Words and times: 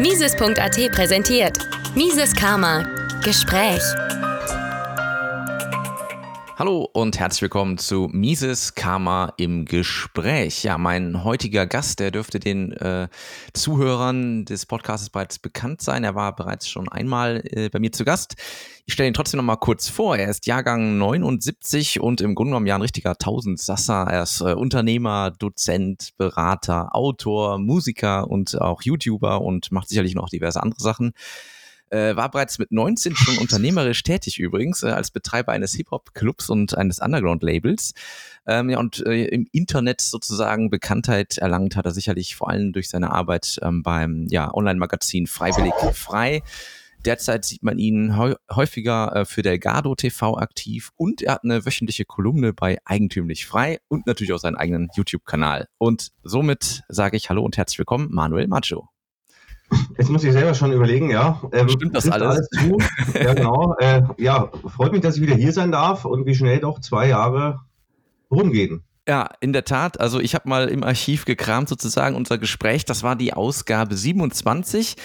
Mises.at 0.00 0.92
präsentiert 0.92 1.58
Mises 1.94 2.32
Karma 2.32 2.84
Gespräch. 3.24 3.82
Hallo 6.58 6.90
und 6.92 7.20
herzlich 7.20 7.42
willkommen 7.42 7.78
zu 7.78 8.08
Mises 8.10 8.74
Karma 8.74 9.32
im 9.36 9.64
Gespräch. 9.64 10.64
Ja, 10.64 10.76
mein 10.76 11.22
heutiger 11.22 11.68
Gast, 11.68 12.00
der 12.00 12.10
dürfte 12.10 12.40
den 12.40 12.72
äh, 12.72 13.06
Zuhörern 13.52 14.44
des 14.44 14.66
Podcasts 14.66 15.08
bereits 15.08 15.38
bekannt 15.38 15.82
sein. 15.82 16.02
Er 16.02 16.16
war 16.16 16.34
bereits 16.34 16.68
schon 16.68 16.88
einmal 16.88 17.44
äh, 17.44 17.68
bei 17.68 17.78
mir 17.78 17.92
zu 17.92 18.04
Gast. 18.04 18.34
Ich 18.86 18.94
stelle 18.94 19.06
ihn 19.06 19.14
trotzdem 19.14 19.38
noch 19.38 19.44
mal 19.44 19.54
kurz 19.54 19.88
vor. 19.88 20.16
Er 20.16 20.30
ist 20.30 20.48
Jahrgang 20.48 20.98
79 20.98 22.00
und 22.00 22.20
im 22.20 22.34
Grunde 22.34 22.50
genommen 22.50 22.66
ja 22.66 22.74
ein 22.74 22.82
richtiger 22.82 23.14
Tausendsasser. 23.14 24.08
Er 24.10 24.24
ist 24.24 24.40
äh, 24.40 24.54
Unternehmer, 24.54 25.30
Dozent, 25.30 26.10
Berater, 26.16 26.92
Autor, 26.92 27.60
Musiker 27.60 28.28
und 28.28 28.60
auch 28.60 28.82
YouTuber 28.82 29.42
und 29.42 29.70
macht 29.70 29.88
sicherlich 29.88 30.16
noch 30.16 30.28
diverse 30.28 30.60
andere 30.60 30.82
Sachen. 30.82 31.12
Äh, 31.90 32.16
war 32.16 32.30
bereits 32.30 32.58
mit 32.58 32.72
19 32.72 33.16
schon 33.16 33.38
unternehmerisch 33.38 34.02
tätig 34.02 34.38
übrigens, 34.38 34.82
äh, 34.82 34.88
als 34.88 35.10
Betreiber 35.10 35.52
eines 35.52 35.74
Hip-Hop-Clubs 35.74 36.50
und 36.50 36.76
eines 36.76 36.98
Underground-Labels. 36.98 37.94
Ähm, 38.46 38.70
ja, 38.70 38.78
und 38.78 39.04
äh, 39.06 39.24
im 39.26 39.46
Internet 39.52 40.00
sozusagen 40.00 40.70
Bekanntheit 40.70 41.38
erlangt 41.38 41.76
hat 41.76 41.86
er 41.86 41.92
sicherlich 41.92 42.36
vor 42.36 42.50
allem 42.50 42.72
durch 42.72 42.88
seine 42.88 43.10
Arbeit 43.10 43.58
ähm, 43.62 43.82
beim 43.82 44.26
ja, 44.30 44.52
Online-Magazin 44.52 45.26
Freiwillig 45.26 45.74
Frei. 45.94 46.42
Derzeit 47.04 47.44
sieht 47.44 47.62
man 47.62 47.78
ihn 47.78 48.16
häufiger 48.16 49.14
äh, 49.14 49.24
für 49.24 49.42
Delgado 49.42 49.94
TV 49.94 50.36
aktiv 50.36 50.90
und 50.96 51.22
er 51.22 51.34
hat 51.34 51.44
eine 51.44 51.64
wöchentliche 51.64 52.04
Kolumne 52.04 52.52
bei 52.52 52.78
Eigentümlich 52.84 53.46
Frei 53.46 53.78
und 53.88 54.06
natürlich 54.06 54.32
auch 54.32 54.40
seinen 54.40 54.56
eigenen 54.56 54.88
YouTube-Kanal. 54.94 55.68
Und 55.78 56.10
somit 56.22 56.82
sage 56.88 57.16
ich 57.16 57.30
Hallo 57.30 57.42
und 57.42 57.56
herzlich 57.56 57.78
willkommen, 57.78 58.08
Manuel 58.10 58.48
Macho. 58.48 58.88
Jetzt 59.96 60.10
muss 60.10 60.24
ich 60.24 60.32
selber 60.32 60.54
schon 60.54 60.72
überlegen, 60.72 61.10
ja. 61.10 61.40
Ähm, 61.52 61.68
Stimmt 61.68 61.94
das 61.94 62.08
alles? 62.08 62.28
alles 62.28 62.48
zu? 62.50 62.78
ja, 63.14 63.34
genau. 63.34 63.74
Äh, 63.78 64.02
ja, 64.16 64.50
freut 64.66 64.92
mich, 64.92 65.02
dass 65.02 65.16
ich 65.16 65.22
wieder 65.22 65.34
hier 65.34 65.52
sein 65.52 65.72
darf 65.72 66.04
und 66.04 66.26
wie 66.26 66.34
schnell 66.34 66.60
doch 66.60 66.80
zwei 66.80 67.08
Jahre 67.08 67.60
rumgehen. 68.30 68.84
Ja, 69.08 69.30
in 69.40 69.54
der 69.54 69.64
Tat. 69.64 69.98
Also 70.00 70.20
ich 70.20 70.34
habe 70.34 70.46
mal 70.50 70.68
im 70.68 70.84
Archiv 70.84 71.24
gekramt 71.24 71.70
sozusagen 71.70 72.14
unser 72.14 72.36
Gespräch. 72.36 72.84
Das 72.84 73.02
war 73.02 73.16
die 73.16 73.32
Ausgabe 73.32 73.96
27. 73.96 74.96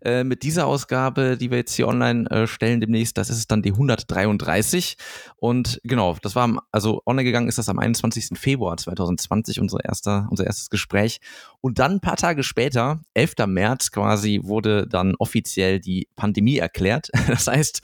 Äh, 0.00 0.22
mit 0.22 0.44
dieser 0.44 0.68
Ausgabe, 0.68 1.36
die 1.36 1.50
wir 1.50 1.58
jetzt 1.58 1.74
hier 1.74 1.88
online 1.88 2.30
äh, 2.30 2.46
stellen 2.46 2.80
demnächst, 2.80 3.18
das 3.18 3.30
ist 3.30 3.50
dann 3.50 3.62
die 3.62 3.72
133. 3.72 4.96
Und 5.34 5.80
genau, 5.82 6.16
das 6.22 6.36
war, 6.36 6.62
also 6.70 7.02
online 7.04 7.24
gegangen 7.24 7.48
ist 7.48 7.58
das 7.58 7.68
am 7.68 7.80
21. 7.80 8.38
Februar 8.38 8.76
2020, 8.76 9.60
unser, 9.60 9.84
erster, 9.84 10.28
unser 10.30 10.46
erstes 10.46 10.70
Gespräch. 10.70 11.18
Und 11.60 11.80
dann 11.80 11.94
ein 11.94 12.00
paar 12.00 12.16
Tage 12.16 12.44
später, 12.44 13.00
11. 13.14 13.34
März 13.48 13.90
quasi, 13.90 14.40
wurde 14.44 14.86
dann 14.86 15.16
offiziell 15.16 15.80
die 15.80 16.06
Pandemie 16.14 16.58
erklärt. 16.58 17.10
Das 17.26 17.46
heißt, 17.46 17.82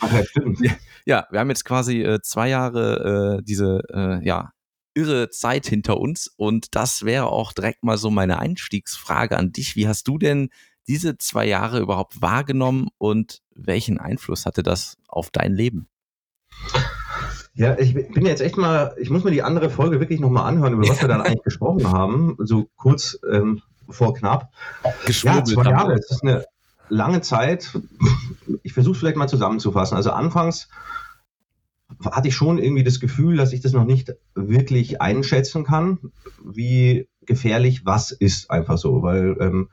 ja, 1.05 1.27
wir 1.30 1.41
haben 1.41 1.48
jetzt 1.48 1.64
quasi 1.64 2.02
äh, 2.02 2.20
zwei 2.22 2.48
Jahre 2.48 3.39
äh, 3.39 3.42
diese, 3.42 3.83
äh, 3.92 4.25
ja, 4.25 4.53
irre 4.94 5.30
Zeit 5.30 5.66
hinter 5.66 5.98
uns. 5.98 6.32
Und 6.36 6.74
das 6.74 7.04
wäre 7.04 7.26
auch 7.26 7.52
direkt 7.52 7.84
mal 7.84 7.98
so 7.98 8.10
meine 8.10 8.38
Einstiegsfrage 8.38 9.36
an 9.36 9.52
dich. 9.52 9.76
Wie 9.76 9.88
hast 9.88 10.08
du 10.08 10.18
denn 10.18 10.50
diese 10.86 11.16
zwei 11.18 11.46
Jahre 11.46 11.80
überhaupt 11.80 12.20
wahrgenommen 12.20 12.88
und 12.98 13.42
welchen 13.54 13.98
Einfluss 13.98 14.46
hatte 14.46 14.62
das 14.62 14.96
auf 15.08 15.30
dein 15.30 15.54
Leben? 15.54 15.88
Ja, 17.54 17.78
ich 17.78 17.94
bin 17.94 18.26
jetzt 18.26 18.40
echt 18.40 18.56
mal, 18.56 18.94
ich 18.98 19.10
muss 19.10 19.24
mir 19.24 19.30
die 19.30 19.42
andere 19.42 19.70
Folge 19.70 20.00
wirklich 20.00 20.20
nochmal 20.20 20.46
anhören, 20.46 20.74
über 20.74 20.88
was 20.88 21.00
wir 21.00 21.08
dann 21.08 21.20
eigentlich 21.22 21.44
gesprochen 21.44 21.90
haben, 21.90 22.36
so 22.40 22.68
kurz 22.76 23.18
ähm, 23.30 23.62
vor 23.88 24.14
knapp. 24.14 24.52
Ja, 25.22 25.44
zwei 25.44 25.70
Jahre, 25.70 25.94
das 25.94 26.10
ist 26.10 26.22
eine 26.22 26.44
lange 26.88 27.20
Zeit. 27.20 27.78
Ich 28.62 28.72
versuche 28.72 28.94
es 28.94 28.98
vielleicht 28.98 29.16
mal 29.16 29.28
zusammenzufassen. 29.28 29.96
Also 29.96 30.10
anfangs 30.10 30.68
hatte 32.05 32.28
ich 32.28 32.34
schon 32.34 32.58
irgendwie 32.58 32.84
das 32.84 33.00
Gefühl, 33.00 33.36
dass 33.36 33.52
ich 33.52 33.61
das 33.61 33.73
noch 33.73 33.84
nicht 33.84 34.14
wirklich 34.34 35.01
einschätzen 35.01 35.64
kann, 35.64 35.98
wie 36.45 37.08
gefährlich 37.27 37.84
was 37.84 38.11
ist, 38.12 38.51
einfach 38.51 38.78
so, 38.78 39.02
weil 39.02 39.36
ähm, 39.40 39.68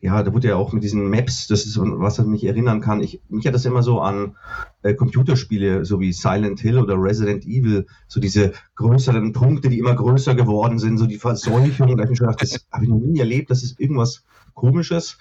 ja, 0.00 0.22
da 0.22 0.32
wurde 0.32 0.48
ja 0.48 0.56
auch 0.56 0.72
mit 0.72 0.84
diesen 0.84 1.10
Maps, 1.10 1.48
das 1.48 1.66
ist 1.66 1.76
was 1.80 2.20
ich 2.20 2.24
mich 2.24 2.44
erinnern 2.44 2.80
kann. 2.80 3.00
Ich, 3.00 3.20
mich 3.28 3.46
hat 3.46 3.54
das 3.54 3.64
immer 3.64 3.82
so 3.82 4.00
an 4.00 4.36
äh, 4.82 4.94
Computerspiele, 4.94 5.84
so 5.84 5.98
wie 5.98 6.12
Silent 6.12 6.60
Hill 6.60 6.78
oder 6.78 6.94
Resident 6.94 7.44
Evil, 7.44 7.86
so 8.06 8.20
diese 8.20 8.52
größeren 8.76 9.32
Punkte, 9.32 9.68
die 9.68 9.78
immer 9.80 9.96
größer 9.96 10.36
geworden 10.36 10.78
sind, 10.78 10.98
so 10.98 11.06
die 11.06 11.18
Verseuchung. 11.18 11.96
Da 11.96 12.04
habe 12.04 12.12
ich 12.12 12.20
mir 12.20 12.26
gedacht, 12.26 12.42
das 12.42 12.66
habe 12.70 12.84
ich 12.84 12.90
noch 12.90 13.00
nie 13.00 13.18
erlebt, 13.18 13.50
das 13.50 13.64
ist 13.64 13.80
irgendwas 13.80 14.24
Komisches. 14.54 15.18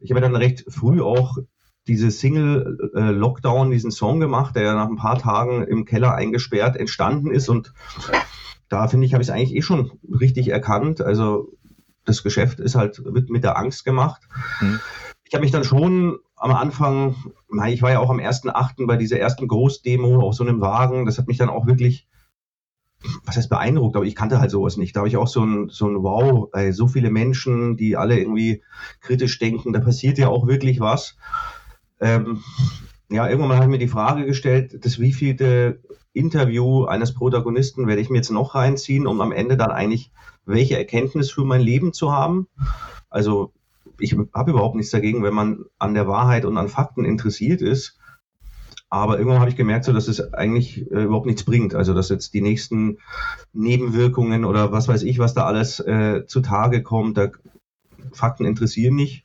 Ich 0.00 0.10
habe 0.10 0.20
dann 0.20 0.36
recht 0.36 0.64
früh 0.68 1.00
auch 1.02 1.36
diese 1.90 2.12
Single 2.12 2.92
äh, 2.94 3.10
Lockdown, 3.10 3.72
diesen 3.72 3.90
Song 3.90 4.20
gemacht, 4.20 4.54
der 4.54 4.62
ja 4.62 4.74
nach 4.76 4.86
ein 4.86 4.94
paar 4.94 5.18
Tagen 5.18 5.64
im 5.64 5.84
Keller 5.84 6.14
eingesperrt 6.14 6.76
entstanden 6.76 7.32
ist. 7.32 7.48
Und 7.48 7.74
da 8.68 8.86
finde 8.86 9.06
ich, 9.06 9.12
habe 9.12 9.24
ich 9.24 9.28
es 9.28 9.34
eigentlich 9.34 9.56
eh 9.56 9.62
schon 9.62 9.90
richtig 10.08 10.48
erkannt. 10.48 11.00
Also 11.00 11.52
das 12.04 12.22
Geschäft 12.22 12.60
ist 12.60 12.76
halt 12.76 13.02
wird 13.04 13.28
mit 13.28 13.42
der 13.42 13.58
Angst 13.58 13.84
gemacht. 13.84 14.22
Mhm. 14.60 14.78
Ich 15.24 15.34
habe 15.34 15.42
mich 15.42 15.50
dann 15.50 15.64
schon 15.64 16.18
am 16.36 16.52
Anfang, 16.52 17.16
ich 17.66 17.82
war 17.82 17.90
ja 17.90 17.98
auch 17.98 18.10
am 18.10 18.20
1.8. 18.20 18.86
bei 18.86 18.96
dieser 18.96 19.18
ersten 19.18 19.48
Großdemo 19.48 20.20
auf 20.20 20.34
so 20.34 20.44
einem 20.44 20.60
Wagen, 20.60 21.06
das 21.06 21.18
hat 21.18 21.26
mich 21.26 21.38
dann 21.38 21.50
auch 21.50 21.66
wirklich 21.66 22.06
was 23.24 23.36
heißt 23.36 23.48
beeindruckt, 23.48 23.96
aber 23.96 24.04
ich 24.04 24.14
kannte 24.14 24.40
halt 24.40 24.50
sowas 24.50 24.76
nicht. 24.76 24.94
Da 24.94 25.00
habe 25.00 25.08
ich 25.08 25.16
auch 25.16 25.26
so 25.26 25.42
ein, 25.42 25.70
so 25.70 25.88
ein 25.88 26.02
Wow, 26.02 26.50
ey, 26.52 26.72
so 26.72 26.86
viele 26.86 27.10
Menschen, 27.10 27.76
die 27.76 27.96
alle 27.96 28.18
irgendwie 28.18 28.62
kritisch 29.00 29.38
denken, 29.38 29.72
da 29.72 29.80
passiert 29.80 30.18
ja 30.18 30.28
auch 30.28 30.46
wirklich 30.46 30.80
was. 30.80 31.16
Ähm, 32.00 32.42
ja, 33.10 33.28
irgendwann 33.28 33.56
habe 33.56 33.64
ich 33.64 33.70
mir 33.70 33.78
die 33.78 33.88
Frage 33.88 34.24
gestellt, 34.24 34.84
das 34.84 34.98
wievielte 34.98 35.80
Interview 36.12 36.84
eines 36.84 37.14
Protagonisten 37.14 37.86
werde 37.86 38.00
ich 38.00 38.10
mir 38.10 38.16
jetzt 38.16 38.30
noch 38.30 38.54
reinziehen, 38.54 39.06
um 39.06 39.20
am 39.20 39.32
Ende 39.32 39.56
dann 39.56 39.70
eigentlich 39.70 40.10
welche 40.44 40.76
Erkenntnis 40.76 41.30
für 41.30 41.44
mein 41.44 41.60
Leben 41.60 41.92
zu 41.92 42.12
haben. 42.12 42.48
Also 43.08 43.52
ich 43.98 44.16
habe 44.34 44.50
überhaupt 44.50 44.76
nichts 44.76 44.90
dagegen, 44.90 45.22
wenn 45.22 45.34
man 45.34 45.64
an 45.78 45.94
der 45.94 46.08
Wahrheit 46.08 46.44
und 46.44 46.56
an 46.56 46.68
Fakten 46.68 47.04
interessiert 47.04 47.60
ist. 47.62 47.98
Aber 48.88 49.18
irgendwann 49.18 49.40
habe 49.40 49.50
ich 49.50 49.56
gemerkt, 49.56 49.84
so, 49.84 49.92
dass 49.92 50.08
es 50.08 50.34
eigentlich 50.34 50.90
äh, 50.90 51.04
überhaupt 51.04 51.26
nichts 51.26 51.44
bringt. 51.44 51.74
Also 51.76 51.94
dass 51.94 52.08
jetzt 52.08 52.34
die 52.34 52.40
nächsten 52.40 52.98
Nebenwirkungen 53.52 54.44
oder 54.44 54.72
was 54.72 54.88
weiß 54.88 55.02
ich, 55.04 55.20
was 55.20 55.34
da 55.34 55.44
alles 55.44 55.78
äh, 55.78 56.26
zutage 56.26 56.82
kommt, 56.82 57.16
da, 57.16 57.28
Fakten 58.12 58.46
interessieren 58.46 58.96
nicht. 58.96 59.24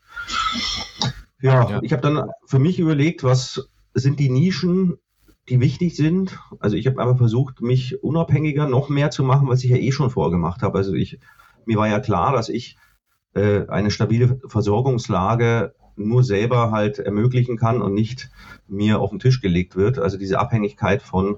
Ja, 1.42 1.70
ja. 1.70 1.80
ich 1.84 1.92
habe 1.92 2.02
dann 2.02 2.30
für 2.46 2.60
mich 2.60 2.80
überlegt, 2.80 3.24
was 3.24 3.70
sind 3.94 4.20
die 4.20 4.30
Nischen, 4.30 4.98
die 5.50 5.60
wichtig 5.60 5.96
sind. 5.96 6.40
Also 6.60 6.76
ich 6.76 6.88
habe 6.88 7.02
einfach 7.02 7.18
versucht, 7.18 7.62
mich 7.62 8.04
unabhängiger 8.04 8.68
noch 8.68 8.90
mehr 8.90 9.12
zu 9.12 9.24
machen, 9.24 9.48
was 9.48 9.64
ich 9.64 9.70
ja 9.70 9.78
eh 9.78 9.92
schon 9.92 10.10
vorgemacht 10.10 10.62
habe. 10.62 10.78
Also 10.78 10.94
ich, 10.94 11.20
mir 11.66 11.78
war 11.78 11.88
ja 11.88 12.00
klar, 12.00 12.34
dass 12.34 12.50
ich 12.50 12.78
äh, 13.34 13.68
eine 13.68 13.92
stabile 13.92 14.40
Versorgungslage 14.48 15.74
nur 15.98 16.24
selber 16.24 16.72
halt 16.72 17.00
ermöglichen 17.00 17.58
kann 17.58 17.82
und 17.82 17.94
nicht 17.94 18.30
mir 18.68 19.00
auf 19.00 19.12
den 19.12 19.20
Tisch 19.20 19.42
gelegt 19.42 19.76
wird. 19.76 20.00
Also 20.00 20.18
diese 20.18 20.40
Abhängigkeit 20.40 21.02
von 21.02 21.38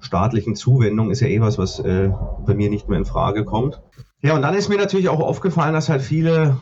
staatlichen 0.00 0.56
Zuwendungen 0.56 1.12
ist 1.12 1.20
ja 1.20 1.28
eh 1.28 1.40
was, 1.40 1.58
was 1.58 1.78
äh, 1.80 2.10
bei 2.46 2.54
mir 2.54 2.70
nicht 2.70 2.88
mehr 2.88 2.98
in 2.98 3.04
Frage 3.04 3.44
kommt. 3.44 3.82
Ja, 4.22 4.34
und 4.34 4.42
dann 4.42 4.54
ist 4.54 4.68
mir 4.68 4.78
natürlich 4.78 5.08
auch 5.08 5.20
aufgefallen, 5.20 5.74
dass 5.74 5.88
halt 5.88 6.00
viele 6.00 6.56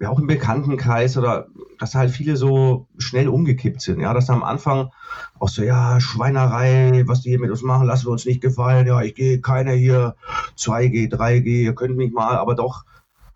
ja 0.00 0.08
auch 0.08 0.18
im 0.18 0.26
Bekanntenkreis 0.26 1.16
oder 1.16 1.46
dass 1.78 1.94
halt 1.94 2.10
viele 2.10 2.36
so 2.36 2.88
schnell 2.98 3.28
umgekippt 3.28 3.82
sind. 3.82 4.00
Ja, 4.00 4.14
dass 4.14 4.30
am 4.30 4.42
Anfang 4.42 4.90
auch 5.38 5.48
so, 5.48 5.62
ja, 5.62 6.00
Schweinerei, 6.00 7.04
was 7.06 7.20
die 7.20 7.30
hier 7.30 7.40
mit 7.40 7.50
uns 7.50 7.62
machen, 7.62 7.86
lassen 7.86 8.06
wir 8.06 8.12
uns 8.12 8.24
nicht 8.24 8.40
gefallen. 8.40 8.86
Ja, 8.86 9.02
ich 9.02 9.14
gehe 9.14 9.40
keiner 9.40 9.72
hier 9.72 10.16
2G, 10.56 11.10
3G, 11.10 11.62
ihr 11.62 11.74
könnt 11.74 11.96
mich 11.96 12.12
mal, 12.12 12.36
aber 12.36 12.54
doch 12.54 12.84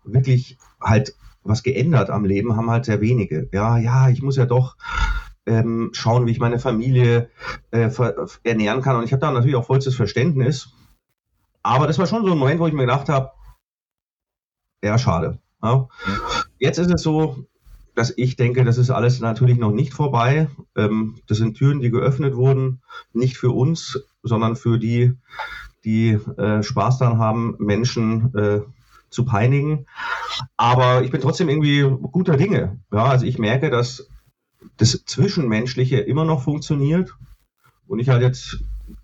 wirklich 0.03 0.57
halt 0.81 1.15
was 1.43 1.61
geändert 1.61 2.09
am 2.09 2.25
Leben 2.25 2.57
haben 2.57 2.71
halt 2.71 2.85
sehr 2.85 3.01
wenige. 3.01 3.47
Ja, 3.51 3.77
ja, 3.77 4.09
ich 4.09 4.23
muss 4.23 4.35
ja 4.35 4.47
doch 4.47 4.75
ähm, 5.45 5.91
schauen, 5.93 6.25
wie 6.25 6.31
ich 6.31 6.39
meine 6.39 6.57
Familie 6.57 7.29
äh, 7.69 7.91
ernähren 8.43 8.81
kann. 8.81 8.95
Und 8.95 9.03
ich 9.03 9.11
habe 9.11 9.21
da 9.21 9.31
natürlich 9.31 9.55
auch 9.55 9.67
vollstes 9.67 9.95
Verständnis. 9.95 10.69
Aber 11.61 11.85
das 11.85 11.99
war 11.99 12.07
schon 12.07 12.25
so 12.25 12.31
ein 12.31 12.37
Moment, 12.39 12.59
wo 12.59 12.65
ich 12.67 12.73
mir 12.73 12.81
gedacht 12.81 13.09
habe, 13.09 13.31
ja, 14.83 14.97
schade. 14.97 15.39
Ja. 15.63 15.87
Jetzt 16.59 16.77
ist 16.77 16.91
es 16.91 17.01
so, 17.01 17.45
dass 17.95 18.13
ich 18.17 18.35
denke, 18.35 18.63
das 18.63 18.77
ist 18.77 18.89
alles 18.89 19.19
natürlich 19.19 19.57
noch 19.57 19.71
nicht 19.71 19.93
vorbei. 19.93 20.49
Ähm, 20.75 21.15
das 21.27 21.37
sind 21.37 21.57
Türen, 21.57 21.79
die 21.79 21.89
geöffnet 21.89 22.35
wurden, 22.35 22.81
nicht 23.13 23.37
für 23.37 23.51
uns, 23.51 23.99
sondern 24.21 24.55
für 24.55 24.77
die, 24.77 25.13
die 25.83 26.09
äh, 26.37 26.61
Spaß 26.61 26.99
daran 26.99 27.19
haben, 27.19 27.55
Menschen 27.59 28.35
äh, 28.35 28.61
zu 29.09 29.25
peinigen. 29.25 29.85
Aber 30.57 31.03
ich 31.03 31.11
bin 31.11 31.21
trotzdem 31.21 31.49
irgendwie 31.49 31.83
guter 32.11 32.37
Dinge. 32.37 32.79
Ja, 32.91 33.05
also 33.05 33.25
ich 33.25 33.39
merke, 33.39 33.69
dass 33.69 34.09
das 34.77 35.05
Zwischenmenschliche 35.05 35.99
immer 35.99 36.25
noch 36.25 36.43
funktioniert 36.43 37.13
und 37.87 37.99
ich 37.99 38.09
halt 38.09 38.21
jetzt 38.21 38.59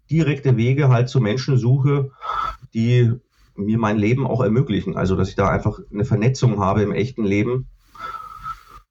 direkte 0.09 0.57
Wege 0.57 0.89
halt 0.89 1.07
zu 1.07 1.21
Menschen 1.21 1.57
suche, 1.57 2.12
die 2.74 3.12
mir 3.66 3.78
mein 3.78 3.98
Leben 3.98 4.28
auch 4.28 4.42
ermöglichen. 4.42 4.98
Also, 4.98 5.16
dass 5.16 5.30
ich 5.30 5.36
da 5.36 5.50
einfach 5.50 5.80
eine 5.92 6.06
Vernetzung 6.06 6.60
habe 6.60 6.81
im 6.81 6.92
echten 6.92 7.24
Leben. 7.24 7.69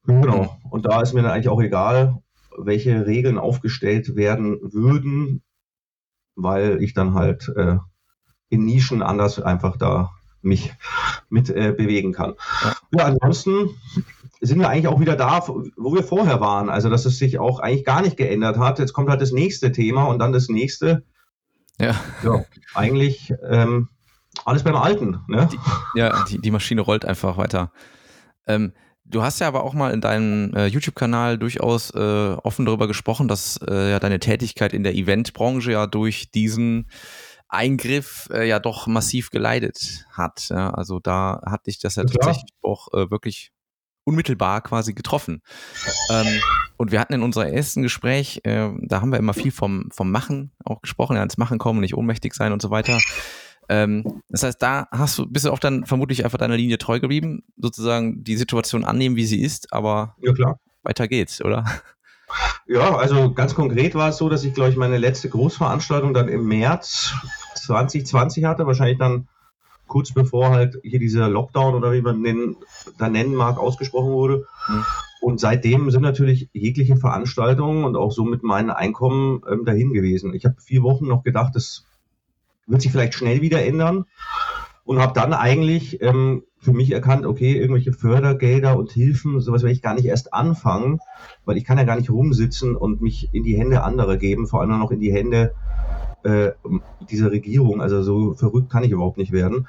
Genau. 0.07 0.59
Und 0.71 0.87
da 0.87 1.01
ist 1.01 1.13
mir 1.13 1.23
dann 1.23 1.33
eigentlich 1.33 1.49
auch 1.49 1.61
egal, 1.61 2.23
welche 2.57 3.07
Regeln 3.07 3.39
aufgestellt 3.39 4.17
werden 4.17 4.59
würden, 4.63 5.43
weil 6.35 6.83
ich 6.83 6.95
dann 6.95 7.15
halt 7.15 7.53
äh, 7.57 7.77
in 8.49 8.65
Nischen 8.65 9.03
anders 9.03 9.41
einfach 9.41 9.77
da 9.77 10.11
mich 10.43 10.73
mit 11.29 11.51
äh, 11.51 11.73
bewegen 11.77 12.13
kann. 12.13 12.35
Ja. 12.63 12.77
ja, 12.93 13.05
ansonsten 13.07 13.71
sind 14.41 14.59
wir 14.59 14.69
eigentlich 14.69 14.89
auch 14.89 15.01
wieder 15.01 15.17
da, 15.17 15.47
wo 15.47 15.95
wir 15.95 16.03
vorher 16.03 16.41
waren. 16.41 16.71
Also, 16.71 16.89
dass 16.89 17.05
es 17.05 17.19
sich 17.19 17.39
auch 17.39 17.61
eigentlich 17.61 17.85
gar 17.85 18.03
nicht 18.03 18.17
geändert 18.17 18.59
hat. 18.59 18.79
Jetzt 18.79 18.95
kommt 18.95 19.11
halt 19.11 19.21
das 19.21 19.33
nächste 19.33 19.71
Thema 19.71 20.05
und 20.05 20.19
dann 20.19 20.33
das 20.33 20.49
nächste. 20.49 21.05
Ja. 21.79 21.95
Ja, 22.23 22.45
eigentlich 22.75 23.33
ähm, 23.49 23.89
alles 24.45 24.63
beim 24.63 24.77
Alten. 24.77 25.21
Ne? 25.29 25.49
Die, 25.51 25.59
ja, 25.99 26.25
die, 26.25 26.39
die 26.39 26.51
Maschine 26.51 26.81
rollt 26.81 27.05
einfach 27.05 27.37
weiter. 27.37 27.73
Ähm, 28.47 28.73
du 29.05 29.23
hast 29.23 29.41
ja 29.41 29.49
aber 29.49 29.65
auch 29.65 29.75
mal 29.75 29.93
in 29.93 30.01
deinem 30.01 30.55
äh, 30.55 30.67
YouTube-Kanal 30.67 31.39
durchaus 31.39 31.91
äh, 31.91 31.99
offen 31.99 32.67
darüber 32.67 32.87
gesprochen, 32.87 33.29
dass 33.29 33.59
äh, 33.69 33.91
ja 33.91 33.99
deine 33.99 34.21
Tätigkeit 34.21 34.73
in 34.73 34.83
der 34.83 34.95
Eventbranche 34.95 35.73
ja 35.73 35.87
durch 35.87 36.31
diesen 36.31 36.89
Eingriff 37.49 38.29
äh, 38.33 38.49
ja 38.49 38.61
doch 38.61 38.87
massiv 38.87 39.31
geleidet 39.31 40.07
hat. 40.13 40.49
Ja? 40.51 40.71
Also 40.71 41.01
da 41.01 41.43
hat 41.47 41.67
dich 41.67 41.79
das 41.81 41.97
ja, 41.97 42.05
ja 42.05 42.09
tatsächlich 42.09 42.53
auch 42.63 42.93
äh, 42.93 43.11
wirklich 43.11 43.53
unmittelbar 44.05 44.63
quasi 44.63 44.95
getroffen. 44.95 45.43
Ähm, 46.11 46.41
und 46.77 46.91
wir 46.93 47.01
hatten 47.01 47.13
in 47.13 47.23
unserem 47.23 47.53
ersten 47.53 47.83
Gespräch, 47.83 48.41
äh, 48.45 48.71
da 48.83 49.01
haben 49.01 49.11
wir 49.11 49.19
immer 49.19 49.35
viel 49.35 49.53
vom, 49.53 49.91
vom 49.93 50.11
Machen 50.11 50.53
auch 50.65 50.81
gesprochen, 50.81 51.17
ja, 51.17 51.23
ins 51.23 51.39
Machen 51.39 51.59
kommen, 51.59 51.81
nicht 51.81 51.95
ohnmächtig 51.95 52.35
sein 52.35 52.53
und 52.53 52.63
so 52.63 52.71
weiter. 52.71 52.99
Ähm, 53.71 54.23
das 54.29 54.43
heißt, 54.43 54.61
da 54.61 54.89
hast 54.91 55.17
du, 55.17 55.27
bist 55.27 55.45
du 55.45 55.53
auch 55.53 55.61
dann 55.61 55.87
vermutlich 55.87 56.25
einfach 56.25 56.39
deiner 56.39 56.57
Linie 56.57 56.77
treu 56.77 56.99
geblieben, 56.99 57.45
sozusagen 57.57 58.25
die 58.25 58.37
Situation 58.37 58.85
annehmen, 58.85 59.15
wie 59.15 59.25
sie 59.25 59.41
ist, 59.41 59.73
aber 59.73 60.17
ja, 60.21 60.57
weiter 60.83 61.07
geht's, 61.07 61.41
oder? 61.41 61.65
Ja, 62.67 62.97
also 62.97 63.33
ganz 63.33 63.55
konkret 63.55 63.95
war 63.95 64.09
es 64.09 64.17
so, 64.17 64.29
dass 64.29 64.43
ich, 64.43 64.55
glaube 64.55 64.71
ich, 64.71 64.77
meine 64.77 64.99
letzte 64.99 65.29
Großveranstaltung 65.29 66.15
dann 66.15 66.29
im 66.29 66.49
März 66.49 67.15
2020 67.55 68.45
hatte, 68.45 68.67
wahrscheinlich 68.67 68.99
dann 68.99 69.29
kurz 69.87 70.13
bevor 70.13 70.51
halt 70.51 70.79
hier 70.83 70.99
dieser 70.99 71.29
Lockdown 71.29 71.75
oder 71.75 71.93
wie 71.93 72.03
man 72.03 72.23
den 72.25 72.57
da 72.99 73.09
nennen 73.09 73.35
mag, 73.35 73.57
ausgesprochen 73.57 74.11
wurde. 74.11 74.47
Mhm. 74.69 74.85
Und 75.21 75.39
seitdem 75.39 75.91
sind 75.93 76.03
natürlich 76.03 76.49
jegliche 76.53 76.97
Veranstaltungen 76.97 77.85
und 77.85 77.97
auch 77.97 78.11
somit 78.11 78.43
mein 78.43 78.71
Einkommen 78.71 79.43
ähm, 79.49 79.65
dahin 79.65 79.93
gewesen. 79.93 80.35
Ich 80.35 80.45
habe 80.45 80.57
vier 80.61 80.83
Wochen 80.83 81.07
noch 81.07 81.23
gedacht, 81.23 81.55
das 81.55 81.85
wird 82.71 82.83
sich 82.83 82.93
vielleicht 82.93 83.15
schnell 83.15 83.43
wieder 83.43 83.65
ändern 83.65 84.07
und 84.85 84.99
habe 84.99 85.13
dann 85.13 85.33
eigentlich 85.33 86.01
ähm, 86.03 86.45
für 86.59 86.73
mich 86.73 86.91
erkannt, 86.91 87.27
okay, 87.27 87.57
irgendwelche 87.57 87.93
Fördergelder 87.93 88.77
und 88.77 88.93
Hilfen, 88.93 89.41
sowas 89.41 89.63
werde 89.63 89.73
ich 89.73 89.83
gar 89.83 89.95
nicht 89.95 90.07
erst 90.07 90.35
anfangen, 90.35 91.01
weil 91.45 91.57
ich 91.57 91.65
kann 91.65 91.79
ja 91.79 91.85
gar 91.85 91.97
nicht 91.97 92.11
rumsitzen 92.11 92.77
und 92.77 93.01
mich 93.01 93.31
in 93.33 93.45
die 93.45 93.57
Hände 93.57 93.83
anderer 93.83 94.17
geben, 94.17 94.47
vor 94.47 94.61
allem 94.61 94.79
noch 94.79 94.91
in 94.91 95.01
die 95.01 95.13
Hände 95.13 95.55
äh, 96.23 96.51
dieser 97.11 97.31
Regierung. 97.31 97.81
Also 97.81 98.03
so 98.03 98.35
verrückt 98.35 98.71
kann 98.71 98.85
ich 98.85 98.91
überhaupt 98.91 99.17
nicht 99.17 99.33
werden. 99.33 99.69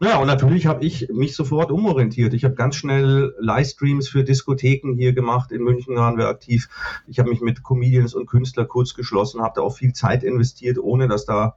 Ja, 0.00 0.18
und 0.18 0.26
natürlich 0.26 0.66
habe 0.66 0.84
ich 0.84 1.08
mich 1.12 1.34
sofort 1.34 1.70
umorientiert. 1.70 2.34
Ich 2.34 2.44
habe 2.44 2.54
ganz 2.54 2.76
schnell 2.76 3.34
Livestreams 3.40 4.08
für 4.08 4.22
Diskotheken 4.22 4.94
hier 4.94 5.12
gemacht. 5.12 5.50
In 5.50 5.62
München 5.62 5.96
waren 5.96 6.18
wir 6.18 6.28
aktiv. 6.28 6.68
Ich 7.06 7.18
habe 7.18 7.30
mich 7.30 7.40
mit 7.40 7.62
Comedians 7.62 8.14
und 8.14 8.26
Künstlern 8.26 8.68
kurz 8.68 8.94
geschlossen, 8.94 9.40
habe 9.40 9.54
da 9.56 9.62
auch 9.62 9.76
viel 9.76 9.92
Zeit 9.92 10.22
investiert, 10.24 10.78
ohne 10.78 11.08
dass 11.08 11.24
da 11.24 11.54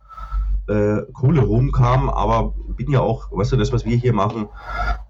äh, 0.67 1.01
Kohle 1.13 1.41
rumkam, 1.41 2.09
aber 2.09 2.53
bin 2.75 2.91
ja 2.91 3.01
auch, 3.01 3.31
weißt 3.31 3.51
du, 3.51 3.57
das, 3.57 3.71
was 3.71 3.85
wir 3.85 3.95
hier 3.95 4.13
machen, 4.13 4.47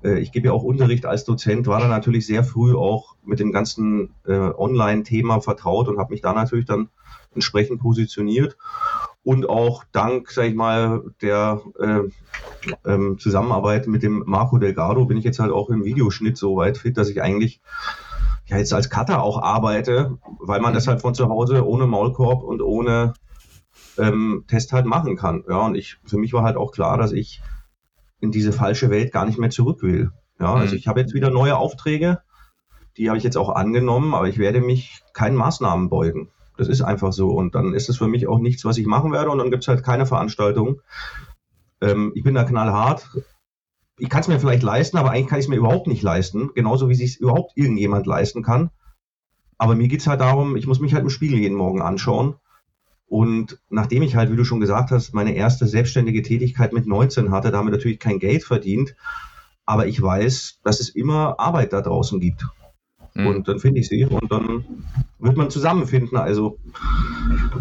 äh, 0.03 0.19
ich 0.19 0.31
gebe 0.31 0.47
ja 0.47 0.53
auch 0.53 0.63
Unterricht 0.63 1.05
als 1.05 1.25
Dozent, 1.25 1.67
war 1.67 1.79
da 1.79 1.87
natürlich 1.87 2.25
sehr 2.25 2.43
früh 2.43 2.75
auch 2.75 3.15
mit 3.23 3.39
dem 3.39 3.51
ganzen 3.51 4.13
äh, 4.25 4.33
Online-Thema 4.33 5.41
vertraut 5.41 5.87
und 5.87 5.99
habe 5.99 6.11
mich 6.11 6.21
da 6.21 6.33
natürlich 6.33 6.65
dann 6.65 6.89
entsprechend 7.33 7.79
positioniert. 7.79 8.57
Und 9.23 9.47
auch 9.47 9.83
dank, 9.91 10.31
sag 10.31 10.45
ich 10.45 10.55
mal, 10.55 11.03
der 11.21 11.61
äh, 11.79 12.01
ähm, 12.85 13.19
Zusammenarbeit 13.19 13.87
mit 13.87 14.03
dem 14.03 14.23
Marco 14.25 14.57
Delgado 14.57 15.05
bin 15.05 15.17
ich 15.17 15.23
jetzt 15.23 15.39
halt 15.39 15.51
auch 15.51 15.69
im 15.69 15.85
Videoschnitt 15.85 16.37
so 16.37 16.55
weit 16.55 16.77
fit, 16.77 16.97
dass 16.97 17.09
ich 17.09 17.21
eigentlich 17.21 17.61
ja 18.47 18.57
jetzt 18.57 18.73
als 18.73 18.89
Cutter 18.89 19.21
auch 19.21 19.41
arbeite, 19.41 20.17
weil 20.39 20.59
man 20.59 20.73
das 20.73 20.87
halt 20.87 21.01
von 21.01 21.13
zu 21.13 21.29
Hause 21.29 21.65
ohne 21.65 21.85
Maulkorb 21.85 22.43
und 22.43 22.61
ohne 22.61 23.13
ähm, 23.97 24.45
Test 24.47 24.73
halt 24.73 24.85
machen 24.85 25.15
kann. 25.15 25.43
Ja, 25.47 25.65
und 25.65 25.75
ich, 25.75 25.97
für 26.05 26.17
mich 26.17 26.33
war 26.33 26.43
halt 26.43 26.57
auch 26.57 26.71
klar, 26.71 26.97
dass 26.97 27.11
ich 27.11 27.41
in 28.19 28.31
diese 28.31 28.51
falsche 28.51 28.89
Welt 28.89 29.11
gar 29.11 29.25
nicht 29.25 29.39
mehr 29.39 29.49
zurück 29.49 29.81
will. 29.81 30.11
Ja, 30.39 30.53
also 30.53 30.73
mhm. 30.73 30.79
ich 30.79 30.87
habe 30.87 30.99
jetzt 30.99 31.13
wieder 31.13 31.29
neue 31.29 31.57
Aufträge, 31.57 32.21
die 32.97 33.09
habe 33.09 33.17
ich 33.17 33.23
jetzt 33.23 33.37
auch 33.37 33.49
angenommen, 33.49 34.13
aber 34.13 34.27
ich 34.27 34.37
werde 34.37 34.61
mich 34.61 35.01
keinen 35.13 35.35
Maßnahmen 35.35 35.89
beugen. 35.89 36.29
Das 36.57 36.67
ist 36.67 36.81
einfach 36.81 37.13
so. 37.13 37.29
Und 37.29 37.55
dann 37.55 37.73
ist 37.73 37.89
es 37.89 37.97
für 37.97 38.07
mich 38.07 38.27
auch 38.27 38.39
nichts, 38.39 38.65
was 38.65 38.77
ich 38.77 38.85
machen 38.85 39.11
werde. 39.11 39.29
Und 39.29 39.37
dann 39.37 39.49
gibt 39.49 39.63
es 39.63 39.67
halt 39.67 39.83
keine 39.83 40.05
Veranstaltung. 40.05 40.81
Ähm, 41.79 42.11
ich 42.15 42.23
bin 42.23 42.35
da 42.35 42.43
knallhart. 42.43 43.09
Ich 43.97 44.09
kann 44.09 44.21
es 44.21 44.27
mir 44.27 44.39
vielleicht 44.39 44.63
leisten, 44.63 44.97
aber 44.97 45.11
eigentlich 45.11 45.27
kann 45.27 45.39
ich 45.39 45.45
es 45.45 45.49
mir 45.49 45.55
überhaupt 45.55 45.87
nicht 45.87 46.03
leisten. 46.03 46.51
Genauso 46.53 46.89
wie 46.89 46.95
sich 46.95 47.11
es 47.11 47.15
überhaupt 47.15 47.53
irgendjemand 47.55 48.05
leisten 48.05 48.43
kann. 48.43 48.71
Aber 49.57 49.75
mir 49.75 49.87
geht 49.87 50.01
es 50.01 50.07
halt 50.07 50.21
darum, 50.21 50.55
ich 50.55 50.67
muss 50.67 50.79
mich 50.79 50.93
halt 50.93 51.03
im 51.03 51.09
Spiegel 51.09 51.39
jeden 51.39 51.57
Morgen 51.57 51.81
anschauen 51.81 52.35
und 53.11 53.59
nachdem 53.69 54.03
ich 54.03 54.15
halt, 54.15 54.31
wie 54.31 54.37
du 54.37 54.45
schon 54.45 54.61
gesagt 54.61 54.89
hast, 54.89 55.13
meine 55.13 55.35
erste 55.35 55.67
selbstständige 55.67 56.21
Tätigkeit 56.21 56.71
mit 56.71 56.87
19 56.87 57.29
hatte, 57.29 57.51
damit 57.51 57.73
natürlich 57.73 57.99
kein 57.99 58.19
Geld 58.19 58.45
verdient, 58.45 58.95
aber 59.65 59.85
ich 59.85 60.01
weiß, 60.01 60.61
dass 60.63 60.79
es 60.79 60.87
immer 60.87 61.37
Arbeit 61.37 61.73
da 61.73 61.81
draußen 61.81 62.21
gibt. 62.21 62.45
Mhm. 63.13 63.27
Und 63.27 63.47
dann 63.49 63.59
finde 63.59 63.81
ich 63.81 63.89
sie 63.89 64.05
und 64.05 64.31
dann 64.31 64.63
wird 65.19 65.35
man 65.35 65.49
zusammenfinden. 65.49 66.17
Also 66.17 66.57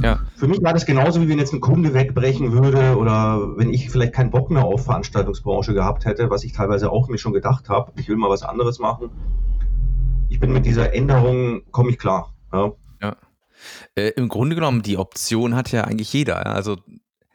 ja. 0.01 0.21
für 0.37 0.47
mich 0.47 0.63
war 0.63 0.73
das 0.73 0.87
genauso, 0.87 1.21
wie 1.21 1.29
wenn 1.29 1.41
jetzt 1.41 1.53
ein 1.53 1.61
Kunde 1.61 1.95
wegbrechen 1.95 2.53
würde 2.53 2.97
oder 2.97 3.57
wenn 3.57 3.75
ich 3.75 3.91
vielleicht 3.91 4.13
keinen 4.13 4.31
Bock 4.31 4.53
mehr 4.53 4.65
auf 4.65 4.85
Veranstaltungsbranche 4.85 5.75
gehabt 5.75 6.05
hätte, 6.05 6.31
was 6.31 6.45
ich 6.45 6.53
teilweise 6.53 6.93
auch 6.93 7.09
mir 7.09 7.19
schon 7.19 7.33
gedacht 7.33 7.69
habe. 7.69 7.91
Ich 7.97 8.09
will 8.09 8.15
mal 8.15 8.31
was 8.31 8.45
anderes 8.45 8.79
machen. 8.79 9.11
Ich 10.29 10.39
bin 10.39 10.53
mit 10.53 10.65
dieser 10.65 10.95
Änderung, 10.95 11.63
komme 11.73 11.91
ich 11.91 11.99
klar. 11.99 12.35
Ja. 12.53 12.71
Äh, 13.95 14.11
Im 14.17 14.29
Grunde 14.29 14.55
genommen, 14.55 14.83
die 14.83 14.97
Option 14.97 15.55
hat 15.55 15.73
ja 15.73 15.85
eigentlich 15.85 16.13
jeder. 16.13 16.47
Also 16.47 16.77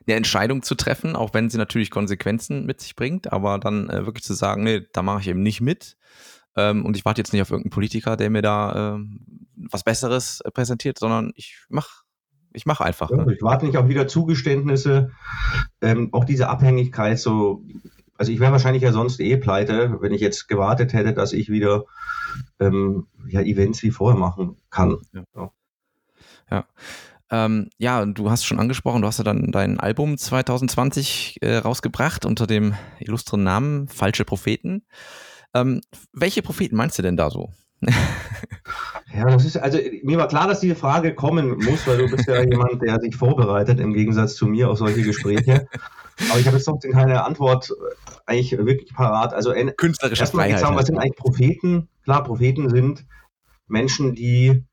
eine 0.07 0.15
Entscheidung 0.15 0.61
zu 0.61 0.75
treffen, 0.75 1.15
auch 1.15 1.33
wenn 1.33 1.49
sie 1.49 1.57
natürlich 1.57 1.89
Konsequenzen 1.89 2.65
mit 2.65 2.81
sich 2.81 2.95
bringt, 2.95 3.31
aber 3.33 3.57
dann 3.59 3.89
äh, 3.89 4.05
wirklich 4.05 4.23
zu 4.23 4.33
sagen, 4.33 4.63
nee, 4.63 4.81
da 4.93 5.01
mache 5.01 5.21
ich 5.21 5.27
eben 5.27 5.41
nicht 5.41 5.61
mit. 5.61 5.97
Ähm, 6.55 6.85
und 6.85 6.95
ich 6.95 7.05
warte 7.05 7.21
jetzt 7.21 7.33
nicht 7.33 7.41
auf 7.41 7.49
irgendeinen 7.49 7.71
Politiker, 7.71 8.15
der 8.15 8.29
mir 8.29 8.41
da 8.41 8.95
äh, 8.95 8.99
was 9.71 9.83
Besseres 9.83 10.41
äh, 10.41 10.51
präsentiert, 10.51 10.99
sondern 10.99 11.31
ich 11.35 11.57
mache 11.69 12.05
ich 12.53 12.65
mache 12.65 12.85
einfach. 12.85 13.11
Ne? 13.11 13.25
Ich 13.33 13.41
warte 13.41 13.65
nicht 13.65 13.77
auf 13.77 13.89
wieder 13.89 14.07
Zugeständnisse. 14.07 15.11
Ähm, 15.81 16.13
auch 16.13 16.23
diese 16.23 16.47
Abhängigkeit, 16.47 17.19
so, 17.19 17.65
also 18.17 18.31
ich 18.31 18.39
wäre 18.39 18.53
wahrscheinlich 18.53 18.83
ja 18.83 18.93
sonst 18.93 19.19
eh 19.19 19.35
pleite, 19.35 19.97
wenn 19.99 20.13
ich 20.13 20.21
jetzt 20.21 20.47
gewartet 20.47 20.93
hätte, 20.93 21.13
dass 21.13 21.33
ich 21.33 21.49
wieder 21.49 21.83
ähm, 22.59 23.07
ja, 23.27 23.41
Events 23.41 23.83
wie 23.83 23.91
vorher 23.91 24.17
machen 24.17 24.55
kann. 24.69 24.99
Ja. 25.35 25.51
Ja. 26.49 26.65
Ähm, 27.31 27.69
ja, 27.77 28.01
und 28.01 28.17
du 28.17 28.29
hast 28.29 28.45
schon 28.45 28.59
angesprochen, 28.59 29.01
du 29.01 29.07
hast 29.07 29.17
ja 29.17 29.23
dann 29.23 29.51
dein 29.51 29.79
Album 29.79 30.17
2020 30.17 31.39
äh, 31.41 31.57
rausgebracht 31.57 32.25
unter 32.25 32.45
dem 32.45 32.75
illustren 32.99 33.43
Namen 33.43 33.87
Falsche 33.87 34.25
Propheten. 34.25 34.85
Ähm, 35.53 35.81
welche 36.13 36.43
Propheten 36.43 36.75
meinst 36.75 36.99
du 36.99 37.01
denn 37.01 37.17
da 37.17 37.31
so? 37.31 37.49
ja, 39.13 39.25
das 39.25 39.45
ist, 39.45 39.57
also 39.57 39.79
mir 40.03 40.17
war 40.17 40.27
klar, 40.27 40.47
dass 40.47 40.59
diese 40.59 40.75
Frage 40.75 41.15
kommen 41.15 41.57
muss, 41.57 41.85
weil 41.87 41.97
du 41.97 42.09
bist 42.09 42.27
ja 42.27 42.41
jemand, 42.49 42.81
der 42.81 42.99
sich 42.99 43.15
vorbereitet, 43.15 43.79
im 43.79 43.93
Gegensatz 43.93 44.35
zu 44.35 44.45
mir 44.45 44.69
auf 44.69 44.77
solche 44.77 45.01
Gespräche. 45.01 45.67
Aber 46.29 46.39
ich 46.39 46.45
habe 46.45 46.57
jetzt 46.57 46.65
trotzdem 46.65 46.91
keine 46.91 47.23
Antwort 47.23 47.71
äh, 47.71 48.11
eigentlich 48.25 48.57
wirklich 48.57 48.93
parat. 48.93 49.33
Also 49.33 49.53
künstlerische 49.77 50.25
Freiheit. 50.27 50.59
Sagen, 50.59 50.75
was 50.75 50.85
sind 50.85 50.97
eigentlich 50.97 51.17
Propheten? 51.17 51.89
Klar, 52.03 52.23
Propheten 52.23 52.69
sind 52.69 53.05
Menschen, 53.67 54.15
die 54.15 54.63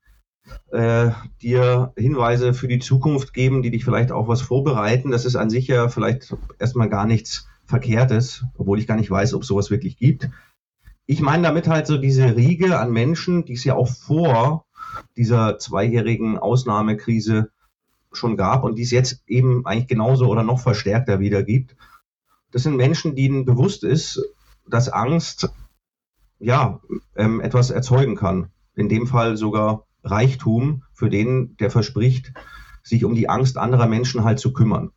äh, 0.71 1.11
dir 1.41 1.93
Hinweise 1.95 2.53
für 2.53 2.67
die 2.67 2.79
Zukunft 2.79 3.33
geben, 3.33 3.61
die 3.61 3.71
dich 3.71 3.85
vielleicht 3.85 4.11
auch 4.11 4.27
was 4.27 4.41
vorbereiten. 4.41 5.11
Das 5.11 5.25
ist 5.25 5.35
an 5.35 5.49
sich 5.49 5.67
ja 5.67 5.89
vielleicht 5.89 6.35
erstmal 6.59 6.89
gar 6.89 7.05
nichts 7.05 7.47
Verkehrtes, 7.65 8.45
obwohl 8.57 8.79
ich 8.79 8.87
gar 8.87 8.97
nicht 8.97 9.09
weiß, 9.09 9.33
ob 9.33 9.45
sowas 9.45 9.71
wirklich 9.71 9.97
gibt. 9.97 10.29
Ich 11.05 11.21
meine 11.21 11.43
damit 11.43 11.67
halt 11.67 11.87
so 11.87 11.97
diese 11.97 12.35
Riege 12.35 12.79
an 12.79 12.91
Menschen, 12.91 13.45
die 13.45 13.53
es 13.53 13.63
ja 13.63 13.75
auch 13.75 13.89
vor 13.89 14.65
dieser 15.15 15.57
zweijährigen 15.59 16.37
Ausnahmekrise 16.37 17.49
schon 18.11 18.37
gab 18.37 18.63
und 18.63 18.75
die 18.75 18.83
es 18.83 18.91
jetzt 18.91 19.23
eben 19.27 19.65
eigentlich 19.65 19.87
genauso 19.87 20.27
oder 20.27 20.43
noch 20.43 20.59
verstärkter 20.59 21.19
wieder 21.19 21.43
gibt. 21.43 21.75
Das 22.51 22.63
sind 22.63 22.75
Menschen, 22.75 23.15
denen 23.15 23.45
bewusst 23.45 23.83
ist, 23.83 24.21
dass 24.67 24.89
Angst 24.89 25.49
ja 26.39 26.79
ähm, 27.15 27.41
etwas 27.41 27.71
erzeugen 27.71 28.15
kann. 28.15 28.49
In 28.75 28.89
dem 28.89 29.07
Fall 29.07 29.37
sogar 29.37 29.85
Reichtum 30.03 30.83
für 30.93 31.09
den, 31.09 31.55
der 31.57 31.71
verspricht, 31.71 32.33
sich 32.83 33.05
um 33.05 33.15
die 33.15 33.29
Angst 33.29 33.57
anderer 33.57 33.87
Menschen 33.87 34.23
halt 34.23 34.39
zu 34.39 34.53
kümmern. 34.53 34.91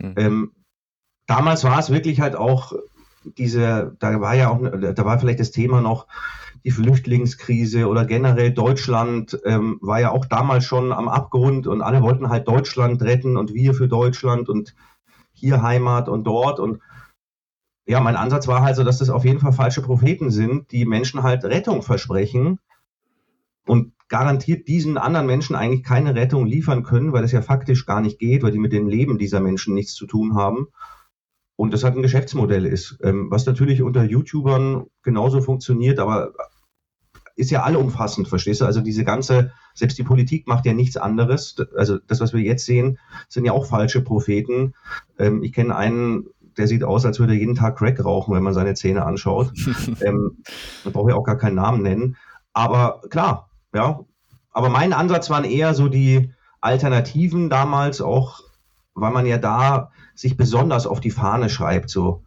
Mhm. 0.00 0.14
Ähm, 0.16 0.52
damals 1.26 1.64
war 1.64 1.78
es 1.78 1.90
wirklich 1.90 2.20
halt 2.20 2.36
auch 2.36 2.72
diese, 3.24 3.96
da 4.00 4.20
war 4.20 4.34
ja 4.34 4.48
auch, 4.48 4.60
da 4.60 5.04
war 5.04 5.18
vielleicht 5.18 5.40
das 5.40 5.50
Thema 5.50 5.80
noch 5.80 6.06
die 6.64 6.70
Flüchtlingskrise 6.70 7.88
oder 7.88 8.04
generell 8.04 8.52
Deutschland 8.52 9.38
ähm, 9.44 9.78
war 9.80 10.00
ja 10.00 10.10
auch 10.10 10.26
damals 10.26 10.64
schon 10.64 10.92
am 10.92 11.08
Abgrund 11.08 11.66
und 11.66 11.82
alle 11.82 12.02
wollten 12.02 12.28
halt 12.28 12.46
Deutschland 12.46 13.02
retten 13.02 13.36
und 13.36 13.52
wir 13.52 13.74
für 13.74 13.88
Deutschland 13.88 14.48
und 14.48 14.74
hier 15.32 15.62
Heimat 15.62 16.08
und 16.08 16.24
dort 16.24 16.60
und 16.60 16.80
ja, 17.84 17.98
mein 17.98 18.14
Ansatz 18.14 18.46
war 18.46 18.62
halt 18.62 18.76
so, 18.76 18.84
dass 18.84 18.98
das 18.98 19.10
auf 19.10 19.24
jeden 19.24 19.40
Fall 19.40 19.52
falsche 19.52 19.82
Propheten 19.82 20.30
sind, 20.30 20.70
die 20.70 20.84
Menschen 20.84 21.24
halt 21.24 21.44
Rettung 21.44 21.82
versprechen 21.82 22.60
und 23.66 23.92
garantiert 24.12 24.68
diesen 24.68 24.98
anderen 24.98 25.26
Menschen 25.26 25.56
eigentlich 25.56 25.84
keine 25.84 26.14
Rettung 26.14 26.44
liefern 26.44 26.82
können, 26.82 27.14
weil 27.14 27.22
das 27.22 27.32
ja 27.32 27.40
faktisch 27.40 27.86
gar 27.86 28.02
nicht 28.02 28.18
geht, 28.18 28.42
weil 28.42 28.52
die 28.52 28.58
mit 28.58 28.74
dem 28.74 28.86
Leben 28.86 29.16
dieser 29.16 29.40
Menschen 29.40 29.72
nichts 29.72 29.94
zu 29.94 30.06
tun 30.06 30.34
haben. 30.34 30.66
Und 31.56 31.72
das 31.72 31.82
halt 31.82 31.96
ein 31.96 32.02
Geschäftsmodell 32.02 32.66
ist, 32.66 32.98
ähm, 33.02 33.30
was 33.30 33.46
natürlich 33.46 33.80
unter 33.80 34.04
YouTubern 34.04 34.84
genauso 35.02 35.40
funktioniert, 35.40 35.98
aber 35.98 36.34
ist 37.36 37.50
ja 37.50 37.62
allumfassend, 37.62 38.28
verstehst 38.28 38.60
du? 38.60 38.66
Also 38.66 38.82
diese 38.82 39.02
ganze, 39.02 39.52
selbst 39.72 39.96
die 39.96 40.02
Politik 40.02 40.46
macht 40.46 40.66
ja 40.66 40.74
nichts 40.74 40.98
anderes. 40.98 41.56
Also 41.74 41.98
das, 41.98 42.20
was 42.20 42.34
wir 42.34 42.42
jetzt 42.42 42.66
sehen, 42.66 42.98
sind 43.30 43.46
ja 43.46 43.52
auch 43.52 43.64
falsche 43.64 44.02
Propheten. 44.02 44.74
Ähm, 45.18 45.42
ich 45.42 45.54
kenne 45.54 45.74
einen, 45.74 46.26
der 46.58 46.68
sieht 46.68 46.84
aus, 46.84 47.06
als 47.06 47.18
würde 47.18 47.32
er 47.32 47.38
jeden 47.38 47.54
Tag 47.54 47.78
Crack 47.78 48.04
rauchen, 48.04 48.34
wenn 48.34 48.42
man 48.42 48.52
seine 48.52 48.74
Zähne 48.74 49.06
anschaut. 49.06 49.54
ähm, 50.02 50.42
da 50.84 50.90
brauche 50.90 51.08
ich 51.08 51.16
auch 51.16 51.24
gar 51.24 51.38
keinen 51.38 51.56
Namen 51.56 51.80
nennen. 51.80 52.16
Aber 52.52 53.00
klar, 53.08 53.48
ja. 53.74 54.04
Aber 54.52 54.68
mein 54.68 54.92
Ansatz 54.92 55.30
waren 55.30 55.44
eher 55.44 55.74
so 55.74 55.88
die 55.88 56.32
Alternativen 56.60 57.50
damals 57.50 58.00
auch, 58.00 58.40
weil 58.94 59.12
man 59.12 59.26
ja 59.26 59.38
da 59.38 59.90
sich 60.14 60.36
besonders 60.36 60.86
auf 60.86 61.00
die 61.00 61.10
Fahne 61.10 61.48
schreibt, 61.48 61.90
so, 61.90 62.22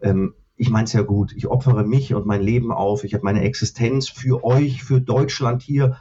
ähm, 0.00 0.34
ich 0.56 0.70
meine 0.70 0.84
es 0.84 0.92
ja 0.92 1.02
gut, 1.02 1.32
ich 1.32 1.48
opfere 1.48 1.84
mich 1.84 2.14
und 2.14 2.26
mein 2.26 2.40
Leben 2.40 2.72
auf, 2.72 3.04
ich 3.04 3.14
habe 3.14 3.24
meine 3.24 3.42
Existenz 3.42 4.08
für 4.08 4.44
euch, 4.44 4.82
für 4.82 5.00
Deutschland 5.00 5.62
hier 5.62 5.98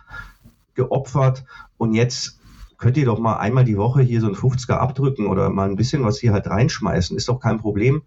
geopfert 0.76 1.46
und 1.78 1.94
jetzt 1.94 2.40
könnt 2.78 2.98
ihr 2.98 3.06
doch 3.06 3.20
mal 3.20 3.38
einmal 3.38 3.66
die 3.66 3.78
Woche 3.78 4.02
hier 4.02 4.22
so 4.22 4.28
ein 4.28 4.36
50er 4.36 4.76
abdrücken 4.76 5.28
oder 5.28 5.50
mal 5.50 5.70
ein 5.70 5.76
bisschen 5.76 6.04
was 6.04 6.20
hier 6.20 6.34
halt 6.34 6.48
reinschmeißen, 6.48 7.18
ist 7.18 7.28
doch 7.28 7.40
kein 7.40 7.60
Problem. 7.60 8.04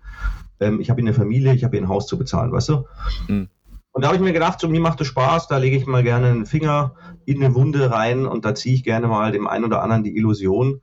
Ähm, 0.61 0.81
ich 0.81 0.91
habe 0.91 1.01
eine 1.01 1.15
Familie, 1.15 1.55
ich 1.55 1.65
habe 1.65 1.77
hier 1.77 1.85
ein 1.85 1.89
Haus 1.89 2.07
zu 2.07 2.19
bezahlen, 2.19 2.53
weißt 2.53 2.69
du? 2.71 2.85
Mhm. 3.29 3.49
Und 3.99 4.03
da 4.03 4.11
habe 4.11 4.17
ich 4.17 4.23
mir 4.23 4.33
gedacht, 4.33 4.61
so 4.61 4.69
mir 4.69 4.79
macht 4.79 5.01
es 5.01 5.09
Spaß, 5.09 5.49
da 5.49 5.57
lege 5.57 5.77
ich 5.77 5.85
mal 5.85 6.05
gerne 6.05 6.29
einen 6.29 6.47
Finger 6.47 6.95
in 7.25 7.43
eine 7.43 7.57
Wunde 7.57 7.91
rein 7.91 8.27
und 8.27 8.45
da 8.45 8.55
ziehe 8.55 8.77
ich 8.77 8.85
gerne 8.85 9.09
mal 9.09 9.33
dem 9.33 9.49
einen 9.49 9.65
oder 9.65 9.83
anderen 9.83 10.05
die 10.05 10.17
Illusion, 10.17 10.83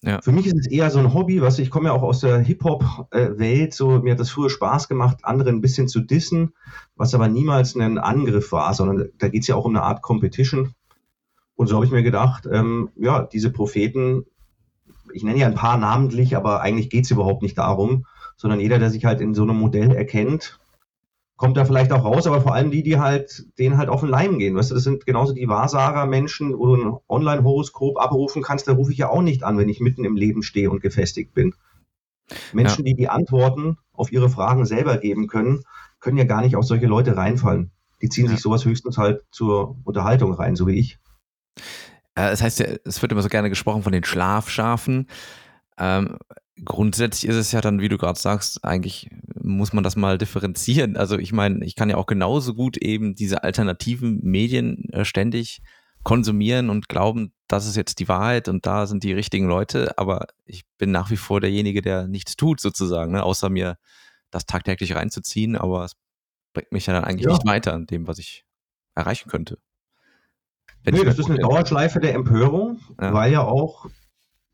ja. 0.00 0.18
Für 0.22 0.32
mich 0.32 0.46
ist 0.46 0.56
es 0.56 0.66
eher 0.68 0.90
so 0.90 1.00
ein 1.00 1.12
Hobby, 1.12 1.42
was 1.42 1.58
ich 1.58 1.70
komme 1.70 1.90
ja 1.90 1.92
auch 1.92 2.02
aus 2.02 2.20
der 2.20 2.38
Hip-Hop-Welt, 2.38 3.74
so 3.74 4.00
mir 4.00 4.12
hat 4.12 4.20
das 4.20 4.30
früher 4.30 4.48
Spaß 4.48 4.88
gemacht, 4.88 5.18
andere 5.20 5.50
ein 5.50 5.60
bisschen 5.60 5.86
zu 5.86 6.00
dissen, 6.00 6.54
was 6.96 7.14
aber 7.14 7.28
niemals 7.28 7.76
ein 7.76 7.98
Angriff 7.98 8.52
war, 8.52 8.72
sondern 8.72 9.10
da 9.18 9.28
geht 9.28 9.42
es 9.42 9.48
ja 9.48 9.56
auch 9.56 9.66
um 9.66 9.76
eine 9.76 9.84
Art 9.84 10.00
Competition. 10.00 10.72
Und 11.56 11.66
so 11.66 11.74
habe 11.74 11.84
ich 11.84 11.92
mir 11.92 12.02
gedacht, 12.02 12.48
ähm, 12.50 12.88
ja, 12.96 13.22
diese 13.22 13.50
Propheten, 13.50 14.24
ich 15.12 15.24
nenne 15.24 15.40
ja 15.40 15.46
ein 15.46 15.54
paar 15.54 15.76
namentlich, 15.76 16.36
aber 16.36 16.62
eigentlich 16.62 16.88
geht 16.88 17.04
es 17.04 17.10
überhaupt 17.10 17.42
nicht 17.42 17.58
darum, 17.58 18.06
sondern 18.38 18.60
jeder, 18.60 18.78
der 18.78 18.88
sich 18.88 19.04
halt 19.04 19.20
in 19.20 19.34
so 19.34 19.42
einem 19.42 19.58
Modell 19.58 19.92
erkennt, 19.92 20.58
kommt 21.42 21.56
da 21.56 21.64
vielleicht 21.64 21.90
auch 21.90 22.04
raus, 22.04 22.28
aber 22.28 22.40
vor 22.40 22.54
allem 22.54 22.70
die, 22.70 22.84
die 22.84 23.00
halt, 23.00 23.46
denen 23.58 23.76
halt 23.76 23.88
auf 23.88 23.98
den 23.98 24.08
Leim 24.08 24.38
gehen. 24.38 24.54
Weißt 24.54 24.70
du, 24.70 24.76
das 24.76 24.84
sind 24.84 25.04
genauso 25.06 25.32
die 25.32 25.48
Wahrsager-Menschen, 25.48 26.56
wo 26.56 26.66
du 26.66 26.84
ein 26.84 26.96
Online-Horoskop 27.08 27.98
abrufen 27.98 28.44
kannst, 28.44 28.68
da 28.68 28.74
rufe 28.74 28.92
ich 28.92 28.98
ja 28.98 29.08
auch 29.08 29.22
nicht 29.22 29.42
an, 29.42 29.58
wenn 29.58 29.68
ich 29.68 29.80
mitten 29.80 30.04
im 30.04 30.14
Leben 30.14 30.44
stehe 30.44 30.70
und 30.70 30.80
gefestigt 30.80 31.34
bin. 31.34 31.56
Menschen, 32.52 32.86
ja. 32.86 32.92
die 32.92 32.94
die 32.94 33.08
Antworten 33.08 33.76
auf 33.92 34.12
ihre 34.12 34.30
Fragen 34.30 34.66
selber 34.66 34.98
geben 34.98 35.26
können, 35.26 35.64
können 35.98 36.16
ja 36.16 36.22
gar 36.22 36.42
nicht 36.42 36.54
auf 36.54 36.64
solche 36.64 36.86
Leute 36.86 37.16
reinfallen. 37.16 37.72
Die 38.02 38.08
ziehen 38.08 38.26
ja. 38.26 38.30
sich 38.30 38.40
sowas 38.40 38.64
höchstens 38.64 38.96
halt 38.96 39.22
zur 39.32 39.78
Unterhaltung 39.82 40.32
rein, 40.34 40.54
so 40.54 40.68
wie 40.68 40.78
ich. 40.78 41.00
Das 42.14 42.40
heißt 42.40 42.60
ja, 42.60 42.66
es 42.84 43.02
wird 43.02 43.10
immer 43.10 43.22
so 43.22 43.28
gerne 43.28 43.48
gesprochen 43.48 43.82
von 43.82 43.92
den 43.92 44.04
Schlafschafen. 44.04 45.08
Ähm, 45.76 46.18
grundsätzlich 46.64 47.28
ist 47.28 47.36
es 47.36 47.52
ja 47.52 47.60
dann, 47.60 47.80
wie 47.80 47.88
du 47.88 47.98
gerade 47.98 48.18
sagst, 48.18 48.64
eigentlich 48.64 49.08
muss 49.40 49.72
man 49.72 49.84
das 49.84 49.96
mal 49.96 50.18
differenzieren. 50.18 50.96
Also 50.96 51.18
ich 51.18 51.32
meine, 51.32 51.64
ich 51.64 51.74
kann 51.74 51.90
ja 51.90 51.96
auch 51.96 52.06
genauso 52.06 52.54
gut 52.54 52.76
eben 52.76 53.14
diese 53.14 53.42
alternativen 53.42 54.20
Medien 54.22 54.88
äh, 54.92 55.04
ständig 55.04 55.62
konsumieren 56.02 56.70
und 56.70 56.88
glauben, 56.88 57.32
das 57.46 57.66
ist 57.66 57.76
jetzt 57.76 58.00
die 58.00 58.08
Wahrheit 58.08 58.48
und 58.48 58.66
da 58.66 58.86
sind 58.86 59.04
die 59.04 59.12
richtigen 59.12 59.46
Leute, 59.46 59.96
aber 59.98 60.26
ich 60.44 60.64
bin 60.78 60.90
nach 60.90 61.10
wie 61.10 61.16
vor 61.16 61.40
derjenige, 61.40 61.80
der 61.80 62.08
nichts 62.08 62.36
tut 62.36 62.60
sozusagen, 62.60 63.12
ne? 63.12 63.22
außer 63.22 63.48
mir 63.50 63.78
das 64.30 64.46
tagtäglich 64.46 64.96
reinzuziehen, 64.96 65.56
aber 65.56 65.84
es 65.84 65.92
bringt 66.54 66.72
mich 66.72 66.86
ja 66.86 66.92
dann 66.92 67.04
eigentlich 67.04 67.26
ja. 67.26 67.32
nicht 67.32 67.46
weiter 67.46 67.72
an 67.72 67.86
dem, 67.86 68.08
was 68.08 68.18
ich 68.18 68.44
erreichen 68.94 69.30
könnte. 69.30 69.58
Wenn 70.82 70.94
nee, 70.94 71.04
das 71.04 71.18
ist 71.18 71.30
eine 71.30 71.38
Dauerschleife 71.38 72.00
der 72.00 72.14
Empörung, 72.14 72.80
ja. 73.00 73.12
weil 73.12 73.30
ja 73.30 73.42
auch, 73.42 73.86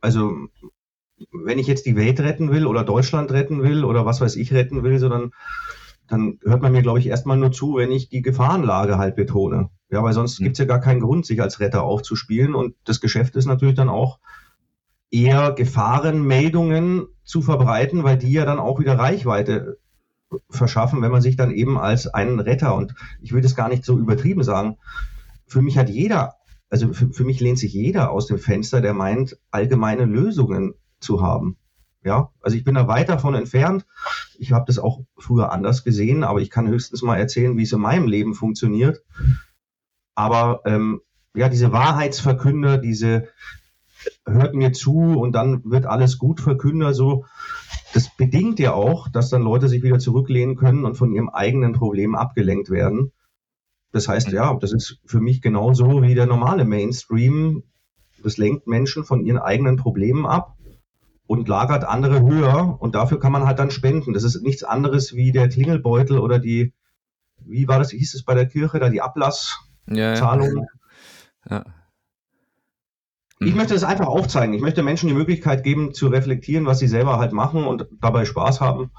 also 0.01 0.49
wenn 1.33 1.59
ich 1.59 1.67
jetzt 1.67 1.87
die 1.87 1.97
Welt 1.97 2.21
retten 2.21 2.51
will 2.51 2.67
oder 2.67 2.85
Deutschland 2.85 3.31
retten 3.33 3.63
will 3.63 3.85
oder 3.85 4.07
was 4.07 4.21
weiß 4.21 4.37
ich 4.37 4.53
retten 4.53 4.83
will, 4.83 4.99
sondern 4.99 5.33
dann 6.09 6.39
hört 6.43 6.63
man 6.63 6.73
mir, 6.73 6.83
glaube 6.83 6.99
ich, 6.99 7.07
erstmal 7.07 7.37
nur 7.37 7.53
zu, 7.53 7.77
wenn 7.77 7.93
ich 7.93 8.09
die 8.09 8.23
Gefahrenlage 8.23 8.99
halt 8.99 9.15
betone. 9.15 9.69
Ja, 9.91 10.03
weil 10.03 10.15
sonst 10.15 10.41
mhm. 10.41 10.45
gibt 10.45 10.55
es 10.55 10.59
ja 10.59 10.65
gar 10.65 10.81
keinen 10.81 11.01
Grund, 11.01 11.27
sich 11.27 11.41
als 11.43 11.61
Retter 11.61 11.83
aufzuspielen. 11.83 12.55
Und 12.55 12.75
das 12.85 13.01
Geschäft 13.01 13.37
ist 13.37 13.47
natürlich 13.47 13.75
dann 13.75 13.89
auch 13.89 14.19
eher 15.11 15.53
Gefahrenmeldungen 15.53 17.07
zu 17.25 17.43
verbreiten, 17.43 18.05
weil 18.05 18.19
die 18.19 18.33
ja 18.33 18.45
dann 18.45 18.59
auch 18.59 18.81
wieder 18.81 18.99
Reichweite 18.99 19.79
verschaffen, 20.51 21.01
wenn 21.01 21.11
man 21.11 21.23
sich 21.23 21.37
dann 21.37 21.51
eben 21.51 21.79
als 21.79 22.07
einen 22.07 22.41
Retter, 22.41 22.75
und 22.75 22.95
ich 23.21 23.33
will 23.33 23.41
das 23.41 23.55
gar 23.55 23.69
nicht 23.69 23.85
so 23.85 23.99
übertrieben 23.99 24.43
sagen, 24.43 24.77
für 25.47 25.63
mich 25.63 25.79
hat 25.79 25.89
jeder, 25.89 26.35
also 26.69 26.93
für, 26.93 27.09
für 27.09 27.25
mich 27.25 27.41
lehnt 27.41 27.59
sich 27.59 27.73
jeder 27.73 28.11
aus 28.11 28.27
dem 28.27 28.39
Fenster, 28.39 28.83
der 28.83 28.93
meint, 28.93 29.39
allgemeine 29.51 30.05
Lösungen 30.05 30.75
zu 31.01 31.23
haben. 31.23 31.57
Ja, 32.05 32.31
also 32.41 32.57
ich 32.57 32.65
bin 32.65 32.75
da 32.75 32.87
weit 32.87 33.09
davon 33.09 33.35
entfernt. 33.35 33.85
Ich 34.39 34.53
habe 34.53 34.65
das 34.67 34.79
auch 34.79 35.01
früher 35.17 35.53
anders 35.53 35.85
gesehen, 35.85 36.23
aber 36.23 36.41
ich 36.41 36.51
kann 36.51 36.69
höchstens 36.69 37.03
mal 37.03 37.17
erzählen, 37.17 37.57
wie 37.57 37.65
es 37.65 37.73
in 37.73 37.81
meinem 37.81 38.07
Leben 38.07 38.35
funktioniert. 38.35 39.03
Aber 40.15 40.63
ähm, 40.65 41.01
ja, 41.35 41.49
diese 41.49 41.73
Wahrheitsverkünder, 41.73 42.79
diese 42.79 43.29
hört 44.27 44.55
mir 44.55 44.73
zu 44.73 45.21
und 45.21 45.33
dann 45.33 45.65
wird 45.65 45.87
alles 45.87 46.19
gut 46.19 46.41
Verkünder, 46.41 46.95
so, 46.95 47.25
das 47.95 48.15
bedingt 48.17 48.59
ja 48.59 48.73
auch, 48.73 49.09
dass 49.09 49.31
dann 49.31 49.43
Leute 49.43 49.69
sich 49.69 49.83
wieder 49.83 49.99
zurücklehnen 49.99 50.57
können 50.57 50.85
und 50.85 50.97
von 50.97 51.13
ihrem 51.13 51.29
eigenen 51.29 51.73
Problem 51.73 52.15
abgelenkt 52.15 52.71
werden. 52.71 53.13
Das 53.93 54.09
heißt, 54.09 54.31
ja, 54.31 54.55
das 54.55 54.73
ist 54.73 55.01
für 55.05 55.21
mich 55.21 55.41
genauso 55.41 56.03
wie 56.03 56.15
der 56.15 56.27
normale 56.27 56.65
Mainstream. 56.65 57.65
Das 58.23 58.37
lenkt 58.37 58.67
Menschen 58.67 59.05
von 59.05 59.25
ihren 59.25 59.39
eigenen 59.39 59.77
Problemen 59.77 60.27
ab 60.27 60.58
und 61.29 61.47
lagert 61.47 61.85
andere 61.85 62.23
höher 62.23 62.79
und 62.81 62.95
dafür 62.95 63.21
kann 63.21 63.33
man 63.33 63.47
halt 63.47 63.59
dann 63.59 63.71
spenden. 63.71 64.15
Das 64.15 64.25
ist 64.25 64.43
nichts 64.43 64.65
anderes 64.65 65.15
wie 65.15 65.31
der 65.31 65.51
Klingelbeutel 65.51 66.19
oder 66.19 66.39
die, 66.39 66.73
wie 67.45 67.69
war 67.69 67.79
das, 67.79 67.91
hieß 67.91 68.15
es 68.15 68.25
bei 68.25 68.35
der 68.35 68.47
Kirche, 68.47 68.79
da 68.81 68.89
die 68.89 69.03
Ablasszahlung. 69.03 70.67
Ja, 71.49 71.57
ja. 71.57 71.65
Ich 73.41 73.55
möchte 73.55 73.75
das 73.75 73.85
einfach 73.85 74.07
aufzeigen. 74.07 74.55
Ich 74.55 74.63
möchte 74.63 74.83
Menschen 74.83 75.09
die 75.09 75.15
Möglichkeit 75.15 75.63
geben, 75.63 75.93
zu 75.93 76.09
reflektieren, 76.09 76.65
was 76.65 76.79
sie 76.79 76.89
selber 76.89 77.19
halt 77.19 77.33
machen 77.33 77.65
und 77.65 77.87
dabei 78.01 78.25
Spaß 78.25 78.63
haben. 78.63 78.91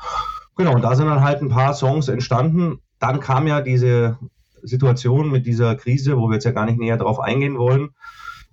Genau, 0.55 0.75
und 0.75 0.83
da 0.83 0.95
sind 0.95 1.07
dann 1.07 1.23
halt 1.23 1.41
ein 1.41 1.49
paar 1.49 1.73
Songs 1.73 2.07
entstanden. 2.09 2.79
Dann 2.99 3.19
kam 3.19 3.47
ja 3.47 3.59
diese 3.59 4.19
Situation 4.61 5.31
mit 5.31 5.47
dieser 5.47 5.75
Krise, 5.75 6.17
wo 6.17 6.27
wir 6.29 6.35
jetzt 6.35 6.45
ja 6.45 6.51
gar 6.51 6.65
nicht 6.65 6.79
näher 6.79 6.97
drauf 6.97 7.19
eingehen 7.19 7.57
wollen. 7.57 7.89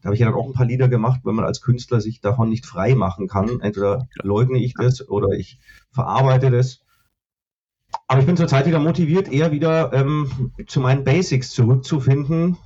Da 0.06 0.10
habe 0.10 0.14
ich 0.14 0.20
ja 0.20 0.26
dann 0.26 0.36
auch 0.36 0.46
ein 0.46 0.52
paar 0.52 0.66
Lieder 0.66 0.86
gemacht, 0.86 1.22
wenn 1.24 1.34
man 1.34 1.44
als 1.44 1.60
Künstler 1.60 2.00
sich 2.00 2.20
davon 2.20 2.48
nicht 2.48 2.64
frei 2.64 2.94
machen 2.94 3.26
kann. 3.26 3.58
Entweder 3.58 4.06
leugne 4.22 4.60
ich 4.60 4.72
das 4.74 5.08
oder 5.08 5.30
ich 5.30 5.58
verarbeite 5.90 6.52
das. 6.52 6.84
Aber 8.06 8.20
ich 8.20 8.26
bin 8.26 8.36
zurzeit 8.36 8.66
wieder 8.66 8.78
motiviert, 8.78 9.26
eher 9.26 9.50
wieder 9.50 9.92
ähm, 9.92 10.52
zu 10.68 10.78
meinen 10.78 11.02
Basics 11.02 11.50
zurückzufinden, 11.50 12.56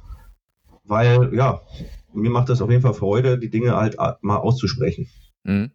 weil 0.85 1.35
ja, 1.35 1.63
mir 2.13 2.29
macht 2.29 2.51
das 2.51 2.61
auf 2.61 2.69
jeden 2.69 2.83
Fall 2.83 2.93
Freude, 2.93 3.39
die 3.39 3.49
Dinge 3.49 3.75
halt 3.75 3.97
mal 4.21 4.37
auszusprechen. 4.37 5.09
Mhm. 5.45 5.71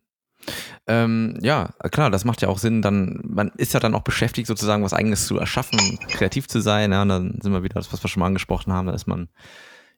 Ähm, 0.85 1.39
ja, 1.41 1.73
klar, 1.89 2.11
das 2.11 2.25
macht 2.25 2.43
ja 2.43 2.47
auch 2.47 2.59
Sinn. 2.59 2.83
Dann, 2.83 3.21
man 3.23 3.51
ist 3.57 3.73
ja 3.73 3.79
dann 3.79 3.95
auch 3.95 4.03
beschäftigt, 4.03 4.45
sozusagen 4.45 4.83
was 4.83 4.93
Eigenes 4.93 5.25
zu 5.25 5.39
erschaffen, 5.39 5.97
kreativ 6.09 6.47
zu 6.47 6.59
sein. 6.59 6.91
Ja, 6.91 7.03
dann 7.05 7.39
sind 7.41 7.53
wir 7.53 7.63
wieder 7.63 7.79
das, 7.79 7.91
was 7.91 8.03
wir 8.03 8.07
schon 8.07 8.19
mal 8.19 8.27
angesprochen 8.27 8.71
haben. 8.71 8.85
Da 8.85 8.93
ist 8.93 9.07
man 9.07 9.29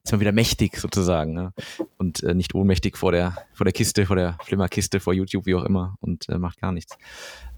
ist 0.08 0.12
man 0.14 0.22
wieder 0.22 0.32
mächtig 0.32 0.78
sozusagen 0.78 1.34
ne? 1.34 1.52
und 1.98 2.24
äh, 2.24 2.34
nicht 2.34 2.56
ohnmächtig 2.56 2.96
vor 2.96 3.12
der, 3.12 3.36
vor 3.54 3.66
der 3.66 3.74
Kiste, 3.74 4.06
vor 4.06 4.16
der 4.16 4.38
Flimmerkiste, 4.42 5.02
vor 5.02 5.14
YouTube, 5.14 5.46
wie 5.46 5.56
auch 5.56 5.66
immer 5.66 5.98
und 6.00 6.30
äh, 6.30 6.38
macht 6.38 6.62
gar 6.62 6.72
nichts. 6.72 6.98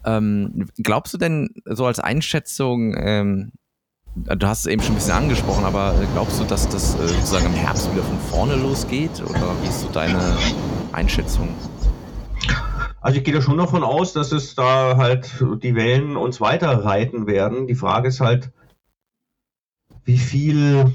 Ähm, 0.04 0.68
glaubst 0.78 1.14
du 1.14 1.20
denn 1.20 1.54
so 1.66 1.86
als 1.86 2.00
Einschätzung, 2.00 2.96
ähm, 2.98 3.52
du 4.16 4.48
hast 4.48 4.62
es 4.62 4.66
eben 4.66 4.82
schon 4.82 4.94
ein 4.94 4.96
bisschen 4.96 5.14
angesprochen, 5.14 5.64
aber 5.64 5.94
glaubst 6.14 6.40
du, 6.40 6.44
dass 6.44 6.68
das 6.68 6.96
äh, 6.96 7.08
sozusagen 7.08 7.46
im 7.46 7.54
Herbst 7.54 7.92
wieder 7.92 8.04
von 8.04 8.18
vorne 8.18 8.56
losgeht 8.56 9.22
oder 9.22 9.56
wie 9.62 9.68
ist 9.68 9.82
so 9.82 9.90
deine 9.90 10.20
Einschätzung? 10.92 11.50
Also 13.00 13.20
ich 13.20 13.24
gehe 13.24 13.34
da 13.36 13.44
schon 13.44 13.60
davon 13.60 13.84
aus, 13.84 14.14
dass 14.14 14.32
es 14.32 14.56
da 14.56 14.98
halt 14.98 15.46
die 15.62 15.76
Wellen 15.76 16.18
uns 16.18 16.42
weiter 16.42 16.84
reiten 16.84 17.28
werden. 17.28 17.68
Die 17.68 17.76
Frage 17.76 18.08
ist 18.08 18.22
halt, 18.22 18.52
wie 20.04 20.18
viel 20.18 20.92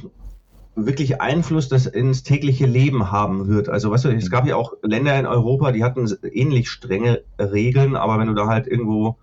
wirklich 0.76 1.20
Einfluss 1.20 1.68
das 1.68 1.86
ins 1.86 2.22
tägliche 2.22 2.66
Leben 2.66 3.12
haben 3.12 3.48
wird. 3.48 3.68
Also 3.68 3.90
weißt 3.90 4.06
du, 4.06 4.08
es 4.08 4.30
gab 4.30 4.46
ja 4.46 4.56
auch 4.56 4.74
Länder 4.82 5.18
in 5.18 5.26
Europa, 5.26 5.72
die 5.72 5.84
hatten 5.84 6.10
ähnlich 6.22 6.68
strenge 6.68 7.22
Regeln, 7.38 7.96
aber 7.96 8.18
wenn 8.18 8.26
du 8.26 8.34
da 8.34 8.46
halt 8.46 8.66
irgendwo 8.66 9.18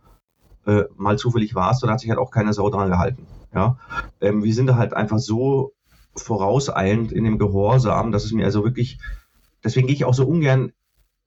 äh, 0.65 0.83
mal 0.95 1.17
zufällig 1.17 1.55
warst, 1.55 1.83
dann 1.83 1.89
hat 1.89 1.99
sich 1.99 2.09
halt 2.09 2.19
auch 2.19 2.31
keine 2.31 2.53
Sau 2.53 2.69
dran 2.69 2.89
gehalten. 2.89 3.27
Ja, 3.53 3.77
ähm, 4.21 4.43
wir 4.43 4.53
sind 4.53 4.67
da 4.67 4.77
halt 4.77 4.93
einfach 4.93 5.19
so 5.19 5.73
vorauseilend 6.15 7.11
in 7.11 7.25
dem 7.25 7.37
Gehorsam, 7.37 8.11
dass 8.11 8.23
es 8.23 8.31
mir 8.31 8.45
also 8.45 8.63
wirklich, 8.63 8.99
deswegen 9.63 9.87
gehe 9.87 9.95
ich 9.95 10.05
auch 10.05 10.13
so 10.13 10.25
ungern 10.25 10.71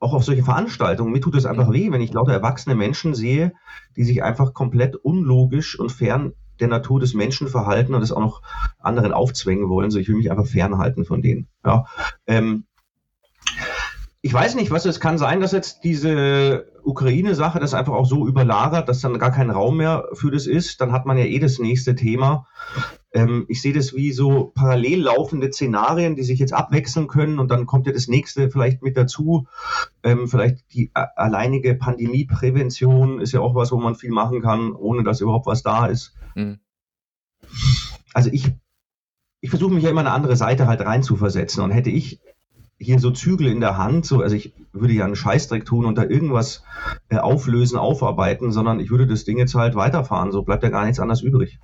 auch 0.00 0.14
auf 0.14 0.24
solche 0.24 0.42
Veranstaltungen. 0.42 1.12
Mir 1.12 1.20
tut 1.20 1.34
es 1.34 1.46
einfach 1.46 1.72
weh, 1.72 1.90
wenn 1.90 2.02
ich 2.02 2.12
lauter 2.12 2.32
erwachsene 2.32 2.74
Menschen 2.74 3.14
sehe, 3.14 3.52
die 3.96 4.04
sich 4.04 4.22
einfach 4.22 4.52
komplett 4.52 4.96
unlogisch 4.96 5.78
und 5.78 5.92
fern 5.92 6.32
der 6.60 6.68
Natur 6.68 7.00
des 7.00 7.14
Menschen 7.14 7.48
verhalten 7.48 7.94
und 7.94 8.02
es 8.02 8.12
auch 8.12 8.20
noch 8.20 8.42
anderen 8.78 9.12
aufzwängen 9.12 9.68
wollen. 9.68 9.90
So, 9.90 9.98
ich 9.98 10.08
will 10.08 10.16
mich 10.16 10.30
einfach 10.30 10.46
fernhalten 10.46 11.04
von 11.04 11.22
denen. 11.22 11.48
Ja. 11.64 11.86
Ähm, 12.26 12.64
ich 14.26 14.32
weiß 14.32 14.54
nicht, 14.54 14.70
was 14.70 14.86
es 14.86 15.00
kann 15.00 15.18
sein, 15.18 15.40
dass 15.40 15.52
jetzt 15.52 15.84
diese 15.84 16.72
Ukraine-Sache 16.82 17.60
das 17.60 17.74
einfach 17.74 17.92
auch 17.92 18.06
so 18.06 18.26
überlagert, 18.26 18.88
dass 18.88 19.02
dann 19.02 19.18
gar 19.18 19.30
kein 19.30 19.50
Raum 19.50 19.76
mehr 19.76 20.08
für 20.14 20.30
das 20.30 20.46
ist. 20.46 20.80
Dann 20.80 20.92
hat 20.92 21.04
man 21.04 21.18
ja 21.18 21.24
eh 21.24 21.38
das 21.38 21.58
nächste 21.58 21.94
Thema. 21.94 22.46
Ähm, 23.12 23.44
ich 23.48 23.60
sehe 23.60 23.74
das 23.74 23.94
wie 23.94 24.12
so 24.12 24.50
parallel 24.54 25.02
laufende 25.02 25.52
Szenarien, 25.52 26.16
die 26.16 26.22
sich 26.22 26.38
jetzt 26.38 26.54
abwechseln 26.54 27.06
können 27.06 27.38
und 27.38 27.50
dann 27.50 27.66
kommt 27.66 27.86
ja 27.86 27.92
das 27.92 28.08
nächste 28.08 28.50
vielleicht 28.50 28.82
mit 28.82 28.96
dazu. 28.96 29.46
Ähm, 30.02 30.26
vielleicht 30.26 30.72
die 30.72 30.90
alleinige 30.94 31.74
Pandemieprävention 31.74 33.20
ist 33.20 33.32
ja 33.32 33.40
auch 33.40 33.54
was, 33.54 33.72
wo 33.72 33.76
man 33.76 33.94
viel 33.94 34.10
machen 34.10 34.40
kann, 34.40 34.72
ohne 34.72 35.04
dass 35.04 35.20
überhaupt 35.20 35.46
was 35.46 35.62
da 35.62 35.84
ist. 35.84 36.14
Mhm. 36.34 36.58
Also 38.12 38.30
ich, 38.32 38.50
ich 39.40 39.50
versuche 39.50 39.74
mich 39.74 39.84
ja 39.84 39.90
immer 39.90 40.00
eine 40.00 40.12
andere 40.12 40.36
Seite 40.36 40.66
halt 40.66 40.80
reinzuversetzen 40.80 41.62
und 41.62 41.70
hätte 41.70 41.90
ich 41.90 42.20
hier 42.78 42.98
so 42.98 43.10
Zügel 43.10 43.46
in 43.46 43.60
der 43.60 43.76
Hand, 43.76 44.04
so, 44.04 44.20
also 44.20 44.34
ich 44.34 44.52
würde 44.72 44.94
ja 44.94 45.04
einen 45.04 45.16
Scheißdreck 45.16 45.64
tun 45.64 45.84
und 45.84 45.96
da 45.96 46.04
irgendwas 46.04 46.64
äh, 47.08 47.16
auflösen, 47.16 47.78
aufarbeiten, 47.78 48.52
sondern 48.52 48.80
ich 48.80 48.90
würde 48.90 49.06
das 49.06 49.24
Ding 49.24 49.38
jetzt 49.38 49.54
halt 49.54 49.74
weiterfahren, 49.74 50.32
so 50.32 50.42
bleibt 50.42 50.62
ja 50.62 50.70
gar 50.70 50.84
nichts 50.84 51.00
anderes 51.00 51.22
übrig. 51.22 51.58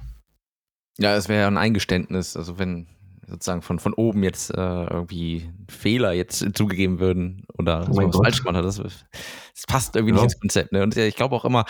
Ja, 0.99 1.15
es 1.17 1.29
wäre 1.29 1.43
ja 1.43 1.47
ein 1.49 1.59
Eingeständnis, 1.59 2.37
also 2.37 2.59
wenn 2.59 2.87
sozusagen 3.27 3.63
von, 3.63 3.79
von 3.79 3.95
oben 3.95 4.23
jetzt 4.23 4.51
äh, 4.51 4.85
irgendwie 4.85 5.51
Fehler 5.69 6.13
jetzt 6.13 6.45
zugegeben 6.55 6.99
würden 6.99 7.45
oder 7.57 7.87
oh 7.91 7.97
was 7.97 8.17
falsch 8.17 8.43
gemacht 8.43 8.57
hat, 8.57 8.65
das, 8.65 8.77
das 8.77 9.67
passt 9.69 9.97
irgendwie 9.97 10.15
ja. 10.15 10.23
nicht 10.23 10.33
ins 10.33 10.41
Konzept. 10.41 10.73
Ne? 10.73 10.83
Und 10.83 10.97
ich 10.97 11.17
glaube 11.17 11.37
auch 11.37 11.45
immer, 11.45 11.65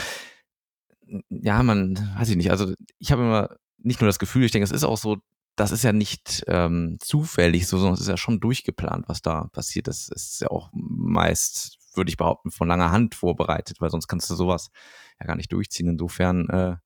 ja, 1.29 1.63
man, 1.63 1.97
weiß 2.19 2.29
ich 2.31 2.37
nicht, 2.37 2.51
also 2.51 2.73
ich 2.99 3.13
habe 3.13 3.23
immer 3.23 3.49
nicht 3.79 4.01
nur 4.01 4.09
das 4.09 4.19
Gefühl, 4.19 4.45
ich 4.45 4.53
denke, 4.53 4.65
es 4.65 4.71
ist 4.71 4.85
auch 4.85 4.99
so, 4.99 5.19
das 5.57 5.73
ist 5.73 5.83
ja 5.83 5.93
nicht 5.93 6.45
ähm, 6.47 6.99
zufällig 7.01 7.67
so, 7.67 7.77
sondern 7.77 7.95
es 7.95 8.01
ist 8.01 8.09
ja 8.09 8.17
schon 8.17 8.41
durchgeplant, 8.41 9.09
was 9.09 9.21
da 9.23 9.49
passiert. 9.53 9.89
Das 9.89 10.09
ist 10.09 10.41
ja 10.41 10.49
auch 10.49 10.71
meist, 10.73 11.79
würde 11.95 12.09
ich 12.09 12.17
behaupten, 12.17 12.51
von 12.51 12.69
langer 12.69 12.91
Hand 12.91 13.15
vorbereitet, 13.15 13.81
weil 13.81 13.91
sonst 13.91 14.09
kannst 14.09 14.31
du 14.31 14.35
sowas 14.35 14.71
ja 15.19 15.27
gar 15.27 15.37
nicht 15.37 15.53
durchziehen. 15.53 15.89
Insofern, 15.89 16.49
äh, 16.49 16.77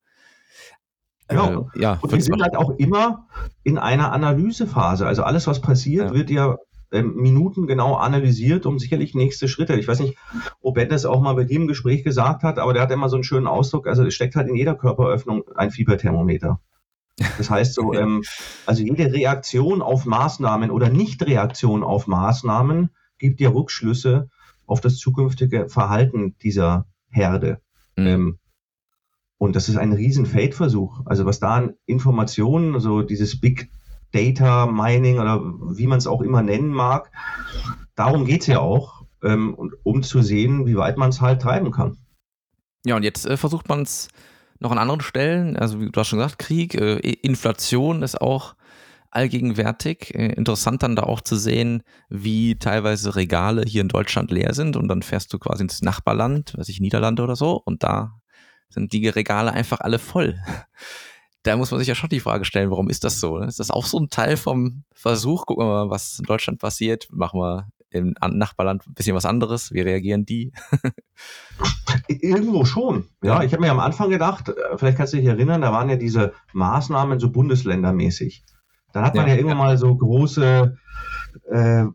ja, 1.31 1.49
äh, 1.49 1.79
ja 1.79 1.99
und 2.01 2.11
wir 2.11 2.21
sind 2.21 2.41
halt 2.41 2.55
auch 2.55 2.71
immer 2.71 3.27
in 3.63 3.77
einer 3.77 4.11
Analysephase. 4.11 5.07
Also 5.07 5.23
alles, 5.23 5.47
was 5.47 5.61
passiert, 5.61 6.09
ja. 6.09 6.13
wird 6.13 6.29
ja 6.29 6.57
Minuten 7.03 7.67
genau 7.67 7.95
analysiert, 7.95 8.65
um 8.65 8.79
sicherlich 8.79 9.15
nächste 9.15 9.47
Schritte. 9.47 9.75
Ich 9.75 9.87
weiß 9.87 9.99
nicht, 9.99 10.17
ob 10.61 10.75
Ben 10.75 10.89
das 10.89 11.05
auch 11.05 11.21
mal 11.21 11.33
bei 11.33 11.43
dir 11.43 11.57
im 11.57 11.67
Gespräch 11.67 12.03
gesagt 12.03 12.43
hat, 12.43 12.59
aber 12.59 12.73
der 12.73 12.83
hat 12.83 12.91
immer 12.91 13.09
so 13.09 13.15
einen 13.15 13.23
schönen 13.23 13.47
Ausdruck. 13.47 13.87
Also 13.87 14.03
es 14.03 14.13
steckt 14.13 14.35
halt 14.35 14.47
in 14.47 14.55
jeder 14.55 14.75
Körperöffnung 14.75 15.43
ein 15.55 15.71
Fieberthermometer. 15.71 16.59
Das 17.37 17.49
heißt 17.49 17.73
so, 17.73 17.93
ähm, 17.93 18.23
also 18.65 18.83
jede 18.83 19.11
Reaktion 19.11 19.81
auf 19.81 20.05
Maßnahmen 20.05 20.71
oder 20.71 20.89
Nichtreaktion 20.89 21.83
auf 21.83 22.07
Maßnahmen 22.07 22.89
gibt 23.17 23.39
dir 23.39 23.53
Rückschlüsse 23.53 24.29
auf 24.65 24.81
das 24.81 24.97
zukünftige 24.97 25.69
Verhalten 25.69 26.35
dieser 26.41 26.87
Herde. 27.09 27.61
Mhm. 27.95 28.07
Ähm, 28.07 28.39
und 29.37 29.55
das 29.55 29.69
ist 29.69 29.77
ein 29.77 29.93
riesen 29.93 30.25
Feldversuch. 30.25 31.01
Also 31.05 31.25
was 31.25 31.39
da 31.39 31.55
an 31.55 31.73
Informationen, 31.85 32.73
also 32.73 33.01
dieses 33.01 33.39
Big 33.39 33.69
Data 34.15 34.65
Mining 34.65 35.19
oder 35.19 35.41
wie 35.75 35.87
man 35.87 35.97
es 35.97 36.07
auch 36.07 36.21
immer 36.21 36.41
nennen 36.41 36.69
mag, 36.69 37.11
darum 37.95 38.25
geht 38.25 38.41
es 38.41 38.47
ja 38.47 38.59
auch, 38.59 39.03
ähm, 39.23 39.55
um 39.83 40.03
zu 40.03 40.21
sehen, 40.21 40.65
wie 40.65 40.77
weit 40.77 40.97
man 40.97 41.09
es 41.09 41.21
halt 41.21 41.41
treiben 41.41 41.71
kann. 41.71 41.97
Ja, 42.85 42.95
und 42.95 43.03
jetzt 43.03 43.25
äh, 43.25 43.37
versucht 43.37 43.67
man 43.67 43.81
es 43.81 44.07
noch 44.59 44.71
an 44.71 44.77
anderen 44.77 45.01
Stellen, 45.01 45.57
also 45.57 45.81
wie 45.81 45.91
du 45.91 45.99
hast 45.99 46.07
schon 46.07 46.19
gesagt, 46.19 46.39
Krieg, 46.39 46.75
äh, 46.75 46.97
Inflation 46.97 48.03
ist 48.03 48.21
auch 48.21 48.55
allgegenwärtig. 49.11 50.13
Äh, 50.13 50.33
interessant 50.33 50.83
dann 50.83 50.95
da 50.95 51.03
auch 51.03 51.21
zu 51.21 51.35
sehen, 51.35 51.83
wie 52.09 52.57
teilweise 52.59 53.15
Regale 53.15 53.63
hier 53.65 53.81
in 53.81 53.87
Deutschland 53.87 54.31
leer 54.31 54.53
sind 54.53 54.75
und 54.75 54.87
dann 54.87 55.01
fährst 55.01 55.33
du 55.33 55.39
quasi 55.39 55.63
ins 55.63 55.81
Nachbarland, 55.81 56.57
weiß 56.57 56.69
ich, 56.69 56.79
Niederlande 56.79 57.23
oder 57.23 57.35
so, 57.35 57.61
und 57.63 57.83
da 57.83 58.19
sind 58.69 58.93
die 58.93 59.07
Regale 59.07 59.53
einfach 59.53 59.79
alle 59.79 59.99
voll. 59.99 60.39
Da 61.45 61.55
muss 61.57 61.69
man 61.69 61.77
sich 61.77 61.87
ja 61.87 61.93
schon 61.93 62.09
die 62.09 62.19
Frage 62.19 62.43
stellen, 62.43 62.71
warum 62.71 62.89
ist 62.89 63.03
das 63.03 63.19
so? 63.19 63.37
Ist 63.37 63.59
das 63.59 63.69
auch 63.69 63.85
so 63.85 63.99
ein 63.99 64.09
Teil 64.09 64.35
vom 64.35 64.83
Versuch? 64.91 65.45
Gucken 65.45 65.63
wir 65.63 65.85
mal, 65.85 65.89
was 65.91 66.17
in 66.17 66.25
Deutschland 66.25 66.59
passiert. 66.59 67.07
Machen 67.11 67.39
wir 67.39 67.67
im 67.91 68.15
Nachbarland 68.19 68.87
ein 68.87 68.95
bisschen 68.95 69.15
was 69.15 69.27
anderes? 69.27 69.71
Wie 69.71 69.81
reagieren 69.81 70.25
die? 70.25 70.53
Irgendwo 72.07 72.65
schon. 72.65 73.05
Ja, 73.21 73.43
ich 73.43 73.53
habe 73.53 73.61
mir 73.61 73.69
am 73.69 73.79
Anfang 73.79 74.09
gedacht, 74.09 74.49
äh, 74.49 74.53
vielleicht 74.77 74.97
kannst 74.97 75.13
du 75.13 75.17
dich 75.17 75.27
erinnern, 75.27 75.61
da 75.61 75.71
waren 75.71 75.87
ja 75.87 75.97
diese 75.97 76.33
Maßnahmen 76.53 77.19
so 77.19 77.29
bundesländermäßig. 77.29 78.43
Dann 78.91 79.05
hat 79.05 79.13
man 79.13 79.27
ja, 79.27 79.33
ja 79.33 79.37
irgendwann 79.37 79.59
ja. 79.59 79.63
mal 79.65 79.77
so 79.77 79.95
große, 79.95 80.77
äh, 81.51 81.85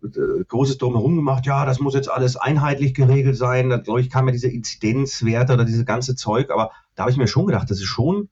großes 0.46 0.78
Drumherum 0.78 1.16
gemacht, 1.16 1.44
ja, 1.44 1.66
das 1.66 1.80
muss 1.80 1.94
jetzt 1.94 2.10
alles 2.10 2.36
einheitlich 2.36 2.94
geregelt 2.94 3.36
sein. 3.36 3.68
Da, 3.68 3.78
glaube 3.78 4.00
ich, 4.00 4.10
kam 4.10 4.28
ja 4.28 4.32
diese 4.32 4.48
Inzidenzwerte 4.48 5.54
oder 5.54 5.64
diese 5.64 5.84
ganze 5.84 6.14
Zeug, 6.14 6.50
aber 6.52 6.70
da 6.94 7.02
habe 7.02 7.10
ich 7.10 7.16
mir 7.16 7.26
schon 7.26 7.46
gedacht, 7.46 7.68
das 7.68 7.78
ist 7.78 7.86
schon 7.86 8.28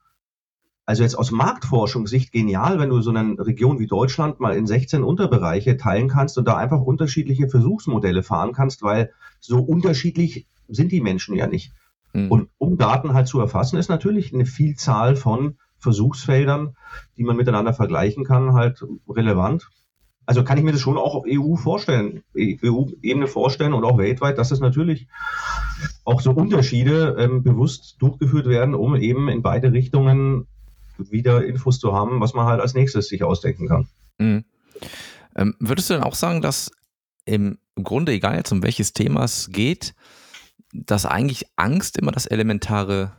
also 0.89 1.03
jetzt 1.03 1.19
aus 1.19 1.33
Marktforschungssicht 1.33 2.33
genial, 2.33 2.79
wenn 2.79 2.89
du 2.89 3.03
so 3.03 3.11
eine 3.11 3.39
Region 3.39 3.79
wie 3.79 3.87
Deutschland 3.87 4.41
mal 4.41 4.57
in 4.57 4.67
16 4.67 5.05
Unterbereiche 5.05 5.77
teilen 5.77 6.09
kannst 6.09 6.39
und 6.39 6.49
da 6.49 6.57
einfach 6.57 6.81
unterschiedliche 6.81 7.47
Versuchsmodelle 7.47 8.23
fahren 8.23 8.55
kannst, 8.55 8.83
weil 8.83 9.13
so 9.39 9.59
unterschiedlich 9.59 10.47
sind 10.67 10.91
die 10.91 11.03
Menschen 11.03 11.37
ja 11.37 11.47
nicht. 11.47 11.75
Mhm. 12.15 12.31
Und 12.31 12.49
um 12.57 12.79
Daten 12.79 13.13
halt 13.13 13.29
zu 13.29 13.39
erfassen, 13.39 13.77
ist 13.77 13.91
natürlich 13.91 14.33
eine 14.33 14.47
Vielzahl 14.47 15.15
von 15.15 15.59
Versuchsfeldern, 15.77 16.75
die 17.19 17.25
man 17.25 17.37
miteinander 17.37 17.75
vergleichen 17.75 18.25
kann, 18.25 18.55
halt 18.55 18.83
relevant. 19.07 19.69
Also 20.25 20.43
kann 20.43 20.57
ich 20.57 20.65
mir 20.65 20.73
das 20.73 20.81
schon 20.81 20.97
auch 20.97 21.15
auf 21.15 21.25
EU 21.29 21.57
vorstellen, 21.57 22.23
EU-Ebene 22.35 23.27
vorstellen 23.27 23.75
und 23.75 23.85
auch 23.85 23.99
weltweit, 23.99 24.39
dass 24.39 24.53
es 24.53 24.61
natürlich 24.61 25.07
auch 26.07 26.23
so 26.23 26.31
Unterschiede 26.31 27.15
ähm, 27.19 27.43
bewusst 27.43 27.97
durchgeführt 27.99 28.47
werden, 28.47 28.75
um 28.75 28.97
eben 28.97 29.29
in 29.29 29.43
beide 29.43 29.71
Richtungen 29.73 30.47
wieder 30.99 31.45
Infos 31.45 31.79
zu 31.79 31.93
haben, 31.93 32.21
was 32.21 32.35
man 32.35 32.47
halt 32.47 32.61
als 32.61 32.75
nächstes 32.75 33.09
sich 33.09 33.23
ausdenken 33.25 33.69
kann. 33.69 33.89
Mhm. 34.19 34.45
Ähm, 35.37 35.55
würdest 35.61 35.89
du 35.89 35.95
denn 35.95 36.03
auch 36.03 36.15
sagen, 36.15 36.43
dass 36.43 36.71
im 37.25 37.59
Grunde, 37.77 38.13
egal 38.13 38.37
jetzt 38.37 38.53
um 38.53 38.63
welches 38.63 38.93
Thema 38.93 39.25
es 39.25 39.51
geht, 39.51 39.95
dass 40.73 41.07
eigentlich 41.07 41.47
Angst 41.57 41.97
immer 41.97 42.13
das 42.13 42.27
elementare 42.27 43.13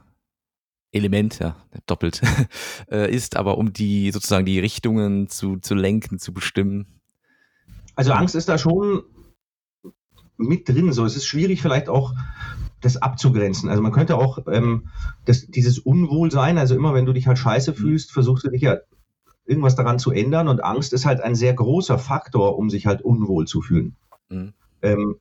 Element, 0.91 1.39
ja, 1.39 1.55
doppelt, 1.85 2.21
äh, 2.91 3.13
ist, 3.13 3.37
aber 3.37 3.57
um 3.57 3.73
die 3.73 4.11
sozusagen 4.11 4.45
die 4.45 4.59
Richtungen 4.59 5.29
zu, 5.29 5.57
zu 5.57 5.75
lenken, 5.75 6.19
zu 6.19 6.33
bestimmen? 6.33 6.99
Also 7.95 8.11
Angst 8.13 8.35
ist 8.35 8.49
da 8.49 8.57
schon 8.57 9.03
mit 10.37 10.67
drin. 10.67 10.91
So, 10.93 11.05
es 11.05 11.15
ist 11.15 11.25
schwierig 11.25 11.61
vielleicht 11.61 11.89
auch 11.89 12.13
das 12.81 12.97
abzugrenzen. 12.97 13.69
Also 13.69 13.81
man 13.81 13.91
könnte 13.91 14.15
auch 14.15 14.39
ähm, 14.47 14.89
das, 15.25 15.47
dieses 15.47 15.79
Unwohlsein, 15.79 16.57
also 16.57 16.75
immer 16.75 16.93
wenn 16.93 17.05
du 17.05 17.13
dich 17.13 17.27
halt 17.27 17.37
scheiße 17.37 17.71
mhm. 17.71 17.75
fühlst, 17.75 18.11
versuchst 18.11 18.45
du 18.45 18.49
dich 18.49 18.61
ja 18.61 18.77
irgendwas 19.45 19.75
daran 19.75 19.99
zu 19.99 20.11
ändern 20.11 20.47
und 20.47 20.63
Angst 20.63 20.93
ist 20.93 21.05
halt 21.05 21.21
ein 21.21 21.35
sehr 21.35 21.53
großer 21.53 21.97
Faktor, 21.97 22.57
um 22.57 22.69
sich 22.69 22.85
halt 22.85 23.01
unwohl 23.01 23.47
zu 23.47 23.61
fühlen. 23.61 23.95
Mhm. 24.29 24.53
Ähm, 24.81 25.15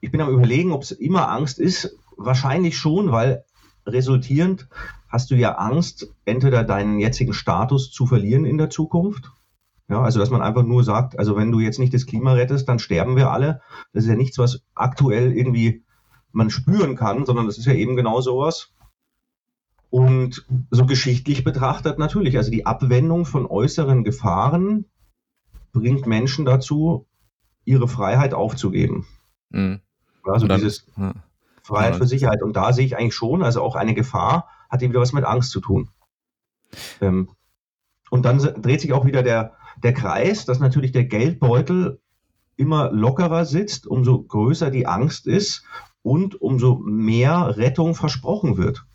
ich 0.00 0.10
bin 0.10 0.20
am 0.20 0.30
überlegen, 0.30 0.72
ob 0.72 0.82
es 0.82 0.92
immer 0.92 1.30
Angst 1.30 1.58
ist. 1.58 1.96
Wahrscheinlich 2.16 2.76
schon, 2.76 3.12
weil 3.12 3.44
resultierend 3.86 4.68
hast 5.08 5.30
du 5.30 5.34
ja 5.34 5.56
Angst, 5.56 6.14
entweder 6.24 6.62
deinen 6.62 6.98
jetzigen 7.00 7.32
Status 7.32 7.90
zu 7.90 8.06
verlieren 8.06 8.44
in 8.44 8.58
der 8.58 8.70
Zukunft. 8.70 9.32
Ja, 9.88 10.02
also 10.02 10.20
dass 10.20 10.30
man 10.30 10.42
einfach 10.42 10.62
nur 10.62 10.84
sagt, 10.84 11.18
also 11.18 11.36
wenn 11.36 11.50
du 11.50 11.58
jetzt 11.58 11.80
nicht 11.80 11.92
das 11.92 12.06
Klima 12.06 12.34
rettest, 12.34 12.68
dann 12.68 12.78
sterben 12.78 13.16
wir 13.16 13.32
alle. 13.32 13.60
Das 13.92 14.04
ist 14.04 14.10
ja 14.10 14.16
nichts, 14.16 14.38
was 14.38 14.62
aktuell 14.74 15.32
irgendwie 15.32 15.82
man 16.32 16.50
spüren 16.50 16.96
kann, 16.96 17.26
sondern 17.26 17.46
das 17.46 17.58
ist 17.58 17.66
ja 17.66 17.72
eben 17.72 17.96
genau 17.96 18.20
sowas. 18.20 18.72
Und 19.90 20.46
so 20.70 20.86
geschichtlich 20.86 21.42
betrachtet 21.42 21.98
natürlich, 21.98 22.36
also 22.36 22.50
die 22.50 22.64
Abwendung 22.64 23.26
von 23.26 23.46
äußeren 23.46 24.04
Gefahren 24.04 24.84
bringt 25.72 26.06
Menschen 26.06 26.44
dazu, 26.44 27.06
ihre 27.64 27.88
Freiheit 27.88 28.32
aufzugeben. 28.32 29.06
Mhm. 29.50 29.80
Also 30.24 30.46
dann, 30.46 30.60
dieses 30.60 30.86
ja. 30.96 31.14
Freiheit 31.62 31.96
für 31.96 32.06
Sicherheit. 32.06 32.42
Und 32.42 32.54
da 32.54 32.72
sehe 32.72 32.86
ich 32.86 32.96
eigentlich 32.96 33.14
schon, 33.14 33.42
also 33.42 33.62
auch 33.62 33.74
eine 33.74 33.94
Gefahr 33.94 34.48
hat 34.68 34.82
eben 34.82 34.92
wieder 34.92 35.00
was 35.00 35.12
mit 35.12 35.24
Angst 35.24 35.50
zu 35.50 35.60
tun. 35.60 35.90
Ähm, 37.00 37.30
und 38.10 38.24
dann 38.24 38.38
dreht 38.38 38.80
sich 38.80 38.92
auch 38.92 39.04
wieder 39.04 39.22
der, 39.22 39.54
der 39.82 39.92
Kreis, 39.92 40.44
dass 40.44 40.60
natürlich 40.60 40.92
der 40.92 41.04
Geldbeutel 41.04 42.00
immer 42.56 42.92
lockerer 42.92 43.44
sitzt, 43.44 43.86
umso 43.86 44.22
größer 44.22 44.70
die 44.70 44.86
Angst 44.86 45.26
ist 45.26 45.64
und 46.02 46.40
umso 46.40 46.76
mehr 46.76 47.56
Rettung 47.56 47.94
versprochen 47.94 48.56
wird. 48.56 48.86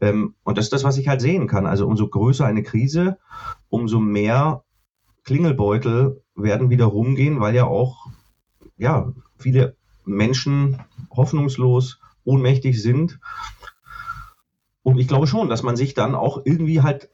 Ähm, 0.00 0.34
und 0.42 0.58
das 0.58 0.66
ist 0.66 0.72
das, 0.72 0.84
was 0.84 0.98
ich 0.98 1.08
halt 1.08 1.20
sehen 1.20 1.46
kann. 1.46 1.66
Also 1.66 1.86
umso 1.86 2.08
größer 2.08 2.44
eine 2.44 2.62
Krise, 2.62 3.18
umso 3.68 4.00
mehr 4.00 4.64
Klingelbeutel 5.24 6.22
werden 6.34 6.70
wieder 6.70 6.86
rumgehen, 6.86 7.40
weil 7.40 7.54
ja 7.54 7.64
auch 7.64 8.08
ja, 8.76 9.12
viele 9.38 9.76
Menschen 10.04 10.78
hoffnungslos, 11.10 12.00
ohnmächtig 12.24 12.82
sind. 12.82 13.20
Und 14.82 14.98
ich 14.98 15.06
glaube 15.06 15.26
schon, 15.28 15.48
dass 15.48 15.62
man 15.62 15.76
sich 15.76 15.94
dann 15.94 16.14
auch 16.14 16.42
irgendwie 16.44 16.82
halt 16.82 17.08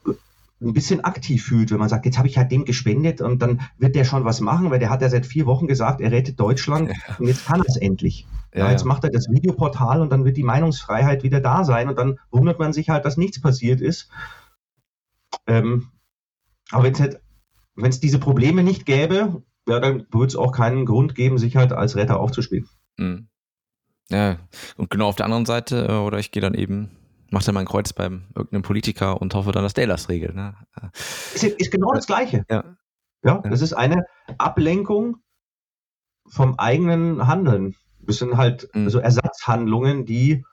ein 0.60 0.72
bisschen 0.72 1.04
aktiv 1.04 1.44
fühlt, 1.44 1.70
wenn 1.70 1.78
man 1.78 1.88
sagt, 1.88 2.04
jetzt 2.04 2.18
habe 2.18 2.26
ich 2.26 2.36
halt 2.36 2.50
dem 2.50 2.64
gespendet 2.64 3.20
und 3.20 3.40
dann 3.40 3.60
wird 3.78 3.94
der 3.94 4.04
schon 4.04 4.24
was 4.24 4.40
machen, 4.40 4.70
weil 4.70 4.80
der 4.80 4.90
hat 4.90 5.02
ja 5.02 5.08
seit 5.08 5.24
vier 5.24 5.46
Wochen 5.46 5.68
gesagt, 5.68 6.00
er 6.00 6.10
rettet 6.10 6.40
Deutschland 6.40 6.88
ja. 6.88 7.16
und 7.18 7.26
jetzt 7.26 7.46
kann 7.46 7.60
er 7.60 7.68
es 7.68 7.76
endlich. 7.76 8.26
Ja, 8.52 8.64
ja, 8.64 8.70
jetzt 8.72 8.84
macht 8.84 9.04
er 9.04 9.10
das 9.10 9.28
Videoportal 9.30 10.00
und 10.00 10.10
dann 10.10 10.24
wird 10.24 10.36
die 10.36 10.42
Meinungsfreiheit 10.42 11.22
wieder 11.22 11.40
da 11.40 11.64
sein 11.64 11.88
und 11.88 11.98
dann 11.98 12.18
wundert 12.30 12.58
man 12.58 12.72
sich 12.72 12.88
halt, 12.88 13.04
dass 13.04 13.16
nichts 13.16 13.40
passiert 13.40 13.80
ist. 13.80 14.10
Ähm, 15.46 15.88
aber 16.70 16.84
wenn 16.84 16.92
es 16.92 17.00
halt, 17.00 17.20
diese 18.02 18.18
Probleme 18.18 18.64
nicht 18.64 18.84
gäbe, 18.84 19.42
ja, 19.68 19.78
dann 19.78 20.06
würde 20.10 20.26
es 20.26 20.36
auch 20.36 20.50
keinen 20.52 20.86
Grund 20.86 21.14
geben, 21.14 21.38
sich 21.38 21.56
halt 21.56 21.72
als 21.72 21.94
Retter 21.94 22.18
aufzuspielen. 22.18 22.68
Mhm. 22.96 23.28
Ja, 24.10 24.38
und 24.76 24.90
genau 24.90 25.08
auf 25.08 25.16
der 25.16 25.26
anderen 25.26 25.46
Seite, 25.46 25.86
äh, 25.88 25.92
oder 25.92 26.18
ich 26.18 26.30
gehe 26.30 26.40
dann 26.40 26.54
eben 26.54 26.90
macht 27.30 27.46
er 27.46 27.52
mal 27.52 27.60
ein 27.60 27.66
Kreuz 27.66 27.92
beim 27.92 28.24
irgendeinem 28.34 28.62
Politiker 28.62 29.20
und 29.20 29.34
hoffe 29.34 29.52
dann, 29.52 29.62
dass 29.62 29.74
der 29.74 29.86
das 29.86 30.08
regelt. 30.08 30.34
Ne? 30.34 30.54
Ist, 31.34 31.44
ist 31.44 31.70
genau 31.70 31.92
das 31.92 32.06
Gleiche. 32.06 32.44
Ja. 32.50 32.64
ja. 33.22 33.38
Das 33.38 33.60
ist 33.60 33.72
eine 33.72 34.06
Ablenkung 34.38 35.18
vom 36.26 36.58
eigenen 36.58 37.26
Handeln. 37.26 37.74
Das 38.00 38.18
sind 38.18 38.36
halt 38.36 38.68
mhm. 38.74 38.88
so 38.88 38.98
Ersatzhandlungen, 38.98 40.06
die 40.06 40.44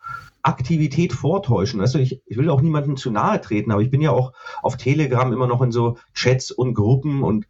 Aktivität 0.41 1.13
vortäuschen. 1.13 1.81
Also 1.81 1.97
ich, 1.97 2.21
ich 2.25 2.37
will 2.37 2.49
auch 2.49 2.61
niemandem 2.61 2.97
zu 2.97 3.09
nahe 3.09 3.41
treten, 3.41 3.71
aber 3.71 3.81
ich 3.81 3.89
bin 3.89 4.01
ja 4.01 4.11
auch 4.11 4.33
auf 4.61 4.77
Telegram 4.77 5.31
immer 5.33 5.47
noch 5.47 5.61
in 5.61 5.71
so 5.71 5.97
Chats 6.13 6.51
und 6.51 6.75
Gruppen 6.75 7.23
und 7.23 7.47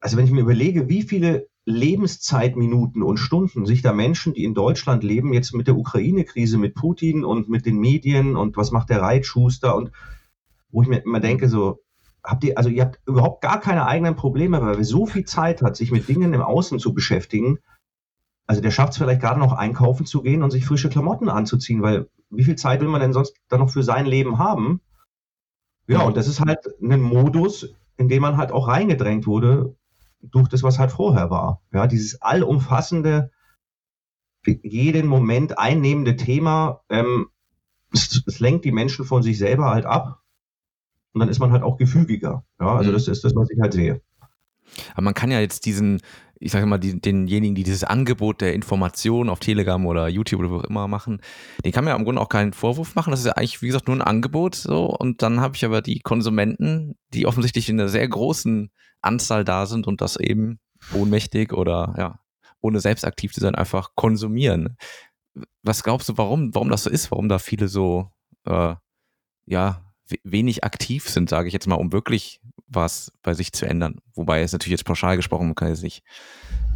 also 0.00 0.16
wenn 0.16 0.26
ich 0.26 0.30
mir 0.30 0.42
überlege, 0.42 0.88
wie 0.88 1.02
viele 1.02 1.48
Lebenszeitminuten 1.68 3.02
und 3.02 3.18
Stunden 3.18 3.66
sich 3.66 3.82
da 3.82 3.92
Menschen, 3.92 4.32
die 4.32 4.44
in 4.44 4.54
Deutschland 4.54 5.04
leben, 5.04 5.34
jetzt 5.34 5.54
mit 5.54 5.66
der 5.66 5.76
Ukraine-Krise, 5.76 6.56
mit 6.56 6.74
Putin 6.74 7.24
und 7.24 7.50
mit 7.50 7.66
den 7.66 7.78
Medien 7.78 8.36
und 8.36 8.56
was 8.56 8.70
macht 8.70 8.88
der 8.88 9.02
Reitschuster 9.02 9.76
und 9.76 9.92
wo 10.70 10.82
ich 10.82 10.88
mir 10.88 10.98
immer 10.98 11.20
denke, 11.20 11.48
so, 11.48 11.80
habt 12.24 12.44
ihr, 12.44 12.56
also 12.56 12.70
ihr 12.70 12.84
habt 12.84 13.00
überhaupt 13.06 13.42
gar 13.42 13.60
keine 13.60 13.86
eigenen 13.86 14.16
Probleme, 14.16 14.62
weil 14.62 14.78
wer 14.78 14.84
so 14.84 15.04
viel 15.04 15.24
Zeit 15.24 15.60
hat, 15.60 15.76
sich 15.76 15.90
mit 15.90 16.08
Dingen 16.08 16.32
im 16.32 16.40
Außen 16.40 16.78
zu 16.78 16.94
beschäftigen, 16.94 17.58
also 18.46 18.62
der 18.62 18.70
schafft 18.70 18.92
es 18.92 18.98
vielleicht 18.98 19.20
gerade 19.20 19.38
noch 19.38 19.52
einkaufen 19.52 20.06
zu 20.06 20.22
gehen 20.22 20.42
und 20.42 20.50
sich 20.50 20.64
frische 20.64 20.88
Klamotten 20.88 21.28
anzuziehen, 21.28 21.82
weil 21.82 22.08
wie 22.30 22.44
viel 22.44 22.56
Zeit 22.56 22.80
will 22.80 22.88
man 22.88 23.02
denn 23.02 23.12
sonst 23.12 23.34
dann 23.48 23.60
noch 23.60 23.70
für 23.70 23.82
sein 23.82 24.06
Leben 24.06 24.38
haben? 24.38 24.80
Ja, 25.86 26.00
und 26.00 26.16
das 26.16 26.28
ist 26.28 26.40
halt 26.40 26.60
ein 26.82 27.00
Modus, 27.02 27.74
in 27.98 28.08
dem 28.08 28.22
man 28.22 28.38
halt 28.38 28.52
auch 28.52 28.68
reingedrängt 28.68 29.26
wurde, 29.26 29.76
durch 30.20 30.48
das, 30.48 30.62
was 30.62 30.78
halt 30.78 30.92
vorher 30.92 31.30
war. 31.30 31.62
Ja, 31.72 31.86
dieses 31.86 32.20
allumfassende, 32.22 33.30
jeden 34.44 35.06
Moment 35.06 35.58
einnehmende 35.58 36.16
Thema, 36.16 36.80
ähm, 36.88 37.28
es, 37.92 38.22
es, 38.26 38.40
lenkt 38.40 38.64
die 38.64 38.72
Menschen 38.72 39.04
von 39.04 39.22
sich 39.22 39.38
selber 39.38 39.70
halt 39.70 39.86
ab. 39.86 40.22
Und 41.12 41.20
dann 41.20 41.28
ist 41.28 41.38
man 41.38 41.52
halt 41.52 41.62
auch 41.62 41.76
gefügiger. 41.76 42.44
Ja, 42.60 42.76
also 42.76 42.90
mhm. 42.90 42.94
das 42.94 43.08
ist 43.08 43.24
das, 43.24 43.34
was 43.34 43.50
ich 43.50 43.60
halt 43.60 43.72
sehe. 43.72 44.02
Aber 44.92 45.02
man 45.02 45.14
kann 45.14 45.30
ja 45.30 45.40
jetzt 45.40 45.64
diesen, 45.66 46.00
ich 46.40 46.52
sage 46.52 46.66
mal, 46.66 46.78
die, 46.78 47.00
denjenigen, 47.00 47.54
die 47.54 47.64
dieses 47.64 47.84
Angebot 47.84 48.40
der 48.40 48.54
Information 48.54 49.28
auf 49.28 49.40
Telegram 49.40 49.84
oder 49.86 50.08
YouTube 50.08 50.40
oder 50.40 50.50
wo 50.50 50.56
auch 50.58 50.64
immer 50.64 50.88
machen, 50.88 51.20
den 51.64 51.72
kann 51.72 51.84
man 51.84 51.92
ja 51.92 51.96
im 51.96 52.04
Grunde 52.04 52.20
auch 52.20 52.28
keinen 52.28 52.52
Vorwurf 52.52 52.94
machen. 52.94 53.10
Das 53.10 53.20
ist 53.20 53.26
ja 53.26 53.32
eigentlich, 53.32 53.62
wie 53.62 53.66
gesagt, 53.66 53.88
nur 53.88 53.96
ein 53.96 54.02
Angebot 54.02 54.54
so. 54.54 54.86
Und 54.86 55.22
dann 55.22 55.40
habe 55.40 55.56
ich 55.56 55.64
aber 55.64 55.82
die 55.82 56.00
Konsumenten, 56.00 56.96
die 57.12 57.26
offensichtlich 57.26 57.68
in 57.68 57.80
einer 57.80 57.88
sehr 57.88 58.06
großen 58.06 58.70
Anzahl 59.00 59.44
da 59.44 59.66
sind 59.66 59.86
und 59.86 60.00
das 60.00 60.16
eben 60.16 60.60
ohnmächtig 60.94 61.52
oder 61.52 61.94
ja, 61.98 62.20
ohne 62.60 62.80
selbst 62.80 63.04
aktiv 63.04 63.32
zu 63.32 63.40
sein, 63.40 63.54
einfach 63.54 63.90
konsumieren. 63.94 64.76
Was 65.62 65.82
glaubst 65.82 66.08
du, 66.08 66.18
warum, 66.18 66.54
warum 66.54 66.68
das 66.68 66.84
so 66.84 66.90
ist, 66.90 67.10
warum 67.10 67.28
da 67.28 67.38
viele 67.38 67.68
so 67.68 68.10
äh, 68.44 68.74
ja, 69.46 69.87
wenig 70.24 70.64
aktiv 70.64 71.08
sind, 71.08 71.28
sage 71.28 71.48
ich 71.48 71.54
jetzt 71.54 71.66
mal, 71.66 71.76
um 71.76 71.92
wirklich 71.92 72.40
was 72.68 73.12
bei 73.22 73.34
sich 73.34 73.52
zu 73.52 73.66
ändern. 73.66 73.96
Wobei 74.14 74.42
es 74.42 74.52
natürlich 74.52 74.72
jetzt 74.72 74.84
pauschal 74.84 75.16
gesprochen, 75.16 75.46
man 75.46 75.54
kann 75.54 75.68
jetzt 75.68 75.82
nicht, 75.82 76.02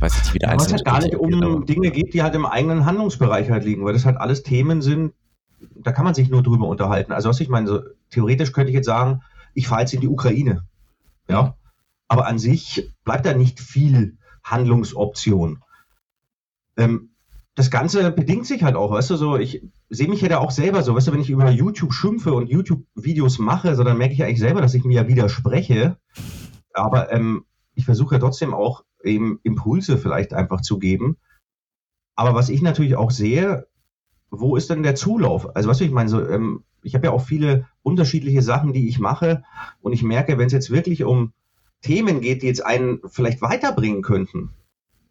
weiß 0.00 0.16
nicht, 0.18 0.34
wie 0.34 0.38
der 0.38 0.48
ja, 0.48 0.52
einzelne. 0.54 0.76
Es 0.76 0.84
halt 0.84 0.84
gar 0.84 1.02
nicht 1.02 1.16
um 1.16 1.66
Dinge 1.66 1.90
geht, 1.90 2.14
die 2.14 2.22
halt 2.22 2.34
im 2.34 2.46
eigenen 2.46 2.86
Handlungsbereich 2.86 3.50
halt 3.50 3.64
liegen, 3.64 3.84
weil 3.84 3.92
das 3.92 4.06
halt 4.06 4.16
alles 4.16 4.42
Themen 4.42 4.80
sind, 4.80 5.12
da 5.76 5.92
kann 5.92 6.04
man 6.04 6.14
sich 6.14 6.28
nur 6.28 6.42
drüber 6.42 6.66
unterhalten. 6.66 7.12
Also 7.12 7.28
was 7.28 7.40
ich 7.40 7.48
meine, 7.48 7.66
so 7.66 7.80
theoretisch 8.10 8.52
könnte 8.52 8.70
ich 8.70 8.74
jetzt 8.74 8.86
sagen, 8.86 9.22
ich 9.54 9.68
fahre 9.68 9.82
jetzt 9.82 9.94
in 9.94 10.00
die 10.00 10.08
Ukraine. 10.08 10.66
Ja. 11.28 11.56
Aber 12.08 12.26
an 12.26 12.38
sich 12.38 12.90
bleibt 13.04 13.26
da 13.26 13.34
nicht 13.34 13.60
viel 13.60 14.16
Handlungsoption. 14.42 15.62
Ähm, 16.76 17.11
das 17.54 17.70
Ganze 17.70 18.10
bedingt 18.12 18.46
sich 18.46 18.62
halt 18.62 18.76
auch, 18.76 18.92
weißt 18.92 19.10
du, 19.10 19.16
so, 19.16 19.36
ich 19.36 19.62
sehe 19.90 20.08
mich 20.08 20.22
ja 20.22 20.28
da 20.28 20.38
auch 20.38 20.50
selber 20.50 20.82
so, 20.82 20.94
weißt 20.94 21.08
du, 21.08 21.12
wenn 21.12 21.20
ich 21.20 21.30
über 21.30 21.50
YouTube 21.50 21.92
schimpfe 21.92 22.32
und 22.32 22.48
YouTube-Videos 22.48 23.38
mache, 23.38 23.74
so, 23.74 23.84
dann 23.84 23.98
merke 23.98 24.14
ich 24.14 24.20
ja 24.20 24.26
eigentlich 24.26 24.38
selber, 24.38 24.62
dass 24.62 24.74
ich 24.74 24.84
mir 24.84 25.02
ja 25.02 25.08
widerspreche. 25.08 25.98
Aber 26.72 27.12
ähm, 27.12 27.44
ich 27.74 27.84
versuche 27.84 28.14
ja 28.14 28.20
trotzdem 28.20 28.54
auch 28.54 28.84
eben 29.04 29.38
Impulse 29.42 29.98
vielleicht 29.98 30.32
einfach 30.32 30.62
zu 30.62 30.78
geben. 30.78 31.18
Aber 32.16 32.34
was 32.34 32.48
ich 32.48 32.62
natürlich 32.62 32.96
auch 32.96 33.10
sehe, 33.10 33.66
wo 34.30 34.56
ist 34.56 34.70
denn 34.70 34.82
der 34.82 34.94
Zulauf? 34.94 35.54
Also, 35.54 35.68
was 35.68 35.80
ich 35.82 35.90
meine, 35.90 36.08
so, 36.08 36.26
ähm, 36.26 36.64
ich 36.82 36.94
habe 36.94 37.06
ja 37.06 37.12
auch 37.12 37.22
viele 37.22 37.68
unterschiedliche 37.82 38.42
Sachen, 38.42 38.72
die 38.72 38.88
ich 38.88 38.98
mache. 38.98 39.44
Und 39.80 39.92
ich 39.92 40.02
merke, 40.02 40.38
wenn 40.38 40.46
es 40.46 40.52
jetzt 40.52 40.70
wirklich 40.70 41.04
um 41.04 41.32
Themen 41.82 42.20
geht, 42.20 42.42
die 42.42 42.46
jetzt 42.46 42.64
einen 42.64 43.00
vielleicht 43.06 43.42
weiterbringen 43.42 44.02
könnten, 44.02 44.50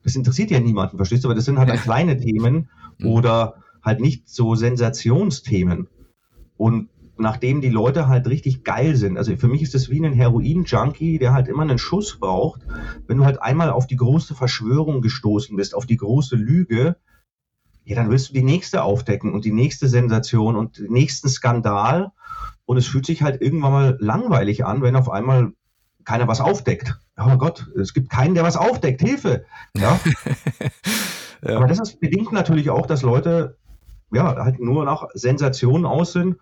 das 0.04 0.16
interessiert 0.16 0.52
ja 0.52 0.60
niemanden, 0.60 0.98
verstehst 0.98 1.24
du? 1.24 1.28
Aber 1.28 1.36
das 1.36 1.46
sind 1.46 1.60
halt 1.60 1.70
ja. 1.70 1.78
kleine 1.78 2.18
Themen 2.18 2.70
mhm. 2.98 3.08
oder 3.08 3.56
halt 3.84 4.00
nicht 4.00 4.30
so 4.30 4.56
Sensationsthemen. 4.56 5.88
Und 6.58 6.90
nachdem 7.18 7.62
die 7.62 7.70
Leute 7.70 8.08
halt 8.08 8.28
richtig 8.28 8.64
geil 8.64 8.96
sind, 8.96 9.18
also 9.18 9.36
für 9.36 9.48
mich 9.48 9.62
ist 9.62 9.74
das 9.74 9.90
wie 9.90 10.04
ein 10.04 10.14
Heroin-Junkie, 10.14 11.20
der 11.20 11.34
halt 11.34 11.48
immer 11.48 11.62
einen 11.64 11.78
Schuss 11.78 12.20
braucht. 12.20 12.62
Wenn 13.08 13.18
du 13.18 13.26
halt 13.26 13.42
einmal 13.42 13.70
auf 13.70 13.88
die 13.88 13.96
große 13.96 14.36
Verschwörung 14.36 15.02
gestoßen 15.02 15.56
bist, 15.56 15.76
auf 15.76 15.86
die 15.86 15.98
große 15.98 16.36
Lüge, 16.36 16.98
ja, 17.84 17.96
dann 17.96 18.10
willst 18.10 18.30
du 18.30 18.34
die 18.34 18.44
nächste 18.44 18.84
aufdecken 18.84 19.34
und 19.34 19.46
die 19.46 19.52
nächste 19.52 19.88
Sensation 19.88 20.56
und 20.56 20.78
den 20.78 20.92
nächsten 20.92 21.30
Skandal. 21.30 22.12
Und 22.66 22.78
es 22.78 22.88
fühlt 22.88 23.06
sich 23.06 23.22
halt 23.22 23.42
irgendwann 23.42 23.72
mal 23.72 23.98
langweilig 24.00 24.66
an, 24.66 24.82
wenn 24.82 24.96
auf 24.96 25.10
einmal 25.10 25.54
keiner 26.06 26.28
was 26.28 26.42
aufdeckt. 26.42 26.96
Oh 27.18 27.38
Gott, 27.38 27.68
es 27.80 27.94
gibt 27.94 28.10
keinen, 28.10 28.36
der 28.36 28.44
was 28.44 28.58
aufdeckt. 28.58 29.02
Hilfe! 29.02 29.46
Ja. 29.76 30.00
ja. 31.44 31.58
Aber 31.58 31.68
das 31.68 31.80
ist 31.80 32.00
bedingt 32.00 32.32
natürlich 32.32 32.70
auch, 32.70 32.86
dass 32.86 33.02
Leute 33.02 33.58
ja 34.12 34.36
halt 34.44 34.60
nur 34.60 34.86
nach 34.86 35.08
Sensationen 35.14 35.86
aus 35.86 36.14
sind. 36.14 36.38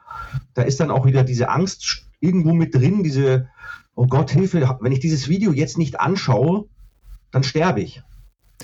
Da 0.53 0.63
ist 0.63 0.79
dann 0.79 0.91
auch 0.91 1.05
wieder 1.05 1.23
diese 1.23 1.49
Angst 1.49 2.05
irgendwo 2.19 2.53
mit 2.53 2.75
drin, 2.75 3.03
diese, 3.03 3.49
oh 3.95 4.07
Gott, 4.07 4.31
Hilfe, 4.31 4.77
wenn 4.81 4.91
ich 4.91 4.99
dieses 4.99 5.29
Video 5.29 5.51
jetzt 5.51 5.77
nicht 5.77 5.99
anschaue, 5.99 6.65
dann 7.31 7.43
sterbe 7.43 7.81
ich. 7.81 8.01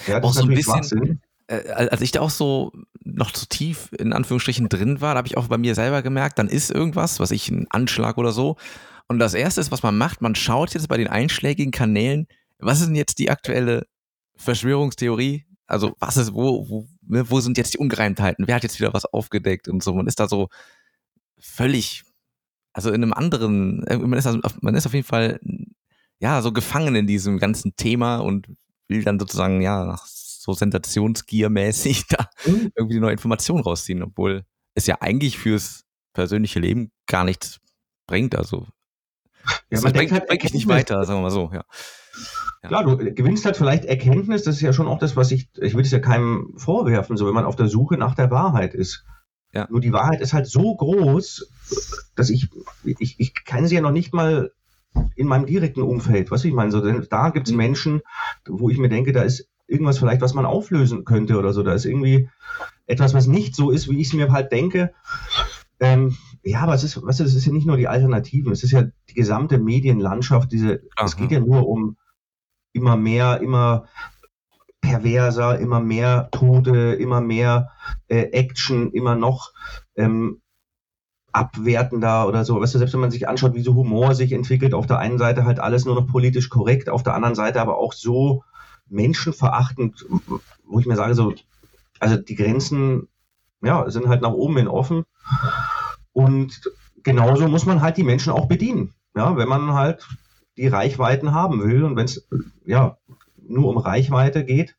Ja, 0.08 0.20
das 0.20 0.26
auch 0.26 0.30
ist 0.32 0.38
so 0.38 0.44
ein 0.44 0.82
bisschen, 0.82 1.22
äh, 1.48 1.68
als 1.68 2.02
ich 2.02 2.12
da 2.12 2.22
auch 2.22 2.30
so 2.30 2.72
noch 3.04 3.32
zu 3.32 3.48
tief 3.48 3.90
in 3.98 4.14
Anführungsstrichen 4.14 4.68
drin 4.68 5.00
war, 5.00 5.14
da 5.14 5.20
habe 5.20 5.28
ich 5.28 5.38
auch 5.38 5.48
bei 5.48 5.58
mir 5.58 5.76
selber 5.76 6.02
gemerkt, 6.02 6.40
dann 6.40 6.48
ist 6.48 6.72
irgendwas, 6.72 7.20
was 7.20 7.32
ich, 7.32 7.50
ein 7.50 7.68
Anschlag 7.70 8.18
oder 8.18 8.32
so, 8.32 8.58
und 9.08 9.20
das 9.20 9.34
erste 9.34 9.62
ist, 9.62 9.72
was 9.72 9.84
man 9.84 9.98
macht, 9.98 10.22
man 10.22 10.36
schaut 10.36 10.74
jetzt 10.74 10.88
bei 10.88 10.98
den 10.98 11.08
einschlägigen 11.08 11.72
Kanälen, 11.72 12.28
was 12.60 12.80
ist 12.80 12.88
denn 12.88 12.96
jetzt 12.96 13.20
die 13.20 13.30
aktuelle 13.30 13.86
Verschwörungstheorie? 14.38 15.46
Also, 15.68 15.96
was 16.00 16.18
ist, 16.18 16.34
wo, 16.34 16.68
wo, 16.70 16.88
ne, 17.02 17.30
wo 17.30 17.40
sind 17.40 17.58
jetzt 17.58 17.74
die 17.74 17.78
Ungereimtheiten? 17.78 18.48
Wer 18.48 18.56
hat 18.56 18.64
jetzt 18.64 18.80
wieder 18.80 18.94
was 18.94 19.06
aufgedeckt 19.06 19.68
und 19.68 19.84
so? 19.84 19.94
Man 19.94 20.08
ist 20.08 20.20
da 20.20 20.28
so 20.28 20.50
völlig, 21.40 22.04
also 22.74 22.90
in 22.90 23.04
einem 23.04 23.14
anderen, 23.14 23.84
äh, 23.88 23.98
man 23.98 24.18
ist, 24.18 24.28
also, 24.28 24.40
man 24.62 24.76
ist 24.76 24.86
auf 24.86 24.94
jeden 24.94 25.08
Fall, 25.08 25.40
ja, 26.20 26.42
so 26.42 26.52
gefangen 26.52 26.96
in 26.96 27.08
diesem 27.08 27.40
ganzen 27.40 27.76
Thema 27.76 28.18
und 28.18 28.48
will 28.88 29.04
dann 29.04 29.20
sozusagen, 29.20 29.62
ja, 29.62 29.86
nach 29.86 30.06
so 30.06 30.54
sensationsgiermäßig 30.54 32.08
da 32.10 32.30
mhm. 32.46 32.72
irgendwie 32.76 33.00
neue 33.00 33.14
Informationen 33.14 33.64
rausziehen, 33.64 34.04
obwohl 34.04 34.46
es 34.76 34.88
ja 34.88 34.98
eigentlich 35.02 35.38
fürs 35.38 35.84
persönliche 36.14 36.60
Leben 36.60 36.92
gar 37.08 37.24
nichts 37.24 37.60
bringt. 38.08 38.36
Also 38.36 38.68
ja, 39.70 39.82
man 39.82 39.94
denkt 39.94 40.12
halt 40.12 40.30
eigentlich 40.30 40.54
nicht 40.54 40.68
weiter, 40.68 41.04
sagen 41.06 41.20
wir 41.20 41.24
mal 41.24 41.32
so, 41.32 41.50
ja. 41.54 41.64
ja. 42.64 42.68
Klar, 42.68 42.84
du 42.84 42.98
gewinnst 42.98 43.46
halt 43.46 43.58
vielleicht 43.58 43.86
Erkenntnis, 43.86 44.44
das 44.44 44.56
ist 44.56 44.62
ja 44.62 44.74
schon 44.74 44.88
auch 44.88 45.00
das, 45.00 45.16
was 45.16 45.32
ich, 45.32 45.50
ich 45.56 45.74
würde 45.74 45.86
es 45.86 45.92
ja 45.92 46.00
keinem 46.00 46.54
vorwerfen, 46.58 47.18
so 47.18 47.28
wenn 47.28 47.34
man 47.34 47.46
auf 47.46 47.56
der 47.56 47.68
Suche 47.68 47.98
nach 47.98 48.16
der 48.16 48.32
Wahrheit 48.32 48.74
ist. 48.74 49.06
Ja. 49.54 49.68
Nur 49.70 49.80
die 49.80 49.94
Wahrheit 49.94 50.20
ist 50.20 50.34
halt 50.34 50.48
so 50.48 50.76
groß, 50.76 51.50
dass 52.16 52.30
ich, 52.30 52.50
ich, 52.84 53.20
ich 53.20 53.46
kann 53.46 53.68
sie 53.68 53.76
ja 53.76 53.82
noch 53.82 53.92
nicht 53.92 54.14
mal 54.14 54.52
in 55.16 55.28
meinem 55.28 55.46
direkten 55.46 55.82
Umfeld, 55.82 56.32
was 56.32 56.44
ich 56.46 56.54
meine, 56.54 56.72
so, 56.72 56.82
denn 56.82 57.06
da 57.10 57.30
gibt 57.30 57.48
es 57.48 57.52
mhm. 57.52 57.58
Menschen, 57.58 58.02
wo 58.48 58.70
ich 58.70 58.78
mir 58.78 58.90
denke, 58.90 59.14
da 59.14 59.24
ist 59.24 59.50
irgendwas 59.68 59.98
vielleicht, 59.98 60.22
was 60.22 60.34
man 60.34 60.46
auflösen 60.46 61.06
könnte 61.06 61.38
oder 61.38 61.54
so. 61.54 61.64
Da 61.64 61.74
ist 61.74 61.86
irgendwie 61.86 62.30
etwas, 62.86 63.14
was 63.14 63.28
nicht 63.28 63.56
so 63.56 63.72
ist, 63.72 63.90
wie 63.90 64.00
ich 64.00 64.08
es 64.08 64.14
mir 64.14 64.32
halt 64.32 64.52
denke. 64.52 64.94
Ähm, 65.80 66.18
ja, 66.46 66.62
aber 66.62 66.76
es 66.76 66.84
ist, 66.84 67.02
weißt 67.04 67.22
du, 67.22 67.24
es 67.24 67.34
ist 67.34 67.46
ja 67.46 67.52
nicht 67.52 67.66
nur 67.66 67.76
die 67.76 67.88
Alternativen, 67.88 68.52
es 68.52 68.64
ist 68.64 68.72
ja 68.72 68.84
die 69.10 69.14
gesamte 69.16 69.58
Medienlandschaft, 69.58 70.52
diese, 70.52 70.84
Aha. 70.96 71.06
es 71.06 71.18
geht 71.18 71.32
ja 71.32 71.40
nur 71.40 71.68
um 71.68 71.98
immer 72.72 72.96
mehr, 72.96 73.42
immer 73.42 73.88
perverser, 74.80 75.58
immer 75.58 75.80
mehr 75.80 76.30
Tode, 76.32 76.94
immer 76.94 77.20
mehr 77.20 77.72
äh, 78.08 78.30
Action, 78.32 78.92
immer 78.92 79.16
noch 79.16 79.54
ähm, 79.96 80.42
abwertender 81.32 82.28
oder 82.28 82.46
so. 82.46 82.62
Weißt 82.62 82.76
du, 82.76 82.78
selbst 82.78 82.94
wenn 82.94 83.02
man 83.02 83.12
sich 83.12 83.28
anschaut, 83.28 83.56
wie 83.56 83.64
so 83.64 83.74
Humor 83.74 84.14
sich 84.14 84.32
entwickelt, 84.32 84.76
auf 84.76 84.86
der 84.86 85.00
einen 85.00 85.18
Seite 85.18 85.46
halt 85.46 85.60
alles 85.60 85.86
nur 85.86 85.96
noch 85.96 86.06
politisch 86.06 86.50
korrekt, 86.50 86.90
auf 86.90 87.02
der 87.02 87.16
anderen 87.16 87.36
Seite 87.36 87.60
aber 87.60 87.80
auch 87.80 87.94
so 87.94 88.44
menschenverachtend, 88.88 90.06
wo 90.64 90.80
ich 90.80 90.86
mir 90.86 90.96
sage, 90.96 91.16
so, 91.16 91.34
also 92.00 92.18
die 92.18 92.36
Grenzen, 92.36 93.08
ja, 93.64 93.90
sind 93.90 94.08
halt 94.08 94.22
nach 94.22 94.34
oben 94.34 94.58
hin 94.58 94.68
offen. 94.68 95.06
Und 96.16 96.62
genauso 97.04 97.50
muss 97.50 97.66
man 97.66 97.82
halt 97.82 97.98
die 97.98 98.04
Menschen 98.04 98.32
auch 98.32 98.48
bedienen. 98.48 98.94
Ja, 99.16 99.36
wenn 99.36 99.50
man 99.50 99.74
halt 99.74 100.08
die 100.58 100.68
Reichweiten 100.68 101.34
haben 101.34 101.62
will 101.62 101.84
und 101.84 101.98
wenn 101.98 102.06
es 102.06 102.26
ja 102.66 102.98
nur 103.48 103.70
um 103.70 103.78
Reichweite 103.78 104.46
geht, 104.46 104.78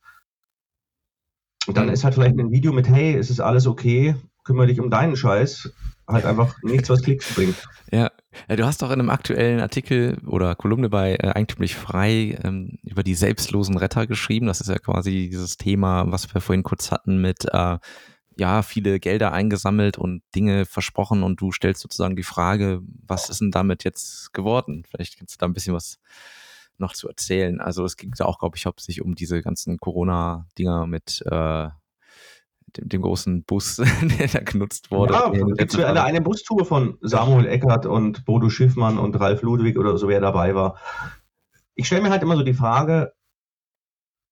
dann 1.67 1.89
ist 1.89 2.03
halt 2.03 2.15
vielleicht 2.15 2.39
ein 2.39 2.51
Video 2.51 2.73
mit, 2.73 2.89
hey, 2.89 3.15
es 3.15 3.29
ist 3.29 3.39
alles 3.39 3.67
okay, 3.67 4.15
kümmere 4.43 4.65
dich 4.65 4.79
um 4.79 4.89
deinen 4.89 5.15
Scheiß, 5.15 5.71
halt 6.07 6.25
einfach 6.25 6.55
nichts, 6.63 6.89
was 6.89 7.03
Klicks 7.03 7.35
bringt. 7.35 7.55
Ja, 7.91 8.09
du 8.47 8.65
hast 8.65 8.81
doch 8.81 8.89
in 8.89 8.99
einem 8.99 9.11
aktuellen 9.11 9.59
Artikel 9.59 10.17
oder 10.25 10.55
Kolumne 10.55 10.89
bei 10.89 11.15
äh, 11.15 11.33
Eigentümlich 11.35 11.75
Frei 11.75 12.39
ähm, 12.43 12.79
über 12.83 13.03
die 13.03 13.15
selbstlosen 13.15 13.77
Retter 13.77 14.07
geschrieben. 14.07 14.47
Das 14.47 14.59
ist 14.59 14.69
ja 14.69 14.79
quasi 14.79 15.29
dieses 15.29 15.57
Thema, 15.57 16.11
was 16.11 16.33
wir 16.33 16.41
vorhin 16.41 16.63
kurz 16.63 16.91
hatten 16.91 17.21
mit 17.21 17.45
äh, 17.51 17.77
ja, 18.37 18.61
viele 18.61 18.99
Gelder 18.99 19.33
eingesammelt 19.33 19.97
und 19.97 20.21
Dinge 20.35 20.65
versprochen 20.65 21.23
und 21.23 21.41
du 21.41 21.51
stellst 21.51 21.81
sozusagen 21.81 22.15
die 22.15 22.23
Frage, 22.23 22.81
was 23.05 23.29
ist 23.29 23.41
denn 23.41 23.51
damit 23.51 23.83
jetzt 23.83 24.33
geworden? 24.33 24.83
Vielleicht 24.87 25.17
kannst 25.17 25.35
du 25.35 25.37
da 25.39 25.47
ein 25.47 25.53
bisschen 25.53 25.73
was 25.73 25.99
noch 26.77 26.93
zu 26.93 27.07
erzählen. 27.07 27.59
Also 27.59 27.83
es 27.83 27.97
ging 27.97 28.13
da 28.15 28.25
auch, 28.25 28.37
glaube 28.37 28.55
ich, 28.55 28.67
hauptsächlich 28.67 29.03
um 29.03 29.15
diese 29.15 29.41
ganzen 29.41 29.79
Corona-Dinger 29.79 30.85
mit 30.85 31.23
äh, 31.25 31.69
dem, 32.77 32.89
dem, 32.89 33.01
großen 33.01 33.43
Bus, 33.43 33.77
der 34.19 34.27
da 34.27 34.39
genutzt 34.39 34.91
wurde. 34.91 35.13
Ja, 35.13 35.29
gibt 35.31 35.73
es 35.73 35.79
eine, 35.79 36.03
eine 36.03 36.21
Bustour 36.21 36.63
von 36.63 36.99
Samuel 37.01 37.47
Eckert 37.47 37.87
und 37.87 38.23
Bodo 38.25 38.49
Schiffmann 38.49 38.99
und 38.99 39.19
Ralf 39.19 39.41
Ludwig 39.41 39.79
oder 39.79 39.97
so, 39.97 40.07
wer 40.07 40.21
dabei 40.21 40.53
war. 40.53 40.77
Ich 41.73 41.87
stelle 41.87 42.03
mir 42.03 42.11
halt 42.11 42.21
immer 42.21 42.37
so 42.37 42.43
die 42.43 42.53
Frage, 42.53 43.13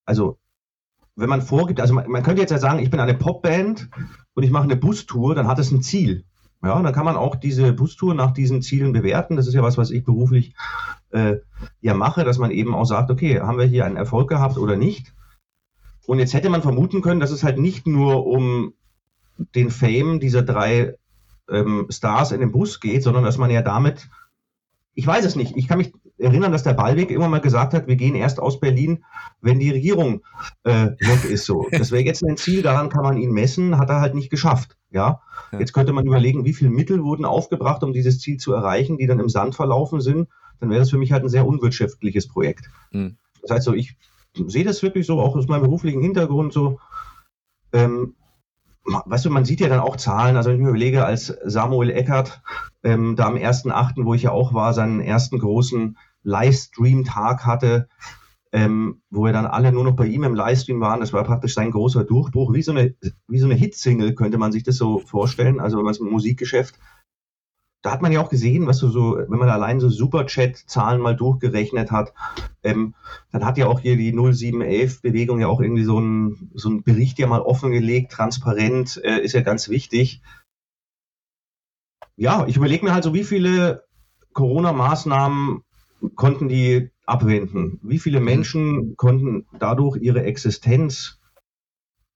also 0.05 0.37
wenn 1.15 1.29
man 1.29 1.41
vorgibt, 1.41 1.79
also 1.79 1.93
man, 1.93 2.09
man 2.09 2.23
könnte 2.23 2.41
jetzt 2.41 2.51
ja 2.51 2.57
sagen, 2.57 2.79
ich 2.79 2.89
bin 2.89 2.99
eine 2.99 3.13
Popband 3.13 3.89
und 4.33 4.43
ich 4.43 4.51
mache 4.51 4.63
eine 4.65 4.75
Bustour, 4.75 5.35
dann 5.35 5.47
hat 5.47 5.59
es 5.59 5.71
ein 5.71 5.81
Ziel. 5.81 6.25
Ja, 6.63 6.81
dann 6.81 6.93
kann 6.93 7.05
man 7.05 7.15
auch 7.15 7.35
diese 7.35 7.73
Bustour 7.73 8.15
nach 8.15 8.31
diesen 8.31 8.61
Zielen 8.61 8.91
bewerten. 8.91 9.35
Das 9.35 9.47
ist 9.47 9.53
ja 9.53 9.61
was, 9.61 9.77
was 9.77 9.91
ich 9.91 10.03
beruflich 10.03 10.55
äh, 11.11 11.35
ja 11.81 11.93
mache, 11.93 12.23
dass 12.23 12.39
man 12.39 12.51
eben 12.51 12.73
auch 12.73 12.85
sagt, 12.85 13.11
okay, 13.11 13.39
haben 13.39 13.59
wir 13.59 13.65
hier 13.65 13.85
einen 13.85 13.97
Erfolg 13.97 14.29
gehabt 14.29 14.57
oder 14.57 14.75
nicht? 14.75 15.13
Und 16.07 16.19
jetzt 16.19 16.33
hätte 16.33 16.49
man 16.49 16.61
vermuten 16.61 17.01
können, 17.01 17.19
dass 17.19 17.31
es 17.31 17.43
halt 17.43 17.59
nicht 17.59 17.87
nur 17.87 18.25
um 18.25 18.73
den 19.37 19.69
Fame 19.69 20.19
dieser 20.19 20.41
drei 20.41 20.95
ähm, 21.49 21.87
Stars 21.89 22.31
in 22.31 22.39
dem 22.39 22.51
Bus 22.51 22.79
geht, 22.79 23.03
sondern 23.03 23.23
dass 23.23 23.37
man 23.37 23.51
ja 23.51 23.61
damit, 23.61 24.09
ich 24.93 25.05
weiß 25.05 25.25
es 25.25 25.35
nicht, 25.35 25.55
ich 25.55 25.67
kann 25.67 25.77
mich 25.77 25.93
erinnern, 26.17 26.51
dass 26.51 26.63
der 26.63 26.73
Ballweg 26.73 27.11
immer 27.11 27.27
mal 27.27 27.41
gesagt 27.41 27.73
hat, 27.73 27.87
wir 27.87 27.95
gehen 27.95 28.15
erst 28.15 28.39
aus 28.39 28.59
Berlin, 28.59 29.03
wenn 29.41 29.59
die 29.59 29.71
Regierung 29.71 30.21
äh, 30.63 30.91
weg 30.99 31.25
ist. 31.25 31.45
So, 31.45 31.67
das 31.71 31.91
wäre 31.91 32.03
jetzt 32.03 32.23
ein 32.23 32.37
Ziel, 32.37 32.61
daran 32.61 32.89
kann 32.89 33.03
man 33.03 33.17
ihn 33.17 33.31
messen, 33.31 33.77
hat 33.77 33.89
er 33.89 34.01
halt 34.01 34.15
nicht 34.15 34.29
geschafft. 34.29 34.77
Ja? 34.91 35.21
jetzt 35.59 35.73
könnte 35.73 35.93
man 35.93 36.05
überlegen, 36.05 36.45
wie 36.45 36.53
viele 36.53 36.69
Mittel 36.69 37.03
wurden 37.03 37.25
aufgebracht, 37.25 37.83
um 37.83 37.91
dieses 37.91 38.19
Ziel 38.19 38.37
zu 38.37 38.53
erreichen, 38.53 38.97
die 38.97 39.07
dann 39.07 39.19
im 39.19 39.29
Sand 39.29 39.55
verlaufen 39.55 40.01
sind. 40.01 40.29
Dann 40.59 40.69
wäre 40.69 40.79
das 40.79 40.89
für 40.89 40.97
mich 40.97 41.11
halt 41.11 41.23
ein 41.23 41.29
sehr 41.29 41.45
unwirtschaftliches 41.45 42.27
Projekt. 42.27 42.69
Mhm. 42.91 43.17
Das 43.41 43.51
heißt 43.51 43.65
so, 43.65 43.73
ich 43.73 43.97
sehe 44.47 44.63
das 44.63 44.81
wirklich 44.83 45.05
so, 45.05 45.19
auch 45.19 45.35
aus 45.35 45.47
meinem 45.47 45.63
beruflichen 45.63 46.01
Hintergrund 46.01 46.53
so. 46.53 46.79
Ähm, 47.73 48.15
weißt 48.85 49.25
du, 49.25 49.29
man 49.29 49.45
sieht 49.45 49.61
ja 49.61 49.67
dann 49.67 49.79
auch 49.79 49.95
Zahlen. 49.95 50.37
Also 50.37 50.49
wenn 50.49 50.57
ich 50.57 50.63
mir 50.63 50.69
überlege, 50.69 51.05
als 51.05 51.27
Samuel 51.43 51.89
Eckert 51.89 52.41
ähm, 52.83 53.15
da 53.15 53.27
am 53.27 53.35
1.8., 53.35 54.05
wo 54.05 54.13
ich 54.13 54.23
ja 54.23 54.31
auch 54.31 54.53
war, 54.53 54.73
seinen 54.73 54.99
ersten 54.99 55.39
großen 55.39 55.97
Livestream-Tag 56.23 57.45
hatte, 57.45 57.87
ähm, 58.51 59.01
wo 59.09 59.23
wir 59.23 59.33
dann 59.33 59.45
alle 59.45 59.71
nur 59.71 59.83
noch 59.83 59.95
bei 59.95 60.05
ihm 60.05 60.23
im 60.23 60.35
Livestream 60.35 60.79
waren. 60.79 60.99
Das 60.99 61.13
war 61.13 61.23
praktisch 61.23 61.53
sein 61.53 61.71
großer 61.71 62.03
Durchbruch, 62.03 62.53
wie 62.53 62.61
so 62.61 62.71
eine, 62.71 62.95
wie 63.27 63.39
so 63.39 63.45
eine 63.45 63.55
Hitsingle, 63.55 64.15
könnte 64.15 64.37
man 64.37 64.51
sich 64.51 64.63
das 64.63 64.77
so 64.77 64.99
vorstellen. 64.99 65.59
Also 65.59 65.77
wenn 65.77 65.83
man 65.83 65.91
es 65.91 65.99
im 65.99 66.09
Musikgeschäft 66.09 66.79
da 67.85 67.91
hat 67.91 68.01
man 68.01 68.11
ja 68.11 68.19
auch 68.19 68.31
gesehen, 68.31 68.65
was 68.65 68.79
du 68.79 68.87
so, 68.87 69.15
wenn 69.15 69.37
man 69.37 69.47
allein 69.47 69.79
so 69.79 69.89
Superchat-Zahlen 69.89 70.99
mal 70.99 71.15
durchgerechnet 71.15 71.91
hat, 71.91 72.15
ähm, 72.63 72.95
dann 73.31 73.45
hat 73.45 73.59
ja 73.59 73.67
auch 73.67 73.79
hier 73.79 73.95
die 73.95 74.11
0711-Bewegung 74.11 75.39
ja 75.39 75.47
auch 75.47 75.61
irgendwie 75.61 75.83
so 75.83 75.99
ein, 75.99 76.49
so 76.55 76.69
ein 76.69 76.81
Bericht 76.81 77.19
ja 77.19 77.27
mal 77.27 77.41
offengelegt, 77.41 78.11
transparent, 78.11 78.99
äh, 79.03 79.19
ist 79.19 79.33
ja 79.33 79.41
ganz 79.41 79.69
wichtig. 79.69 80.23
Ja, 82.15 82.47
ich 82.47 82.57
überlege 82.57 82.83
mir 82.83 82.93
halt 82.95 83.03
so, 83.03 83.13
wie 83.13 83.23
viele 83.23 83.83
Corona-Maßnahmen 84.33 85.61
konnten 86.15 86.47
die 86.47 86.89
abwenden? 87.05 87.79
Wie 87.83 87.99
viele 87.99 88.19
Menschen 88.19 88.97
konnten 88.97 89.45
dadurch 89.59 89.97
ihre 89.97 90.23
Existenz 90.23 91.19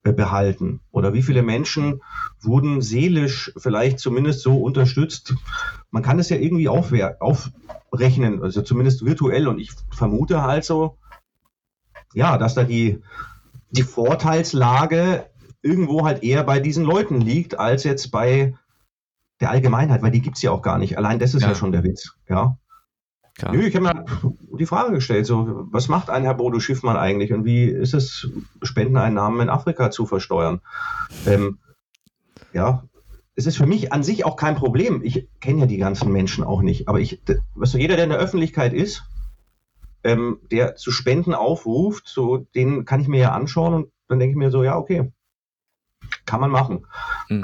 behalten? 0.04 0.82
Oder 0.92 1.14
wie 1.14 1.22
viele 1.22 1.44
Menschen 1.44 2.02
wurden 2.42 2.82
seelisch 2.82 3.52
vielleicht 3.58 4.00
zumindest 4.00 4.42
so 4.42 4.58
unterstützt? 4.58 5.36
Man 5.92 6.04
kann 6.04 6.20
es 6.20 6.30
ja 6.30 6.38
irgendwie 6.38 6.70
aufrechnen, 6.70 8.42
also 8.42 8.62
zumindest 8.62 9.06
virtuell. 9.06 9.48
Und 9.48 9.60
ich 9.60 9.72
vermute 9.92 10.44
halt 10.44 10.64
so, 10.64 10.98
ja, 12.14 12.38
dass 12.38 12.56
da 12.56 12.64
die, 12.64 13.02
die 13.72 13.84
Vorteilslage 13.84 15.26
irgendwo 15.62 16.06
halt 16.06 16.24
eher 16.24 16.44
bei 16.44 16.60
diesen 16.60 16.86
Leuten 16.86 17.20
liegt, 17.22 17.60
als 17.60 17.84
jetzt 17.84 18.12
bei 18.12 18.56
der 19.42 19.52
Allgemeinheit, 19.52 20.02
weil 20.02 20.12
die 20.12 20.22
gibt 20.22 20.38
es 20.38 20.42
ja 20.42 20.52
auch 20.52 20.62
gar 20.62 20.78
nicht. 20.78 20.98
Allein 20.98 21.20
das 21.20 21.34
ist 21.34 21.44
ja, 21.44 21.50
ja 21.50 21.56
schon 21.56 21.72
der 21.72 21.84
Witz, 21.84 22.14
ja. 22.28 22.58
Klar. 23.40 23.54
Nö, 23.54 23.66
ich 23.66 23.74
habe 23.74 23.86
mir 23.86 24.06
die 24.60 24.66
Frage 24.66 24.92
gestellt, 24.92 25.26
so, 25.26 25.66
was 25.72 25.88
macht 25.88 26.10
ein 26.10 26.24
Herr 26.24 26.34
Bodo 26.34 26.60
Schiffmann 26.60 26.98
eigentlich 26.98 27.32
und 27.32 27.46
wie 27.46 27.64
ist 27.64 27.94
es, 27.94 28.30
Spendeneinnahmen 28.62 29.40
in 29.40 29.50
Afrika 29.50 29.92
zu 29.92 30.06
versteuern? 30.06 30.60
Ähm, 31.26 31.58
ja, 32.52 32.84
es 33.36 33.46
ist 33.46 33.56
für 33.56 33.66
mich 33.66 33.94
an 33.94 34.04
sich 34.04 34.26
auch 34.26 34.36
kein 34.36 34.56
Problem. 34.56 35.02
Ich 35.06 35.30
kenne 35.40 35.62
ja 35.62 35.66
die 35.68 35.78
ganzen 35.78 36.12
Menschen 36.12 36.44
auch 36.44 36.62
nicht, 36.62 36.90
aber 36.90 37.00
ich, 37.00 37.22
weißt 37.56 37.76
du, 37.76 37.78
jeder, 37.78 37.96
der 37.96 38.04
in 38.04 38.10
der 38.10 38.20
Öffentlichkeit 38.20 38.74
ist, 38.74 39.06
ähm, 40.04 40.40
der 40.52 40.76
zu 40.76 40.92
Spenden 40.92 41.34
aufruft, 41.34 42.10
so, 42.10 42.46
den 42.56 42.84
kann 42.84 43.00
ich 43.00 43.08
mir 43.08 43.22
ja 43.22 43.32
anschauen 43.32 43.74
und 43.74 43.92
dann 44.10 44.20
denke 44.20 44.32
ich 44.32 44.38
mir 44.38 44.52
so, 44.52 44.66
ja, 44.66 44.78
okay, 44.78 45.14
kann 46.26 46.42
man 46.42 46.52
machen. 46.52 46.86
Mhm. 47.30 47.42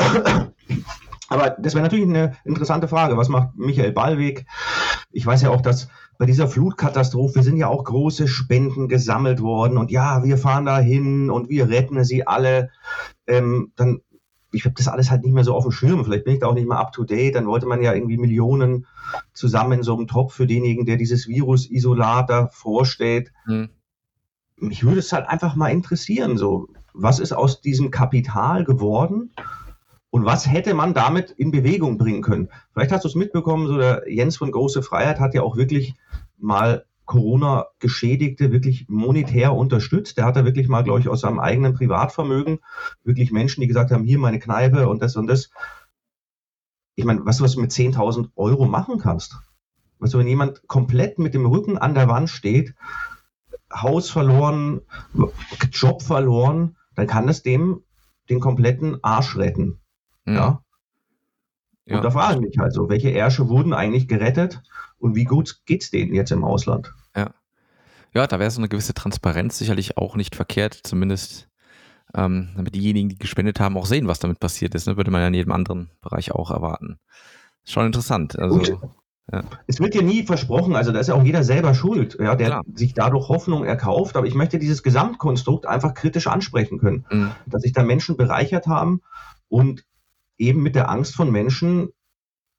Aber 1.30 1.52
das 1.52 1.74
wäre 1.74 1.84
natürlich 1.84 2.06
eine 2.06 2.36
interessante 2.44 2.88
Frage. 2.88 3.18
Was 3.18 3.30
macht 3.30 3.56
Michael 3.56 3.94
Ballweg? 3.94 4.46
Ich 5.16 5.26
weiß 5.26 5.44
ja 5.44 5.50
auch, 5.50 5.62
dass 5.62 5.88
bei 6.18 6.26
dieser 6.26 6.50
Flutkatastrophe 6.50 7.42
sind 7.42 7.56
ja 7.56 7.70
auch 7.70 7.86
große 7.86 8.28
Spenden 8.28 8.90
gesammelt 8.90 9.42
worden 9.42 9.78
und 9.78 9.90
ja, 9.90 10.26
wir 10.26 10.38
fahren 10.38 10.66
da 10.66 10.78
hin 10.80 11.30
und 11.30 11.48
wir 11.48 11.70
retten 11.70 12.04
sie 12.04 12.28
alle. 12.28 12.70
Ähm, 13.26 13.72
dann, 13.78 14.02
ich 14.52 14.66
habe 14.66 14.76
das 14.76 14.90
alles 14.90 15.10
halt 15.10 15.24
nicht 15.24 15.34
mehr 15.34 15.46
so 15.46 15.56
auf 15.56 15.64
dem 15.64 15.72
Schirm. 15.72 16.04
Vielleicht 16.04 16.26
bin 16.26 16.34
ich 16.34 16.42
da 16.42 16.48
auch 16.48 16.54
nicht 16.54 16.68
mehr 16.68 16.80
up 16.80 16.92
to 16.92 17.06
date. 17.06 17.36
Dann 17.36 17.48
wollte 17.48 17.66
man 17.66 17.82
ja 17.82 17.94
irgendwie 17.94 18.18
Millionen 18.18 18.88
zusammen 19.32 19.80
in 19.80 19.84
so 19.84 19.96
einem 19.96 20.08
Topf 20.08 20.34
für 20.34 20.48
denjenigen, 20.48 20.86
der 20.86 20.98
dieses 20.98 21.30
Virus-Isolat 21.30 22.30
da 22.30 22.48
vorstellt. 22.48 23.32
Hm. 23.46 23.70
Mich 24.58 24.84
würde 24.84 25.00
es 25.00 25.14
halt 25.14 25.30
einfach 25.30 25.56
mal 25.56 25.70
interessieren, 25.70 26.38
so, 26.38 26.68
was 26.94 27.20
ist 27.20 27.32
aus 27.32 27.62
diesem 27.62 27.90
Kapital 27.90 28.66
geworden? 28.66 29.32
Und 30.16 30.24
was 30.24 30.50
hätte 30.50 30.74
man 30.76 30.94
damit 30.94 31.32
in 31.32 31.52
Bewegung 31.52 31.98
bringen 31.98 32.22
können? 32.22 32.48
Vielleicht 32.72 32.94
hast 32.94 33.04
du 33.04 33.10
es 33.10 33.16
mitbekommen, 33.16 33.68
so 33.68 33.76
der 33.76 34.10
Jens 34.10 34.38
von 34.38 34.50
Große 34.50 34.82
Freiheit 34.82 35.20
hat 35.20 35.34
ja 35.34 35.42
auch 35.42 35.58
wirklich 35.58 35.96
mal 36.38 36.86
Corona-Geschädigte 37.04 38.54
wirklich 38.54 38.86
monetär 38.88 39.54
unterstützt. 39.54 40.18
Der 40.18 40.24
hat 40.24 40.38
da 40.38 40.46
wirklich 40.46 40.70
mal, 40.70 40.86
glaube 40.86 41.02
ich, 41.02 41.10
aus 41.10 41.20
seinem 41.20 41.42
eigenen 41.42 41.74
Privatvermögen 41.74 42.60
wirklich 43.04 43.34
Menschen, 43.34 43.60
die 43.60 43.68
gesagt 43.68 43.92
haben, 43.92 44.06
hier 44.06 44.18
meine 44.18 44.40
Kneipe 44.40 44.88
und 44.88 45.02
das 45.02 45.18
und 45.18 45.28
das. 45.28 45.50
Ich 46.96 47.04
meine, 47.04 47.26
weißt 47.26 47.42
du, 47.42 47.44
was 47.44 47.58
mit 47.58 47.72
10.000 47.72 48.30
Euro 48.38 48.68
machen 48.68 49.00
kannst? 49.00 49.36
Weißt 50.00 50.14
du, 50.14 50.20
wenn 50.20 50.28
jemand 50.28 50.66
komplett 50.66 51.20
mit 51.20 51.34
dem 51.34 51.46
Rücken 51.46 51.78
an 51.78 51.94
der 51.94 52.08
Wand 52.08 52.30
steht, 52.30 52.74
Haus 53.70 54.10
verloren, 54.10 54.80
Job 55.74 56.02
verloren, 56.02 56.78
dann 56.96 57.06
kann 57.06 57.28
es 57.28 57.44
dem 57.44 57.84
den 58.30 58.40
kompletten 58.40 59.04
Arsch 59.04 59.36
retten. 59.36 59.82
Mhm. 60.26 60.36
Ja. 60.36 60.62
Und 61.88 62.04
da 62.04 62.10
frage 62.12 62.36
ich 62.36 62.42
mich 62.42 62.58
halt 62.58 62.74
so, 62.74 62.90
welche 62.90 63.10
Ärsche 63.12 63.48
wurden 63.48 63.74
eigentlich 63.74 64.08
gerettet 64.08 64.64
und 64.98 65.16
wie 65.16 65.26
gut 65.26 65.62
geht 65.66 65.84
es 65.84 65.92
denen 65.92 66.16
jetzt 66.16 66.32
im 66.32 66.44
Ausland. 66.44 66.94
Ja. 67.16 67.32
Ja, 68.14 68.28
da 68.28 68.40
wäre 68.40 68.50
so 68.50 68.62
eine 68.62 68.70
gewisse 68.70 68.94
Transparenz 68.94 69.58
sicherlich 69.58 69.98
auch 69.98 70.16
nicht 70.16 70.36
verkehrt, 70.36 70.80
zumindest 70.84 71.50
ähm, 72.16 72.50
damit 72.56 72.74
diejenigen, 72.74 73.10
die 73.10 73.18
gespendet 73.18 73.60
haben, 73.60 73.78
auch 73.78 73.86
sehen, 73.86 74.08
was 74.08 74.20
damit 74.20 74.40
passiert 74.40 74.74
ist. 74.74 74.88
Ne? 74.88 74.98
Würde 74.98 75.12
man 75.12 75.22
ja 75.22 75.28
in 75.28 75.34
jedem 75.34 75.52
anderen 75.52 75.92
Bereich 76.02 76.32
auch 76.32 76.50
erwarten. 76.50 76.98
Schon 77.66 77.86
interessant. 77.86 78.40
Also, 78.40 78.62
ja. 79.32 79.44
Es 79.68 79.80
wird 79.80 79.96
dir 79.96 80.04
nie 80.04 80.24
versprochen, 80.24 80.76
also 80.76 80.92
da 80.92 81.00
ist 81.00 81.08
ja 81.08 81.16
auch 81.16 81.24
jeder 81.24 81.44
selber 81.44 81.74
schuld, 81.74 82.16
ja, 82.20 82.36
der 82.36 82.48
Klar. 82.48 82.64
sich 82.76 82.94
dadurch 82.94 83.28
Hoffnung 83.28 83.66
erkauft. 83.66 84.16
Aber 84.16 84.28
ich 84.28 84.36
möchte 84.36 84.60
dieses 84.60 84.84
Gesamtkonstrukt 84.84 85.66
einfach 85.66 85.94
kritisch 85.94 86.28
ansprechen 86.28 86.78
können, 86.78 87.06
mhm. 87.10 87.32
dass 87.48 87.64
sich 87.64 87.74
da 87.74 87.84
Menschen 87.84 88.18
bereichert 88.18 88.68
haben 88.68 89.02
und 89.50 89.84
eben 90.38 90.64
mit 90.64 90.76
der 90.76 90.90
Angst 90.90 91.16
von 91.16 91.32
Menschen 91.32 91.90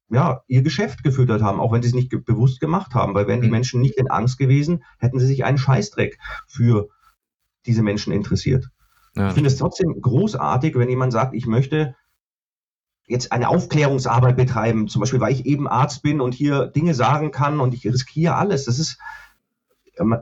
ja, 0.08 0.42
ihr 0.46 0.62
Geschäft 0.62 1.02
gefüttert 1.02 1.42
haben, 1.42 1.60
auch 1.60 1.72
wenn 1.72 1.82
sie 1.82 1.88
es 1.88 1.94
nicht 1.94 2.10
ge 2.10 2.20
bewusst 2.20 2.60
gemacht 2.60 2.94
haben, 2.94 3.14
weil 3.14 3.26
wären 3.26 3.40
die 3.40 3.48
mhm. 3.48 3.54
Menschen 3.54 3.80
nicht 3.80 3.96
in 3.96 4.10
Angst 4.10 4.38
gewesen, 4.38 4.84
hätten 4.98 5.18
sie 5.18 5.26
sich 5.26 5.44
einen 5.44 5.58
Scheißdreck 5.58 6.18
für 6.46 6.88
diese 7.66 7.82
Menschen 7.82 8.12
interessiert. 8.12 8.68
Ja. 9.16 9.28
Ich 9.28 9.34
finde 9.34 9.48
es 9.48 9.56
trotzdem 9.56 10.00
großartig, 10.00 10.76
wenn 10.76 10.88
jemand 10.88 11.12
sagt, 11.12 11.34
ich 11.34 11.46
möchte 11.46 11.96
jetzt 13.08 13.32
eine 13.32 13.48
Aufklärungsarbeit 13.48 14.36
betreiben, 14.36 14.88
zum 14.88 15.00
Beispiel, 15.00 15.20
weil 15.20 15.32
ich 15.32 15.46
eben 15.46 15.68
Arzt 15.68 16.02
bin 16.02 16.20
und 16.20 16.34
hier 16.34 16.66
Dinge 16.66 16.94
sagen 16.94 17.30
kann 17.30 17.60
und 17.60 17.74
ich 17.74 17.86
riskiere 17.86 18.34
alles. 18.34 18.64
Das 18.64 18.78
ist, 18.78 18.98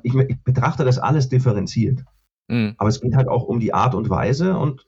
ich, 0.02 0.14
ich 0.14 0.42
betrachte 0.42 0.84
das 0.84 0.98
alles 0.98 1.28
differenziert. 1.28 2.04
Mhm. 2.48 2.74
Aber 2.78 2.88
es 2.88 3.00
geht 3.00 3.14
halt 3.14 3.28
auch 3.28 3.44
um 3.44 3.60
die 3.60 3.74
Art 3.74 3.94
und 3.94 4.10
Weise 4.10 4.56
und 4.56 4.86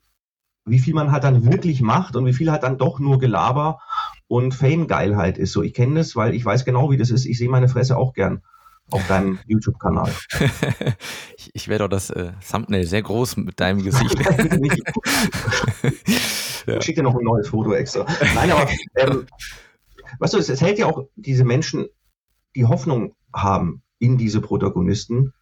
wie 0.67 0.81
viel 0.81 0.95
man 0.95 1.13
halt 1.13 1.25
dann 1.25 1.51
wirklich 1.51 1.81
macht 1.81 2.17
und 2.17 2.27
wie 2.27 2.33
viel 2.33 2.51
halt 2.51 2.65
dann 2.65 2.77
doch 2.77 2.99
nur 2.99 3.19
Gelaber 3.19 3.79
und 4.29 4.55
Fame-Geilheit 4.55 5.39
ist. 5.39 5.53
So, 5.53 5.63
ich 5.63 5.73
kenne 5.73 5.95
das, 5.95 6.17
weil 6.17 6.35
ich 6.35 6.45
weiß 6.45 6.65
genau, 6.65 6.91
wie 6.91 6.97
das 6.97 7.11
ist. 7.11 7.25
Ich 7.25 7.39
sehe 7.39 7.49
meine 7.49 7.69
Fresse 7.69 7.97
auch 7.97 8.13
gern 8.13 8.43
auf 8.91 9.07
deinem 9.07 9.39
YouTube-Kanal. 9.47 10.13
ich, 11.37 11.51
ich 11.55 11.69
werde 11.69 11.85
auch 11.85 11.89
das 11.89 12.11
äh, 12.11 12.33
Thumbnail 12.51 12.85
sehr 12.85 13.03
groß 13.03 13.37
mit 13.39 13.61
deinem 13.61 13.83
Gesicht. 13.83 14.19
ja. 16.67 16.79
Ich 16.79 16.85
schicke 16.85 17.01
dir 17.01 17.05
noch 17.05 17.17
ein 17.17 17.25
neues 17.25 17.49
Foto 17.49 17.73
extra. 17.73 18.05
Nein, 18.35 18.51
aber 18.51 18.69
ähm, 18.97 19.27
weißt 20.19 20.35
du, 20.35 20.39
es, 20.39 20.49
es 20.49 20.61
hält 20.61 20.79
ja 20.79 20.87
auch 20.87 21.05
diese 21.15 21.45
Menschen, 21.45 21.87
die 22.57 22.65
Hoffnung 22.65 23.15
haben 23.33 23.83
in 23.99 24.19
diese 24.19 24.41
Protagonisten. 24.41 25.33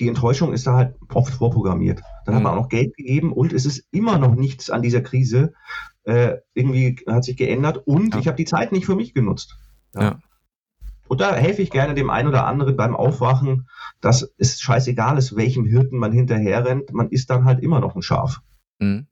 Die 0.00 0.08
Enttäuschung 0.08 0.52
ist 0.52 0.66
da 0.66 0.74
halt 0.74 0.96
oft 1.12 1.34
vorprogrammiert. 1.34 2.02
Dann 2.24 2.34
mhm. 2.34 2.36
hat 2.36 2.42
man 2.44 2.52
auch 2.52 2.62
noch 2.62 2.68
Geld 2.68 2.96
gegeben 2.96 3.32
und 3.32 3.52
es 3.52 3.66
ist 3.66 3.86
immer 3.90 4.18
noch 4.18 4.34
nichts 4.34 4.70
an 4.70 4.82
dieser 4.82 5.00
Krise 5.00 5.52
äh, 6.04 6.38
irgendwie 6.54 6.96
hat 7.06 7.24
sich 7.24 7.36
geändert 7.36 7.82
und 7.86 8.14
ja. 8.14 8.20
ich 8.20 8.26
habe 8.26 8.36
die 8.36 8.44
Zeit 8.44 8.72
nicht 8.72 8.86
für 8.86 8.96
mich 8.96 9.14
genutzt. 9.14 9.56
Ja. 9.94 10.02
ja. 10.02 10.18
Und 11.08 11.20
da 11.20 11.34
helfe 11.34 11.62
ich 11.62 11.70
gerne 11.70 11.94
dem 11.94 12.10
einen 12.10 12.28
oder 12.28 12.46
anderen 12.46 12.76
beim 12.76 12.96
Aufwachen, 12.96 13.68
dass 14.00 14.32
es 14.38 14.60
scheißegal 14.60 15.18
ist, 15.18 15.36
welchem 15.36 15.66
Hirten 15.66 15.98
man 15.98 16.12
hinterher 16.12 16.64
rennt, 16.64 16.92
man 16.92 17.10
ist 17.10 17.28
dann 17.28 17.44
halt 17.44 17.62
immer 17.62 17.80
noch 17.80 17.94
ein 17.94 18.02
Schaf. 18.02 18.40
Mhm. 18.78 19.06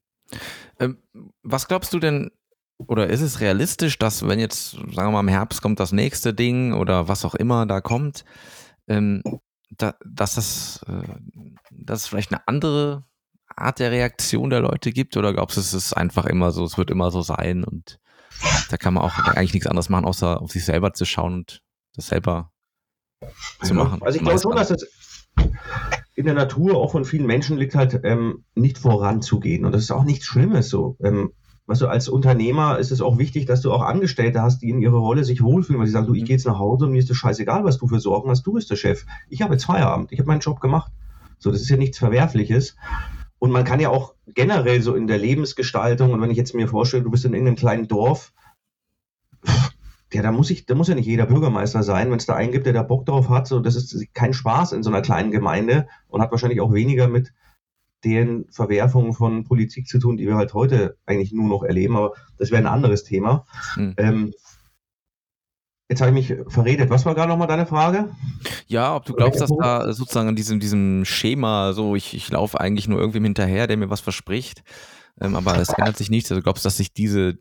Ähm, 0.78 0.98
was 1.42 1.68
glaubst 1.68 1.92
du 1.92 1.98
denn, 1.98 2.30
oder 2.78 3.08
ist 3.08 3.20
es 3.20 3.40
realistisch, 3.40 3.98
dass 3.98 4.26
wenn 4.26 4.38
jetzt, 4.38 4.70
sagen 4.70 4.94
wir 4.94 5.10
mal, 5.10 5.20
im 5.20 5.28
Herbst 5.28 5.60
kommt 5.60 5.78
das 5.78 5.92
nächste 5.92 6.32
Ding 6.32 6.72
oder 6.72 7.08
was 7.08 7.24
auch 7.24 7.34
immer 7.34 7.66
da 7.66 7.80
kommt, 7.80 8.24
ähm, 8.88 9.22
da, 9.70 9.94
dass 10.04 10.34
das 10.34 10.84
äh, 10.88 11.02
dass 11.70 12.00
es 12.00 12.06
vielleicht 12.06 12.32
eine 12.32 12.46
andere 12.46 13.04
Art 13.56 13.78
der 13.78 13.90
Reaktion 13.90 14.50
der 14.50 14.60
Leute 14.60 14.92
gibt 14.92 15.16
oder 15.16 15.32
glaubst 15.32 15.56
du, 15.56 15.60
es 15.60 15.74
ist 15.74 15.92
einfach 15.92 16.26
immer 16.26 16.50
so, 16.50 16.64
es 16.64 16.78
wird 16.78 16.90
immer 16.90 17.10
so 17.10 17.22
sein 17.22 17.64
und 17.64 17.98
da 18.70 18.76
kann 18.76 18.94
man 18.94 19.04
auch 19.04 19.18
eigentlich 19.18 19.54
nichts 19.54 19.66
anderes 19.66 19.88
machen, 19.88 20.04
außer 20.04 20.40
auf 20.40 20.52
sich 20.52 20.64
selber 20.64 20.92
zu 20.92 21.04
schauen 21.04 21.34
und 21.34 21.62
das 21.94 22.08
selber 22.08 22.52
zu 23.62 23.74
machen. 23.74 24.02
Also 24.02 24.16
ich 24.16 24.24
glaube 24.24 24.40
schon, 24.40 24.56
dass 24.56 24.70
es 24.70 24.88
in 26.14 26.26
der 26.26 26.34
Natur 26.34 26.76
auch 26.76 26.92
von 26.92 27.04
vielen 27.04 27.26
Menschen 27.26 27.58
liegt 27.58 27.74
halt 27.74 28.00
ähm, 28.04 28.44
nicht 28.54 28.78
voranzugehen. 28.78 29.64
Und 29.64 29.72
das 29.72 29.82
ist 29.82 29.90
auch 29.90 30.04
nichts 30.04 30.26
Schlimmes 30.26 30.68
so. 30.68 30.96
Ähm, 31.02 31.32
weißt 31.70 31.82
du, 31.82 31.86
als 31.86 32.08
Unternehmer 32.08 32.78
ist 32.80 32.90
es 32.90 33.00
auch 33.00 33.16
wichtig, 33.16 33.46
dass 33.46 33.60
du 33.60 33.72
auch 33.72 33.82
Angestellte 33.82 34.42
hast, 34.42 34.58
die 34.58 34.70
in 34.70 34.82
ihrer 34.82 34.98
Rolle 34.98 35.22
sich 35.22 35.40
wohlfühlen, 35.40 35.78
weil 35.78 35.86
sie 35.86 35.92
sagen, 35.92 36.08
du, 36.08 36.14
ich 36.14 36.24
gehe 36.24 36.34
jetzt 36.34 36.46
nach 36.46 36.58
Hause 36.58 36.86
und 36.86 36.90
mir 36.90 36.98
ist 36.98 37.08
es 37.08 37.16
scheißegal, 37.16 37.62
was 37.62 37.78
du 37.78 37.86
für 37.86 38.00
Sorgen 38.00 38.28
hast, 38.28 38.42
du 38.42 38.54
bist 38.54 38.70
der 38.70 38.76
Chef. 38.76 39.06
Ich 39.28 39.40
habe 39.40 39.54
jetzt 39.54 39.66
Feierabend, 39.66 40.10
ich 40.10 40.18
habe 40.18 40.26
meinen 40.26 40.40
Job 40.40 40.60
gemacht. 40.60 40.90
So, 41.38 41.52
das 41.52 41.60
ist 41.60 41.68
ja 41.68 41.76
nichts 41.76 41.98
Verwerfliches. 41.98 42.74
Und 43.38 43.52
man 43.52 43.62
kann 43.62 43.78
ja 43.78 43.88
auch 43.88 44.14
generell 44.26 44.82
so 44.82 44.96
in 44.96 45.06
der 45.06 45.18
Lebensgestaltung, 45.18 46.12
und 46.12 46.20
wenn 46.20 46.32
ich 46.32 46.36
jetzt 46.36 46.56
mir 46.56 46.66
vorstelle, 46.66 47.04
du 47.04 47.10
bist 47.12 47.24
in 47.24 47.34
irgendeinem 47.34 47.56
kleinen 47.56 47.86
Dorf, 47.86 48.32
ja, 50.12 50.22
da 50.22 50.32
muss 50.32 50.50
ich, 50.50 50.66
da 50.66 50.74
muss 50.74 50.88
ja 50.88 50.96
nicht 50.96 51.06
jeder 51.06 51.26
Bürgermeister 51.26 51.84
sein, 51.84 52.10
wenn 52.10 52.18
es 52.18 52.26
da 52.26 52.34
einen 52.34 52.50
gibt, 52.50 52.66
der 52.66 52.72
da 52.72 52.82
Bock 52.82 53.06
drauf 53.06 53.28
hat. 53.28 53.46
So, 53.46 53.60
das 53.60 53.76
ist 53.76 54.12
kein 54.12 54.32
Spaß 54.32 54.72
in 54.72 54.82
so 54.82 54.90
einer 54.90 55.02
kleinen 55.02 55.30
Gemeinde 55.30 55.86
und 56.08 56.20
hat 56.20 56.32
wahrscheinlich 56.32 56.60
auch 56.60 56.72
weniger 56.72 57.06
mit 57.06 57.32
den 58.04 58.46
Verwerfungen 58.50 59.12
von 59.12 59.44
Politik 59.44 59.86
zu 59.86 59.98
tun, 59.98 60.16
die 60.16 60.26
wir 60.26 60.36
halt 60.36 60.54
heute 60.54 60.96
eigentlich 61.06 61.32
nur 61.32 61.48
noch 61.48 61.62
erleben. 61.62 61.96
Aber 61.96 62.14
das 62.38 62.50
wäre 62.50 62.62
ein 62.62 62.66
anderes 62.66 63.04
Thema. 63.04 63.44
Hm. 63.74 63.94
Ähm, 63.96 64.32
Jetzt 65.90 66.00
habe 66.00 66.16
ich 66.16 66.30
mich 66.30 66.38
verredet. 66.46 66.88
Was 66.88 67.04
war 67.04 67.16
gerade 67.16 67.28
nochmal 67.28 67.48
deine 67.48 67.66
Frage? 67.66 68.10
Ja, 68.68 68.94
ob 68.94 69.06
du 69.06 69.12
glaubst, 69.12 69.40
dass 69.40 69.50
da 69.60 69.92
sozusagen 69.92 70.28
in 70.28 70.36
diesem, 70.36 70.60
diesem 70.60 71.04
Schema, 71.04 71.72
so 71.72 71.96
ich, 71.96 72.14
ich 72.14 72.30
laufe 72.30 72.60
eigentlich 72.60 72.86
nur 72.86 73.00
irgendwem 73.00 73.24
hinterher, 73.24 73.66
der 73.66 73.76
mir 73.76 73.90
was 73.90 73.98
verspricht, 73.98 74.62
ähm, 75.20 75.34
aber 75.34 75.58
es 75.58 75.70
ändert 75.70 75.96
sich 75.96 76.08
nichts. 76.08 76.30
Also 76.30 76.42
glaubst 76.42 76.64
du, 76.64 76.68
dass 76.68 76.76
sich 76.76 76.92
diese, 76.92 77.38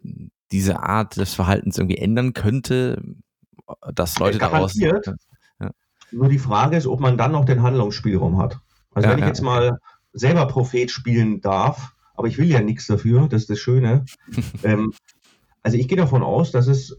diese 0.51 0.81
Art 0.81 1.17
des 1.17 1.35
Verhaltens 1.35 1.77
irgendwie 1.77 1.99
ändern 1.99 2.33
könnte, 2.33 3.03
dass 3.93 4.17
Leute 4.17 4.39
daraus. 4.39 4.73
Ja. 4.79 4.99
Nur 6.11 6.27
die 6.27 6.39
Frage 6.39 6.75
ist, 6.75 6.87
ob 6.87 6.99
man 6.99 7.19
dann 7.19 7.33
noch 7.33 7.45
den 7.45 7.61
Handlungsspielraum 7.61 8.39
hat. 8.39 8.59
Also 8.95 9.07
ja, 9.07 9.13
wenn 9.13 9.19
ich 9.19 9.27
jetzt 9.27 9.43
mal 9.43 9.77
selber 10.13 10.47
Prophet 10.47 10.91
spielen 10.91 11.41
darf, 11.41 11.93
aber 12.15 12.27
ich 12.27 12.37
will 12.37 12.47
ja 12.47 12.61
nichts 12.61 12.87
dafür, 12.87 13.27
das 13.27 13.43
ist 13.43 13.49
das 13.49 13.59
Schöne. 13.59 14.05
ähm, 14.63 14.93
also 15.63 15.77
ich 15.77 15.87
gehe 15.87 15.97
davon 15.97 16.23
aus, 16.23 16.51
dass 16.51 16.67
es 16.67 16.97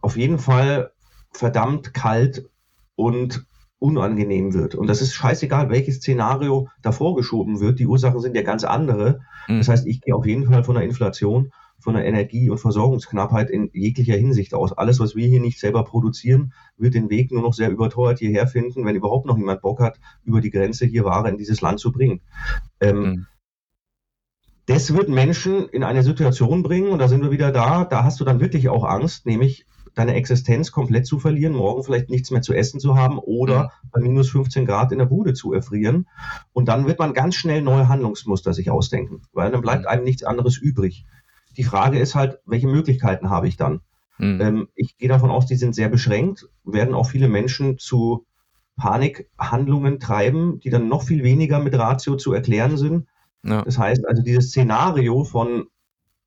auf 0.00 0.16
jeden 0.16 0.38
Fall 0.38 0.92
verdammt 1.32 1.94
kalt 1.94 2.48
und 2.94 3.46
unangenehm 3.78 4.54
wird. 4.54 4.74
Und 4.74 4.86
das 4.86 5.02
ist 5.02 5.14
scheißegal, 5.14 5.68
welches 5.68 5.96
Szenario 5.96 6.68
davor 6.82 7.16
geschoben 7.16 7.60
wird. 7.60 7.78
Die 7.78 7.86
Ursachen 7.86 8.20
sind 8.20 8.34
ja 8.34 8.42
ganz 8.42 8.64
andere. 8.64 9.20
Mhm. 9.48 9.58
Das 9.58 9.68
heißt, 9.68 9.86
ich 9.86 10.00
gehe 10.00 10.14
auf 10.14 10.26
jeden 10.26 10.46
Fall 10.46 10.64
von 10.64 10.76
der 10.76 10.84
Inflation 10.84 11.52
von 11.78 11.94
der 11.94 12.06
Energie- 12.06 12.48
und 12.50 12.58
Versorgungsknappheit 12.58 13.50
in 13.50 13.70
jeglicher 13.72 14.16
Hinsicht 14.16 14.54
aus. 14.54 14.72
Alles, 14.72 15.00
was 15.00 15.14
wir 15.14 15.28
hier 15.28 15.40
nicht 15.40 15.58
selber 15.58 15.84
produzieren, 15.84 16.52
wird 16.76 16.94
den 16.94 17.10
Weg 17.10 17.30
nur 17.30 17.42
noch 17.42 17.54
sehr 17.54 17.70
überteuert 17.70 18.18
hierher 18.18 18.46
finden, 18.46 18.84
wenn 18.84 18.96
überhaupt 18.96 19.26
noch 19.26 19.36
jemand 19.36 19.60
Bock 19.60 19.80
hat, 19.80 20.00
über 20.24 20.40
die 20.40 20.50
Grenze 20.50 20.86
hier 20.86 21.04
Ware 21.04 21.28
in 21.28 21.36
dieses 21.36 21.60
Land 21.60 21.80
zu 21.80 21.92
bringen. 21.92 22.20
Ähm, 22.80 23.00
mhm. 23.00 23.26
Das 24.66 24.94
wird 24.94 25.10
Menschen 25.10 25.68
in 25.68 25.84
eine 25.84 26.02
Situation 26.02 26.62
bringen, 26.62 26.88
und 26.88 26.98
da 26.98 27.08
sind 27.08 27.22
wir 27.22 27.30
wieder 27.30 27.52
da, 27.52 27.84
da 27.84 28.02
hast 28.02 28.18
du 28.18 28.24
dann 28.24 28.40
wirklich 28.40 28.70
auch 28.70 28.84
Angst, 28.84 29.26
nämlich 29.26 29.66
deine 29.94 30.14
Existenz 30.14 30.72
komplett 30.72 31.06
zu 31.06 31.18
verlieren, 31.18 31.54
morgen 31.54 31.84
vielleicht 31.84 32.10
nichts 32.10 32.30
mehr 32.30 32.42
zu 32.42 32.52
essen 32.52 32.80
zu 32.80 32.96
haben 32.96 33.18
oder 33.18 33.64
mhm. 33.64 33.88
bei 33.92 34.00
minus 34.00 34.30
15 34.30 34.66
Grad 34.66 34.92
in 34.92 34.98
der 34.98 35.06
Bude 35.06 35.34
zu 35.34 35.52
erfrieren. 35.52 36.08
Und 36.52 36.68
dann 36.68 36.86
wird 36.86 36.98
man 36.98 37.14
ganz 37.14 37.36
schnell 37.36 37.62
neue 37.62 37.88
Handlungsmuster 37.88 38.52
sich 38.52 38.70
ausdenken, 38.70 39.22
weil 39.32 39.50
dann 39.50 39.60
bleibt 39.60 39.82
mhm. 39.82 39.88
einem 39.88 40.04
nichts 40.04 40.24
anderes 40.24 40.56
übrig. 40.56 41.04
Die 41.56 41.64
Frage 41.64 41.98
ist 41.98 42.14
halt, 42.14 42.38
welche 42.46 42.66
Möglichkeiten 42.66 43.30
habe 43.30 43.48
ich 43.48 43.56
dann? 43.56 43.80
Mhm. 44.18 44.40
Ähm, 44.40 44.68
ich 44.74 44.96
gehe 44.96 45.08
davon 45.08 45.30
aus, 45.30 45.46
die 45.46 45.56
sind 45.56 45.74
sehr 45.74 45.88
beschränkt, 45.88 46.48
werden 46.64 46.94
auch 46.94 47.06
viele 47.06 47.28
Menschen 47.28 47.78
zu 47.78 48.26
Panikhandlungen 48.76 50.00
treiben, 50.00 50.60
die 50.60 50.70
dann 50.70 50.88
noch 50.88 51.02
viel 51.02 51.22
weniger 51.22 51.60
mit 51.60 51.74
Ratio 51.74 52.16
zu 52.16 52.32
erklären 52.32 52.76
sind. 52.76 53.06
Ja. 53.44 53.62
Das 53.62 53.78
heißt 53.78 54.06
also, 54.06 54.22
dieses 54.22 54.48
Szenario 54.48 55.24
von 55.24 55.66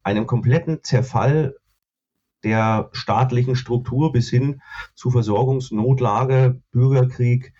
einem 0.03 0.27
kompletten 0.27 0.83
Zerfall 0.83 1.55
der 2.43 2.89
staatlichen 2.93 3.55
Struktur 3.55 4.11
bis 4.11 4.29
hin 4.29 4.61
zu 4.95 5.09
Versorgungsnotlage, 5.09 6.61
Bürgerkrieg. 6.71 7.53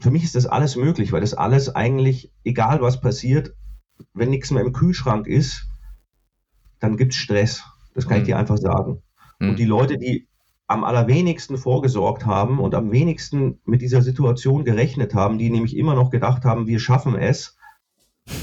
Für 0.00 0.10
mich 0.10 0.24
ist 0.24 0.34
das 0.34 0.46
alles 0.46 0.76
möglich, 0.76 1.12
weil 1.12 1.20
das 1.20 1.34
alles 1.34 1.74
eigentlich, 1.74 2.32
egal 2.42 2.82
was 2.82 3.00
passiert, 3.00 3.54
wenn 4.12 4.30
nichts 4.30 4.50
mehr 4.50 4.64
im 4.64 4.72
Kühlschrank 4.72 5.26
ist, 5.26 5.68
dann 6.84 6.96
gibt 6.98 7.14
es 7.14 7.18
Stress. 7.18 7.64
Das 7.94 8.06
kann 8.06 8.18
mhm. 8.18 8.22
ich 8.22 8.26
dir 8.26 8.38
einfach 8.38 8.58
sagen. 8.58 9.02
Mhm. 9.38 9.50
Und 9.50 9.58
die 9.58 9.64
Leute, 9.64 9.98
die 9.98 10.28
am 10.66 10.84
allerwenigsten 10.84 11.56
vorgesorgt 11.56 12.26
haben 12.26 12.58
und 12.58 12.74
am 12.74 12.92
wenigsten 12.92 13.60
mit 13.64 13.82
dieser 13.82 14.02
Situation 14.02 14.64
gerechnet 14.64 15.14
haben, 15.14 15.38
die 15.38 15.50
nämlich 15.50 15.76
immer 15.76 15.94
noch 15.94 16.10
gedacht 16.10 16.44
haben, 16.44 16.66
wir 16.66 16.78
schaffen 16.78 17.16
es, 17.16 17.56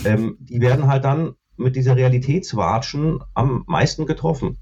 ähm, 0.05 0.37
die 0.39 0.61
werden 0.61 0.87
halt 0.87 1.03
dann 1.03 1.33
mit 1.55 1.75
dieser 1.75 1.95
Realitätswatschen 1.95 3.19
am 3.33 3.63
meisten 3.67 4.05
getroffen. 4.05 4.57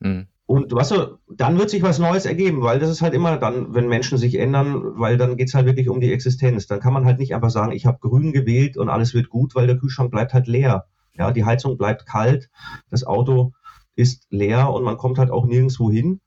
Mhm. 0.00 0.26
Und 0.46 0.72
weißt 0.72 0.90
du, 0.90 1.18
dann 1.28 1.58
wird 1.58 1.70
sich 1.70 1.82
was 1.82 1.98
Neues 1.98 2.26
ergeben, 2.26 2.62
weil 2.62 2.78
das 2.78 2.90
ist 2.90 3.00
halt 3.00 3.14
immer 3.14 3.38
dann, 3.38 3.74
wenn 3.74 3.88
Menschen 3.88 4.18
sich 4.18 4.38
ändern, 4.38 4.98
weil 4.98 5.16
dann 5.16 5.36
geht 5.36 5.48
es 5.48 5.54
halt 5.54 5.66
wirklich 5.66 5.88
um 5.88 6.00
die 6.00 6.12
Existenz. 6.12 6.66
Dann 6.66 6.80
kann 6.80 6.92
man 6.92 7.04
halt 7.04 7.18
nicht 7.18 7.34
einfach 7.34 7.50
sagen, 7.50 7.72
ich 7.72 7.86
habe 7.86 7.98
grün 8.00 8.32
gewählt 8.32 8.76
und 8.76 8.88
alles 8.88 9.14
wird 9.14 9.28
gut, 9.28 9.54
weil 9.54 9.66
der 9.66 9.78
Kühlschrank 9.78 10.10
bleibt 10.10 10.34
halt 10.34 10.46
leer. 10.46 10.86
Ja, 11.14 11.30
die 11.30 11.44
Heizung 11.44 11.76
bleibt 11.76 12.06
kalt, 12.06 12.50
das 12.90 13.04
Auto 13.04 13.52
ist 13.94 14.26
leer 14.30 14.70
und 14.70 14.84
man 14.84 14.96
kommt 14.96 15.18
halt 15.18 15.30
auch 15.30 15.44
nirgendwo 15.44 15.90
hin. 15.90 16.20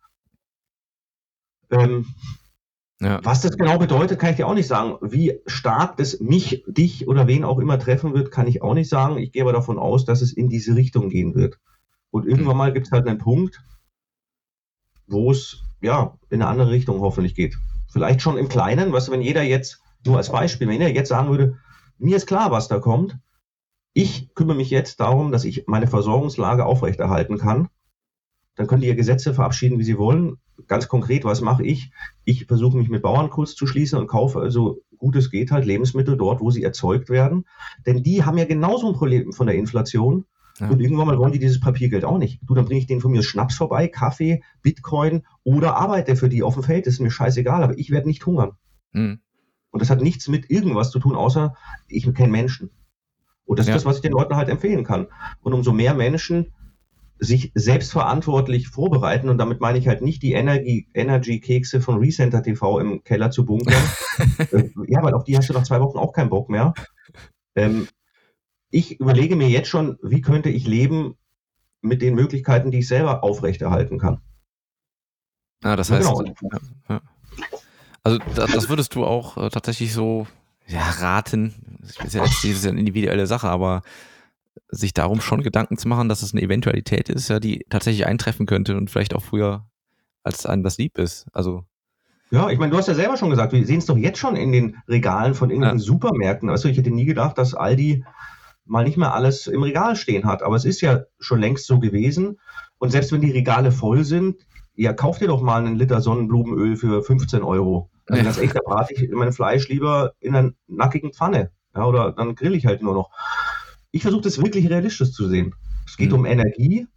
Ähm, 1.72 2.06
ja. 3.02 3.20
Was 3.24 3.42
das 3.42 3.58
genau 3.58 3.78
bedeutet, 3.78 4.20
kann 4.20 4.30
ich 4.30 4.36
dir 4.38 4.48
auch 4.48 4.54
nicht 4.54 4.68
sagen. 4.68 4.98
Wie 5.02 5.42
stark 5.48 5.98
das 5.98 6.20
mich, 6.20 6.64
dich 6.68 7.08
oder 7.08 7.28
wen 7.28 7.44
auch 7.44 7.60
immer 7.60 7.78
treffen 7.78 8.14
wird, 8.14 8.32
kann 8.32 8.48
ich 8.48 8.62
auch 8.62 8.74
nicht 8.74 8.90
sagen. 8.90 9.18
Ich 9.18 9.32
gehe 9.32 9.42
aber 9.42 9.54
davon 9.54 9.78
aus, 9.78 10.06
dass 10.06 10.22
es 10.22 10.32
in 10.32 10.48
diese 10.48 10.76
Richtung 10.76 11.10
gehen 11.10 11.36
wird. 11.36 11.60
Und 12.12 12.26
irgendwann 12.26 12.58
mal 12.58 12.72
gibt 12.72 12.86
es 12.88 12.92
halt 12.92 13.08
einen 13.08 13.18
Punkt, 13.18 13.62
wo 15.08 15.32
es 15.32 15.62
ja 15.82 16.18
in 16.30 16.42
eine 16.42 16.50
andere 16.50 16.72
Richtung 16.72 17.02
hoffentlich 17.02 17.36
geht. 17.36 17.58
Vielleicht 17.92 18.22
schon 18.22 18.38
im 18.38 18.48
Kleinen, 18.48 18.94
was 18.94 19.12
wenn 19.12 19.22
jeder 19.22 19.44
jetzt, 19.44 19.82
nur 20.06 20.18
als 20.18 20.32
Beispiel, 20.32 20.68
wenn 20.68 20.80
jeder 20.80 20.94
jetzt 20.94 21.10
sagen 21.10 21.30
würde, 21.30 21.58
mir 21.98 22.16
ist 22.16 22.28
klar, 22.28 22.52
was 22.52 22.68
da 22.68 22.80
kommt. 22.80 23.18
Ich 23.98 24.36
kümmere 24.36 24.58
mich 24.58 24.72
jetzt 24.72 25.00
darum, 25.00 25.32
dass 25.32 25.46
ich 25.46 25.68
meine 25.68 25.88
Versorgungslage 25.88 26.66
aufrechterhalten 26.66 27.38
kann. 27.38 27.70
Dann 28.56 28.68
können 28.68 28.82
die 28.82 28.90
ja 28.90 28.94
Gesetze 28.94 29.34
verabschieden, 29.34 29.80
wie 29.80 29.86
sie 29.86 29.98
wollen. 29.98 30.36
Ganz 30.68 30.90
konkret, 30.90 31.24
was 31.24 31.40
mache 31.40 31.64
ich? 31.64 31.92
Ich 32.26 32.46
versuche 32.46 32.76
mich 32.76 32.90
mit 32.90 33.04
Bauern 33.04 33.30
kurz 33.30 33.56
zu 33.56 33.66
schließen 33.66 33.98
und 33.98 34.08
kaufe 34.08 34.42
also 34.42 34.82
gut 34.98 35.16
es 35.16 35.32
geht 35.32 35.50
halt 35.50 35.64
Lebensmittel 35.64 36.18
dort, 36.18 36.42
wo 36.42 36.52
sie 36.52 36.62
erzeugt 36.62 37.10
werden. 37.10 37.46
Denn 37.86 38.04
die 38.04 38.26
haben 38.26 38.38
ja 38.38 38.44
genauso 38.44 38.90
ein 38.90 38.96
Problem 38.96 39.32
von 39.32 39.48
der 39.48 39.56
Inflation. 39.56 40.26
Ja. 40.60 40.68
Und 40.68 40.82
irgendwann 40.82 41.08
mal 41.08 41.18
wollen 41.18 41.32
die 41.32 41.40
dieses 41.40 41.62
Papiergeld 41.62 42.04
auch 42.04 42.18
nicht. 42.18 42.42
Du, 42.44 42.54
dann 42.54 42.66
bringe 42.66 42.82
ich 42.82 42.88
denen 42.88 43.00
von 43.00 43.14
mir 43.14 43.24
Schnaps 43.24 43.56
vorbei, 43.56 43.88
Kaffee, 43.88 44.44
Bitcoin 44.62 45.24
oder 45.46 45.78
arbeite 45.78 46.18
für 46.18 46.28
die 46.28 46.44
auf 46.44 46.56
dem 46.56 46.64
Feld. 46.64 46.86
Das 46.86 46.96
ist 46.96 47.00
mir 47.00 47.12
scheißegal, 47.12 47.64
aber 47.64 47.78
ich 47.78 47.92
werde 47.92 48.10
nicht 48.10 48.26
hungern. 48.26 48.58
Mhm. 48.92 49.20
Und 49.72 49.82
das 49.82 49.90
hat 49.90 50.02
nichts 50.02 50.28
mit 50.28 50.50
irgendwas 50.50 50.92
zu 50.92 51.00
tun, 51.00 51.16
außer 51.16 51.56
ich 51.88 52.14
kenne 52.14 52.32
Menschen. 52.32 52.72
Und 53.46 53.60
das 53.60 53.68
ja. 53.68 53.76
ist 53.76 53.84
das, 53.84 53.86
was 53.86 53.98
ich 53.98 54.02
den 54.02 54.12
Leuten 54.12 54.36
halt 54.36 54.50
empfehlen 54.50 54.84
kann. 54.84 55.08
Und 55.42 55.54
umso 55.54 55.72
mehr 55.72 55.94
Menschen 55.94 56.54
sich 57.18 57.52
selbstverantwortlich 57.56 58.68
vorbereiten, 58.68 59.30
und 59.30 59.38
damit 59.38 59.62
meine 59.62 59.78
ich 59.78 59.88
halt 59.88 60.02
nicht 60.02 60.22
die 60.22 60.34
Energy-Kekse 60.34 61.80
von 61.80 61.98
Recenter 61.98 62.44
TV 62.44 62.80
im 62.80 63.04
Keller 63.04 63.32
zu 63.32 63.46
bunkern. 63.46 63.82
Äh, 64.52 64.70
ja, 64.88 65.04
weil 65.04 65.14
auf 65.14 65.26
die 65.26 65.36
hast 65.36 65.50
du 65.50 65.54
nach 65.54 65.64
zwei 65.64 65.82
Wochen 65.82 65.98
auch 65.98 66.14
keinen 66.14 66.30
Bock 66.30 66.50
mehr. 66.50 66.74
Ähm, 67.56 67.88
ich 68.70 69.00
überlege 69.00 69.36
mir 69.36 69.50
jetzt 69.50 69.68
schon, 69.68 69.98
wie 70.02 70.22
könnte 70.22 70.50
ich 70.50 70.66
leben 70.66 71.16
mit 71.82 72.02
den 72.02 72.16
Möglichkeiten, 72.16 72.72
die 72.72 72.80
ich 72.80 72.88
selber 72.88 73.26
aufrechterhalten 73.26 74.00
kann. 74.00 74.22
Ah, 75.64 75.76
das 75.76 75.92
heißt, 75.92 76.08
genau. 76.08 76.24
ja, 76.90 77.02
also 78.04 78.20
das, 78.36 78.52
das, 78.52 78.70
würdest 78.70 78.96
du 78.96 79.04
auch 79.04 79.38
äh, 79.38 79.50
tatsächlich 79.50 79.94
so 79.94 80.28
ja, 80.68 80.82
raten. 80.82 81.54
Das 81.82 81.98
ist 82.06 82.14
ja 82.16 82.24
jetzt 82.24 82.44
diese 82.44 82.70
individuelle 82.70 83.28
Sache, 83.28 83.50
aber 83.50 83.82
sich 84.70 84.94
darum 84.94 85.22
schon 85.22 85.44
Gedanken 85.44 85.78
zu 85.78 85.88
machen, 85.88 86.10
dass 86.10 86.24
es 86.24 86.34
eine 86.34 86.42
Eventualität 86.42 87.10
ist, 87.10 87.30
ja, 87.30 87.40
die 87.40 87.66
tatsächlich 87.70 88.06
eintreffen 88.08 88.46
könnte 88.46 88.76
und 88.78 88.90
vielleicht 88.90 89.14
auch 89.14 89.24
früher, 89.24 89.66
als 90.24 90.46
einem 90.46 90.64
das 90.64 90.78
lieb 90.78 90.98
ist. 90.98 91.28
Also 91.34 91.66
ja, 92.32 92.50
ich 92.50 92.58
meine, 92.58 92.72
du 92.72 92.78
hast 92.78 92.88
ja 92.88 92.96
selber 92.96 93.18
schon 93.18 93.30
gesagt, 93.30 93.54
wir 93.54 93.66
sehen 93.66 93.78
es 93.78 93.86
doch 93.86 93.98
jetzt 93.98 94.18
schon 94.18 94.36
in 94.36 94.52
den 94.52 94.78
Regalen 94.88 95.36
von 95.36 95.50
irgendwelchen 95.50 95.80
ja. 95.80 95.86
Supermärkten. 95.86 96.50
Also 96.50 96.68
ich 96.68 96.78
hätte 96.78 96.92
nie 96.92 97.06
gedacht, 97.06 97.38
dass 97.38 97.54
Aldi 97.54 98.04
mal 98.66 98.84
nicht 98.84 98.98
mehr 98.98 99.14
alles 99.14 99.48
im 99.48 99.62
Regal 99.62 99.96
stehen 99.96 100.26
hat. 100.26 100.42
Aber 100.42 100.56
es 100.56 100.66
ist 100.66 100.82
ja 100.82 101.04
schon 101.20 101.40
längst 101.40 101.68
so 101.68 101.80
gewesen. 101.80 102.40
Und 102.80 102.90
selbst 102.90 103.12
wenn 103.12 103.22
die 103.22 103.32
Regale 103.32 103.72
voll 103.72 104.04
sind, 104.04 104.38
ja, 104.74 104.92
kauf 104.92 105.20
dir 105.20 105.28
doch 105.28 105.42
mal 105.42 105.66
einen 105.66 105.76
Liter 105.76 106.02
Sonnenblumenöl 106.02 106.76
für 106.76 107.04
15 107.04 107.44
Euro. 107.44 107.90
Also 108.08 108.20
ja. 108.20 108.24
ganz 108.24 108.38
echt, 108.38 108.56
da 108.56 108.62
brate 108.64 108.94
ich 108.94 109.10
mein 109.12 109.34
Fleisch 109.34 109.68
lieber 109.68 110.14
in 110.20 110.36
einer 110.36 110.52
nackigen 110.68 111.14
Pfanne. 111.14 111.52
Ja, 111.76 111.86
oder 111.86 112.12
dann 112.12 112.36
grill 112.36 112.56
ich 112.56 112.66
halt 112.66 112.82
nur 112.82 112.94
noch. 112.94 113.12
Ich 113.92 114.04
versuche 114.04 114.22
das 114.22 114.42
wirklich 114.42 114.70
realistisch 114.70 115.12
zu 115.12 115.28
sehen. 115.28 115.56
Es 115.86 115.98
geht 115.98 116.10
mhm. 116.10 116.20
um 116.20 116.26
Energie 116.26 116.88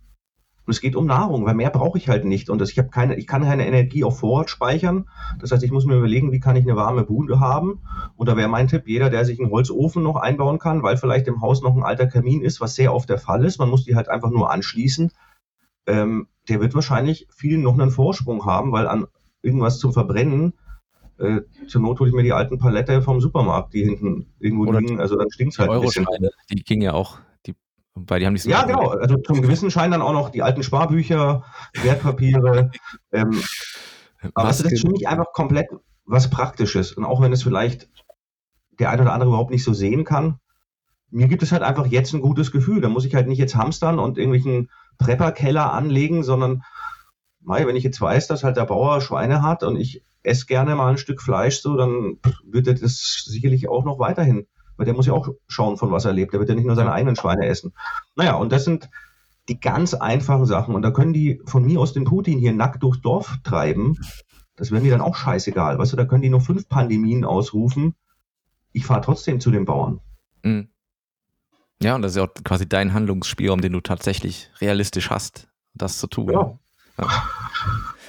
und 0.66 0.72
es 0.72 0.80
geht 0.80 0.96
um 0.96 1.06
Nahrung, 1.06 1.46
weil 1.46 1.54
mehr 1.54 1.70
brauche 1.70 1.96
ich 1.96 2.08
halt 2.08 2.24
nicht. 2.24 2.50
Und 2.50 2.60
das, 2.60 2.70
ich, 2.70 2.90
keine, 2.90 3.16
ich 3.16 3.26
kann 3.26 3.42
keine 3.42 3.66
Energie 3.66 4.04
auf 4.04 4.18
Vorrat 4.18 4.50
speichern. 4.50 5.08
Das 5.40 5.50
heißt, 5.50 5.62
ich 5.62 5.70
muss 5.70 5.86
mir 5.86 5.96
überlegen, 5.96 6.30
wie 6.30 6.40
kann 6.40 6.56
ich 6.56 6.64
eine 6.64 6.76
warme 6.76 7.04
Bude 7.04 7.40
haben. 7.40 7.80
Und 8.16 8.28
da 8.28 8.36
wäre 8.36 8.48
mein 8.48 8.68
Tipp, 8.68 8.82
jeder, 8.86 9.08
der 9.08 9.24
sich 9.24 9.40
einen 9.40 9.50
Holzofen 9.50 10.02
noch 10.02 10.16
einbauen 10.16 10.58
kann, 10.58 10.82
weil 10.82 10.98
vielleicht 10.98 11.26
im 11.26 11.40
Haus 11.40 11.62
noch 11.62 11.74
ein 11.74 11.84
alter 11.84 12.06
Kamin 12.06 12.42
ist, 12.42 12.60
was 12.60 12.74
sehr 12.74 12.92
oft 12.92 13.08
der 13.08 13.18
Fall 13.18 13.46
ist. 13.46 13.58
Man 13.58 13.70
muss 13.70 13.84
die 13.84 13.96
halt 13.96 14.08
einfach 14.08 14.30
nur 14.30 14.50
anschließen. 14.50 15.10
Ähm, 15.86 16.28
der 16.48 16.60
wird 16.60 16.74
wahrscheinlich 16.74 17.26
vielen 17.30 17.62
noch 17.62 17.72
einen 17.72 17.90
Vorsprung 17.90 18.44
haben, 18.44 18.70
weil 18.70 18.86
an 18.86 19.06
irgendwas 19.40 19.78
zum 19.78 19.94
Verbrennen 19.94 20.52
äh, 21.18 21.40
zur 21.66 21.80
Not 21.80 22.00
hole 22.00 22.10
ich 22.10 22.14
mir 22.14 22.22
die 22.22 22.32
alten 22.32 22.58
Palette 22.58 23.02
vom 23.02 23.20
Supermarkt, 23.20 23.74
die 23.74 23.84
hinten 23.84 24.32
irgendwo 24.38 24.66
Oder 24.66 24.80
liegen, 24.80 25.00
also 25.00 25.16
dann 25.16 25.30
stinkt 25.30 25.54
es 25.54 25.58
halt 25.58 25.70
ein 25.70 25.80
bisschen. 25.80 26.06
Die 26.50 26.62
ging 26.62 26.80
ja 26.80 26.94
auch, 26.94 27.18
die, 27.46 27.54
weil 27.94 28.20
die 28.20 28.26
haben 28.26 28.34
nicht 28.34 28.42
so 28.42 28.50
Ja, 28.50 28.64
genau, 28.64 28.88
also 28.88 29.16
zum 29.18 29.42
gewissen 29.42 29.70
Schein 29.70 29.90
dann 29.90 30.02
auch 30.02 30.12
noch 30.12 30.30
die 30.30 30.42
alten 30.42 30.62
Sparbücher, 30.62 31.44
Wertpapiere, 31.82 32.70
ähm, 33.12 33.40
aber 34.34 34.48
das 34.48 34.60
ist 34.60 34.80
für 34.80 34.90
mich 34.90 35.06
einfach 35.08 35.32
komplett 35.32 35.68
was 36.04 36.30
Praktisches. 36.30 36.92
Und 36.92 37.04
auch 37.04 37.20
wenn 37.20 37.32
es 37.32 37.42
vielleicht 37.42 37.88
der 38.78 38.90
eine 38.90 39.02
oder 39.02 39.12
andere 39.12 39.30
überhaupt 39.30 39.50
nicht 39.50 39.64
so 39.64 39.72
sehen 39.72 40.04
kann, 40.04 40.38
mir 41.10 41.28
gibt 41.28 41.42
es 41.42 41.52
halt 41.52 41.62
einfach 41.62 41.86
jetzt 41.86 42.12
ein 42.12 42.20
gutes 42.20 42.50
Gefühl. 42.50 42.80
Da 42.80 42.88
muss 42.88 43.04
ich 43.04 43.14
halt 43.14 43.28
nicht 43.28 43.38
jetzt 43.38 43.54
hamstern 43.54 43.98
und 43.98 44.18
irgendwelchen 44.18 44.70
Prepperkeller 44.98 45.72
anlegen, 45.72 46.22
sondern 46.22 46.62
mei, 47.40 47.66
wenn 47.66 47.76
ich 47.76 47.84
jetzt 47.84 48.00
weiß, 48.00 48.26
dass 48.26 48.44
halt 48.44 48.56
der 48.56 48.66
Bauer 48.66 49.00
Schweine 49.00 49.42
hat 49.42 49.62
und 49.62 49.76
ich 49.76 50.02
esse 50.22 50.46
gerne 50.46 50.74
mal 50.74 50.90
ein 50.90 50.98
Stück 50.98 51.22
Fleisch, 51.22 51.60
so, 51.60 51.76
dann 51.76 52.18
wird 52.44 52.66
er 52.66 52.74
das 52.74 53.24
sicherlich 53.26 53.68
auch 53.68 53.84
noch 53.84 53.98
weiterhin, 53.98 54.46
weil 54.76 54.86
der 54.86 54.94
muss 54.94 55.06
ja 55.06 55.12
auch 55.12 55.28
schauen, 55.46 55.76
von 55.76 55.90
was 55.90 56.04
er 56.04 56.12
lebt. 56.12 56.32
Der 56.32 56.40
wird 56.40 56.48
ja 56.48 56.54
nicht 56.54 56.66
nur 56.66 56.76
seine 56.76 56.92
eigenen 56.92 57.16
Schweine 57.16 57.46
essen. 57.46 57.72
Naja, 58.16 58.34
und 58.34 58.52
das 58.52 58.64
sind 58.64 58.90
die 59.48 59.60
ganz 59.60 59.94
einfachen 59.94 60.46
Sachen. 60.46 60.74
Und 60.74 60.82
da 60.82 60.90
können 60.90 61.12
die 61.12 61.40
von 61.46 61.64
mir 61.64 61.80
aus 61.80 61.92
den 61.92 62.04
Putin 62.04 62.38
hier 62.38 62.52
nackt 62.52 62.82
durchs 62.82 63.00
Dorf 63.00 63.38
treiben. 63.44 63.98
Das 64.56 64.70
wäre 64.70 64.82
mir 64.82 64.90
dann 64.90 65.00
auch 65.00 65.16
scheißegal. 65.16 65.78
Weißt 65.78 65.92
du, 65.92 65.96
da 65.96 66.04
können 66.04 66.22
die 66.22 66.30
noch 66.30 66.42
fünf 66.42 66.68
Pandemien 66.68 67.24
ausrufen. 67.24 67.94
Ich 68.72 68.84
fahre 68.84 69.00
trotzdem 69.00 69.40
zu 69.40 69.50
den 69.50 69.64
Bauern. 69.64 70.00
Mhm. 70.42 70.68
Ja, 71.80 71.94
und 71.94 72.02
das 72.02 72.12
ist 72.12 72.16
ja 72.16 72.24
auch 72.24 72.34
quasi 72.44 72.68
dein 72.68 72.92
Handlungsspielraum, 72.92 73.60
den 73.60 73.72
du 73.72 73.80
tatsächlich 73.80 74.50
realistisch 74.60 75.10
hast, 75.10 75.48
das 75.74 75.98
zu 75.98 76.08
tun. 76.08 76.32
Ja. 76.32 76.58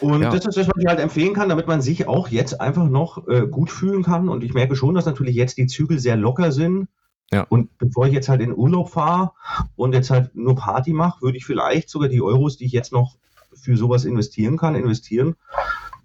Und 0.01 0.21
ja. 0.21 0.29
das 0.29 0.45
ist 0.45 0.57
das, 0.57 0.67
was 0.67 0.77
ich 0.77 0.87
halt 0.87 0.99
empfehlen 0.99 1.33
kann, 1.33 1.49
damit 1.49 1.67
man 1.67 1.81
sich 1.81 2.07
auch 2.07 2.29
jetzt 2.29 2.61
einfach 2.61 2.87
noch 2.87 3.27
äh, 3.27 3.47
gut 3.47 3.69
fühlen 3.69 4.03
kann. 4.03 4.29
Und 4.29 4.43
ich 4.43 4.53
merke 4.53 4.75
schon, 4.75 4.95
dass 4.95 5.05
natürlich 5.05 5.35
jetzt 5.35 5.57
die 5.57 5.67
Zügel 5.67 5.99
sehr 5.99 6.15
locker 6.15 6.51
sind. 6.51 6.87
Ja. 7.31 7.45
Und 7.49 7.77
bevor 7.77 8.07
ich 8.07 8.13
jetzt 8.13 8.29
halt 8.29 8.41
in 8.41 8.55
Urlaub 8.55 8.89
fahre 8.89 9.31
und 9.75 9.93
jetzt 9.93 10.09
halt 10.09 10.35
nur 10.35 10.55
Party 10.55 10.93
mache, 10.93 11.21
würde 11.21 11.37
ich 11.37 11.45
vielleicht 11.45 11.89
sogar 11.89 12.09
die 12.09 12.21
Euros, 12.21 12.57
die 12.57 12.65
ich 12.65 12.71
jetzt 12.71 12.91
noch 12.91 13.17
für 13.53 13.77
sowas 13.77 14.05
investieren 14.05 14.57
kann, 14.57 14.75
investieren. 14.75 15.35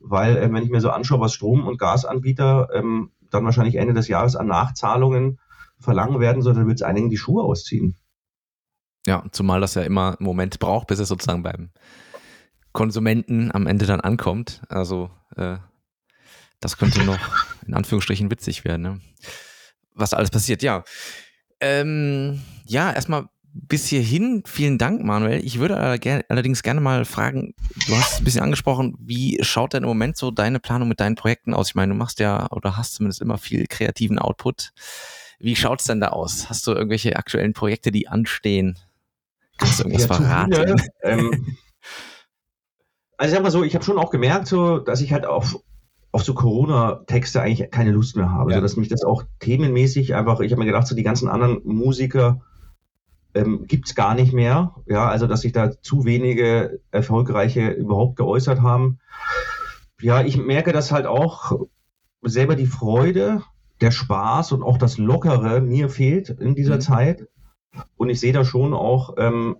Weil, 0.00 0.36
äh, 0.36 0.52
wenn 0.52 0.62
ich 0.62 0.70
mir 0.70 0.80
so 0.80 0.90
anschaue, 0.90 1.20
was 1.20 1.32
Strom- 1.32 1.66
und 1.66 1.78
Gasanbieter 1.78 2.68
ähm, 2.74 3.10
dann 3.30 3.44
wahrscheinlich 3.44 3.76
Ende 3.76 3.94
des 3.94 4.08
Jahres 4.08 4.36
an 4.36 4.48
Nachzahlungen 4.48 5.38
verlangen 5.78 6.20
werden, 6.20 6.42
so, 6.42 6.52
dann 6.52 6.66
wird 6.66 6.78
es 6.78 6.82
einigen 6.82 7.10
die 7.10 7.16
Schuhe 7.16 7.42
ausziehen. 7.42 7.96
Ja, 9.06 9.24
zumal 9.32 9.60
das 9.60 9.74
ja 9.74 9.82
immer 9.82 10.16
einen 10.18 10.26
Moment 10.26 10.58
braucht, 10.58 10.88
bis 10.88 10.98
es 10.98 11.08
sozusagen 11.08 11.42
beim 11.42 11.70
Konsumenten 12.74 13.50
am 13.54 13.66
Ende 13.66 13.86
dann 13.86 14.02
ankommt. 14.02 14.60
Also 14.68 15.10
äh, 15.36 15.56
das 16.60 16.76
könnte 16.76 17.02
noch 17.04 17.18
in 17.66 17.72
Anführungsstrichen 17.72 18.30
witzig 18.30 18.64
werden, 18.66 18.82
ne? 18.82 19.00
was 19.94 20.12
alles 20.12 20.30
passiert. 20.30 20.62
Ja, 20.62 20.84
ähm, 21.60 22.42
ja, 22.66 22.92
erstmal 22.92 23.28
bis 23.54 23.86
hierhin 23.86 24.42
vielen 24.44 24.78
Dank, 24.78 25.04
Manuel. 25.04 25.44
Ich 25.44 25.60
würde 25.60 25.76
allerdings 25.78 26.64
gerne 26.64 26.80
mal 26.80 27.04
fragen, 27.04 27.54
du 27.86 27.96
hast 27.96 28.14
es 28.14 28.18
ein 28.18 28.24
bisschen 28.24 28.42
angesprochen, 28.42 28.96
wie 28.98 29.38
schaut 29.42 29.72
denn 29.72 29.84
im 29.84 29.88
Moment 29.88 30.16
so 30.16 30.32
deine 30.32 30.58
Planung 30.58 30.88
mit 30.88 30.98
deinen 30.98 31.14
Projekten 31.14 31.54
aus? 31.54 31.68
Ich 31.68 31.74
meine, 31.76 31.92
du 31.92 31.98
machst 31.98 32.18
ja 32.18 32.50
oder 32.50 32.76
hast 32.76 32.94
zumindest 32.94 33.22
immer 33.22 33.38
viel 33.38 33.66
kreativen 33.68 34.18
Output. 34.18 34.72
Wie 35.38 35.54
schaut 35.54 35.80
es 35.80 35.86
denn 35.86 36.00
da 36.00 36.08
aus? 36.08 36.50
Hast 36.50 36.66
du 36.66 36.72
irgendwelche 36.72 37.14
aktuellen 37.14 37.52
Projekte, 37.52 37.92
die 37.92 38.08
anstehen? 38.08 38.76
Kannst 39.58 39.78
du 39.78 39.84
irgendwas 39.84 40.06
verraten? 40.06 40.82
Ähm, 41.02 41.56
also 43.16 43.30
ich 43.30 43.34
sag 43.34 43.42
mal 43.42 43.50
so, 43.50 43.62
ich 43.62 43.74
habe 43.74 43.84
schon 43.84 43.98
auch 43.98 44.10
gemerkt, 44.10 44.46
so, 44.46 44.78
dass 44.78 45.00
ich 45.00 45.12
halt 45.12 45.26
auf, 45.26 45.58
auf 46.12 46.24
so 46.24 46.34
Corona-Texte 46.34 47.40
eigentlich 47.40 47.70
keine 47.70 47.92
Lust 47.92 48.16
mehr 48.16 48.30
habe. 48.30 48.50
Ja. 48.50 48.56
So, 48.56 48.62
dass 48.62 48.76
mich 48.76 48.88
das 48.88 49.04
auch 49.04 49.24
themenmäßig 49.40 50.14
einfach, 50.14 50.40
ich 50.40 50.52
habe 50.52 50.60
mir 50.60 50.66
gedacht, 50.66 50.86
so 50.86 50.94
die 50.94 51.02
ganzen 51.02 51.28
anderen 51.28 51.60
Musiker 51.64 52.40
ähm, 53.34 53.66
gibt 53.66 53.88
es 53.88 53.94
gar 53.94 54.14
nicht 54.14 54.32
mehr. 54.32 54.74
Ja, 54.86 55.08
also 55.08 55.26
dass 55.26 55.42
sich 55.42 55.52
da 55.52 55.70
zu 55.80 56.04
wenige 56.04 56.80
erfolgreiche 56.90 57.70
überhaupt 57.70 58.16
geäußert 58.16 58.62
haben. 58.62 58.98
Ja, 60.00 60.22
ich 60.22 60.36
merke 60.36 60.72
das 60.72 60.92
halt 60.92 61.06
auch 61.06 61.66
selber 62.22 62.56
die 62.56 62.66
Freude, 62.66 63.42
der 63.80 63.90
Spaß 63.90 64.52
und 64.52 64.62
auch 64.62 64.78
das 64.78 64.98
Lockere 64.98 65.60
mir 65.60 65.88
fehlt 65.88 66.30
in 66.30 66.54
dieser 66.54 66.76
mhm. 66.76 66.80
Zeit. 66.80 67.28
Und 67.96 68.08
ich 68.08 68.20
sehe 68.20 68.32
da 68.32 68.44
schon 68.44 68.72
auch 68.72 69.14
ähm, 69.18 69.56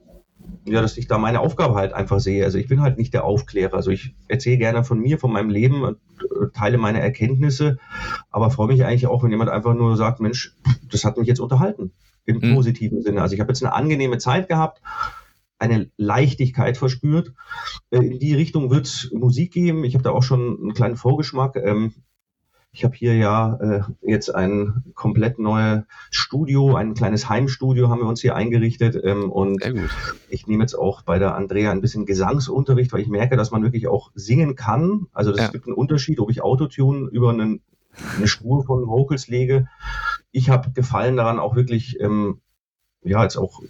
ja, 0.66 0.80
dass 0.80 0.96
ich 0.96 1.06
da 1.06 1.18
meine 1.18 1.40
Aufgabe 1.40 1.74
halt 1.74 1.92
einfach 1.92 2.20
sehe. 2.20 2.44
Also 2.44 2.58
ich 2.58 2.68
bin 2.68 2.80
halt 2.80 2.98
nicht 2.98 3.12
der 3.12 3.24
Aufklärer. 3.24 3.74
Also 3.74 3.90
ich 3.90 4.14
erzähle 4.28 4.58
gerne 4.58 4.84
von 4.84 4.98
mir, 4.98 5.18
von 5.18 5.32
meinem 5.32 5.50
Leben, 5.50 5.82
und 5.82 5.98
äh, 6.20 6.46
teile 6.54 6.78
meine 6.78 7.00
Erkenntnisse, 7.00 7.78
aber 8.30 8.50
freue 8.50 8.68
mich 8.68 8.84
eigentlich 8.84 9.06
auch, 9.06 9.22
wenn 9.22 9.30
jemand 9.30 9.50
einfach 9.50 9.74
nur 9.74 9.96
sagt, 9.96 10.20
Mensch, 10.20 10.56
das 10.90 11.04
hat 11.04 11.18
mich 11.18 11.28
jetzt 11.28 11.40
unterhalten. 11.40 11.92
Im 12.26 12.38
mhm. 12.38 12.54
positiven 12.54 13.02
Sinne. 13.02 13.20
Also 13.20 13.34
ich 13.34 13.40
habe 13.40 13.50
jetzt 13.50 13.62
eine 13.62 13.74
angenehme 13.74 14.16
Zeit 14.16 14.48
gehabt, 14.48 14.80
eine 15.58 15.90
Leichtigkeit 15.96 16.76
verspürt. 16.76 17.32
äh, 17.90 17.98
in 17.98 18.18
die 18.18 18.34
Richtung 18.34 18.70
wird 18.70 18.86
es 18.86 19.10
Musik 19.12 19.52
geben. 19.52 19.84
Ich 19.84 19.94
habe 19.94 20.04
da 20.04 20.10
auch 20.10 20.22
schon 20.22 20.58
einen 20.60 20.74
kleinen 20.74 20.96
Vorgeschmack. 20.96 21.56
Ähm, 21.56 21.92
ich 22.74 22.82
habe 22.82 22.96
hier 22.96 23.14
ja 23.14 23.54
äh, 23.54 23.82
jetzt 24.02 24.34
ein 24.34 24.82
komplett 24.94 25.38
neues 25.38 25.84
Studio, 26.10 26.74
ein 26.74 26.94
kleines 26.94 27.28
Heimstudio 27.28 27.88
haben 27.88 28.00
wir 28.00 28.08
uns 28.08 28.20
hier 28.20 28.34
eingerichtet. 28.34 29.00
Ähm, 29.02 29.30
und 29.30 29.62
ich 30.28 30.48
nehme 30.48 30.64
jetzt 30.64 30.74
auch 30.74 31.02
bei 31.02 31.20
der 31.20 31.36
Andrea 31.36 31.70
ein 31.70 31.80
bisschen 31.80 32.04
Gesangsunterricht, 32.04 32.92
weil 32.92 33.00
ich 33.00 33.08
merke, 33.08 33.36
dass 33.36 33.52
man 33.52 33.62
wirklich 33.62 33.86
auch 33.86 34.10
singen 34.16 34.56
kann. 34.56 35.06
Also 35.12 35.30
es 35.30 35.38
ja. 35.38 35.48
gibt 35.48 35.68
einen 35.68 35.76
Unterschied, 35.76 36.18
ob 36.18 36.30
ich 36.30 36.42
Autotune 36.42 37.08
über 37.10 37.30
einen, 37.30 37.62
eine 38.16 38.26
Spur 38.26 38.64
von 38.64 38.88
Vocals 38.88 39.28
lege. 39.28 39.68
Ich 40.32 40.50
habe 40.50 40.72
Gefallen 40.72 41.16
daran, 41.16 41.38
auch 41.38 41.54
wirklich, 41.54 42.00
ähm, 42.00 42.40
ja, 43.04 43.22
jetzt 43.22 43.36
auch 43.36 43.62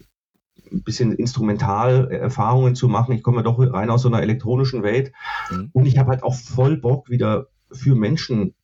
ein 0.72 0.82
bisschen 0.82 1.12
Instrumentalerfahrungen 1.12 2.74
zu 2.74 2.88
machen. 2.88 3.12
Ich 3.12 3.22
komme 3.22 3.38
ja 3.38 3.42
doch 3.42 3.58
rein 3.58 3.90
aus 3.90 4.00
so 4.00 4.08
einer 4.08 4.22
elektronischen 4.22 4.82
Welt. 4.82 5.12
Mhm. 5.50 5.68
Und 5.74 5.84
ich 5.84 5.98
habe 5.98 6.08
halt 6.08 6.22
auch 6.22 6.34
voll 6.34 6.78
Bock, 6.78 7.10
wieder 7.10 7.48
für 7.70 7.94
Menschen 7.96 8.54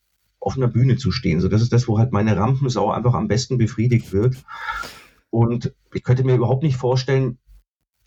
auf 0.40 0.56
einer 0.56 0.68
Bühne 0.68 0.96
zu 0.96 1.12
stehen. 1.12 1.40
So, 1.40 1.48
das 1.48 1.62
ist 1.62 1.72
das, 1.72 1.86
wo 1.86 1.98
halt 1.98 2.12
meine 2.12 2.36
Rampensau 2.36 2.90
einfach 2.90 3.14
am 3.14 3.28
besten 3.28 3.58
befriedigt 3.58 4.12
wird. 4.12 4.42
Und 5.28 5.74
ich 5.92 6.02
könnte 6.02 6.24
mir 6.24 6.34
überhaupt 6.34 6.62
nicht 6.62 6.76
vorstellen, 6.76 7.38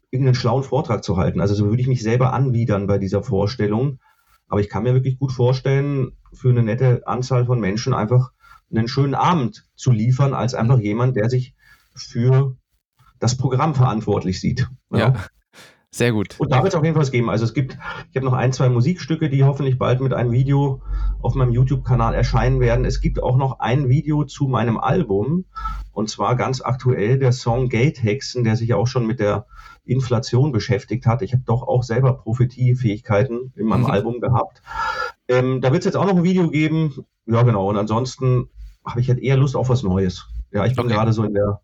irgendeinen 0.09 0.35
schlauen 0.35 0.63
Vortrag 0.63 1.03
zu 1.03 1.17
halten. 1.17 1.41
Also 1.41 1.55
so 1.55 1.69
würde 1.69 1.81
ich 1.81 1.87
mich 1.87 2.03
selber 2.03 2.33
anwidern 2.33 2.87
bei 2.87 2.97
dieser 2.97 3.23
Vorstellung. 3.23 3.99
Aber 4.47 4.61
ich 4.61 4.69
kann 4.69 4.83
mir 4.83 4.93
wirklich 4.93 5.17
gut 5.17 5.31
vorstellen, 5.31 6.11
für 6.33 6.49
eine 6.49 6.63
nette 6.63 7.07
Anzahl 7.07 7.45
von 7.45 7.59
Menschen 7.59 7.93
einfach 7.93 8.31
einen 8.69 8.87
schönen 8.87 9.15
Abend 9.15 9.67
zu 9.75 9.91
liefern, 9.91 10.33
als 10.33 10.53
einfach 10.53 10.79
jemand, 10.79 11.15
der 11.15 11.29
sich 11.29 11.55
für 11.95 12.57
das 13.19 13.37
Programm 13.37 13.75
verantwortlich 13.75 14.39
sieht. 14.39 14.67
Ja. 14.91 14.97
ja. 14.99 15.13
Sehr 15.93 16.11
gut. 16.11 16.39
Und 16.39 16.51
da 16.51 16.63
wird 16.63 16.73
es 16.73 16.75
auf 16.75 16.83
jeden 16.83 16.95
Fall 16.95 17.03
was 17.03 17.11
geben. 17.11 17.29
Also 17.29 17.45
es 17.45 17.53
gibt, 17.53 17.77
ich 18.09 18.15
habe 18.15 18.25
noch 18.25 18.33
ein, 18.33 18.51
zwei 18.51 18.67
Musikstücke, 18.67 19.29
die 19.29 19.43
hoffentlich 19.43 19.77
bald 19.77 20.01
mit 20.01 20.11
einem 20.11 20.31
Video 20.31 20.81
auf 21.21 21.35
meinem 21.35 21.51
YouTube-Kanal 21.51 22.15
erscheinen 22.15 22.59
werden. 22.59 22.83
Es 22.83 22.99
gibt 22.99 23.21
auch 23.21 23.37
noch 23.37 23.59
ein 23.59 23.89
Video 23.89 24.23
zu 24.23 24.47
meinem 24.47 24.79
Album. 24.79 25.45
Und 25.91 26.09
zwar 26.09 26.35
ganz 26.35 26.61
aktuell 26.61 27.19
der 27.19 27.31
Song 27.31 27.69
Geldhexen, 27.69 28.43
der 28.43 28.55
sich 28.55 28.73
auch 28.73 28.87
schon 28.87 29.05
mit 29.05 29.19
der 29.19 29.45
Inflation 29.85 30.51
beschäftigt 30.51 31.05
hat. 31.05 31.21
Ich 31.21 31.33
habe 31.33 31.43
doch 31.45 31.61
auch 31.61 31.83
selber 31.83 32.13
Prophetiefähigkeiten 32.13 33.53
in 33.55 33.67
meinem 33.67 33.81
mhm. 33.81 33.91
Album 33.91 34.19
gehabt. 34.19 34.63
Ähm, 35.27 35.61
da 35.61 35.71
wird 35.71 35.81
es 35.81 35.85
jetzt 35.85 35.95
auch 35.95 36.05
noch 36.05 36.15
ein 36.15 36.23
Video 36.23 36.49
geben. 36.49 37.05
Ja, 37.27 37.43
genau. 37.43 37.69
Und 37.69 37.77
ansonsten 37.77 38.49
habe 38.83 38.99
ich 38.99 39.09
halt 39.09 39.19
eher 39.19 39.37
Lust 39.37 39.55
auf 39.55 39.69
was 39.69 39.83
Neues. 39.83 40.25
Ja, 40.51 40.65
ich 40.65 40.75
bin 40.75 40.85
okay. 40.85 40.95
gerade 40.95 41.13
so 41.13 41.23
in 41.23 41.35
der 41.35 41.61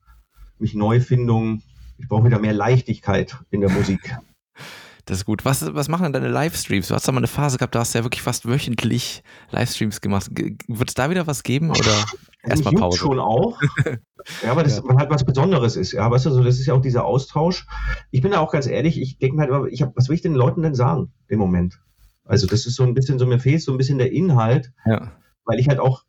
mich 0.60 0.76
Neufindung 0.76 1.64
ich 2.00 2.08
brauche 2.08 2.26
wieder 2.26 2.40
mehr 2.40 2.54
Leichtigkeit 2.54 3.38
in 3.52 3.62
der 3.62 3.70
Musik. 3.70 4.16
Das 5.06 5.18
ist 5.18 5.26
gut. 5.26 5.44
Was, 5.44 5.74
was 5.74 5.90
machen 5.90 6.04
denn 6.04 6.14
deine 6.14 6.30
Livestreams? 6.30 6.88
Du 6.88 6.94
hast 6.94 7.08
da 7.08 7.12
mal 7.12 7.18
eine 7.18 7.28
Phase 7.28 7.58
gehabt, 7.58 7.74
da 7.74 7.80
hast 7.80 7.96
du 7.96 7.98
ja 7.98 8.06
wirklich 8.06 8.22
fast 8.22 8.48
wöchentlich 8.48 9.24
Livestreams 9.50 10.02
gemacht. 10.02 10.30
Wird 10.30 10.90
es 10.90 10.94
da 10.94 11.10
wieder 11.10 11.26
was 11.26 11.42
geben 11.42 11.72
oder 11.72 12.06
erstmal 12.44 12.76
Pause? 12.76 13.00
schon 13.00 13.20
auch. 13.20 13.60
ja, 14.44 14.52
aber 14.52 14.64
das 14.64 14.78
ja. 14.78 14.98
halt 14.98 15.10
was 15.10 15.26
Besonderes 15.26 15.76
ist. 15.76 15.94
Ja, 15.94 16.10
weißt 16.12 16.28
du, 16.28 16.30
so, 16.30 16.44
das 16.44 16.60
ist 16.60 16.68
ja 16.68 16.76
auch 16.76 16.82
dieser 16.82 17.06
Austausch. 17.06 17.66
Ich 18.12 18.22
bin 18.22 18.32
da 18.32 18.40
auch 18.40 18.52
ganz 18.52 18.68
ehrlich, 18.68 19.02
ich 19.02 19.18
denke 19.18 19.36
mir 19.36 19.42
halt 19.42 19.52
immer, 19.52 19.66
ich 19.66 19.82
hab, 19.82 19.98
was 19.98 20.10
will 20.10 20.16
ich 20.16 20.22
den 20.22 20.36
Leuten 20.36 20.62
denn 20.62 20.76
sagen 20.76 21.12
im 21.28 21.40
Moment? 21.40 21.80
Also, 22.24 22.46
das 22.46 22.68
ist 22.68 22.76
so 22.76 22.84
ein 22.84 22.94
bisschen 22.94 23.18
so, 23.18 23.26
mir 23.26 23.40
fehlt 23.40 23.64
so 23.64 23.72
ein 23.72 23.80
bisschen 23.80 23.98
der 23.98 24.12
Inhalt. 24.12 24.72
Ja. 24.86 25.12
Weil 25.46 25.60
ich 25.60 25.68
halt 25.68 25.80
auch 25.80 26.04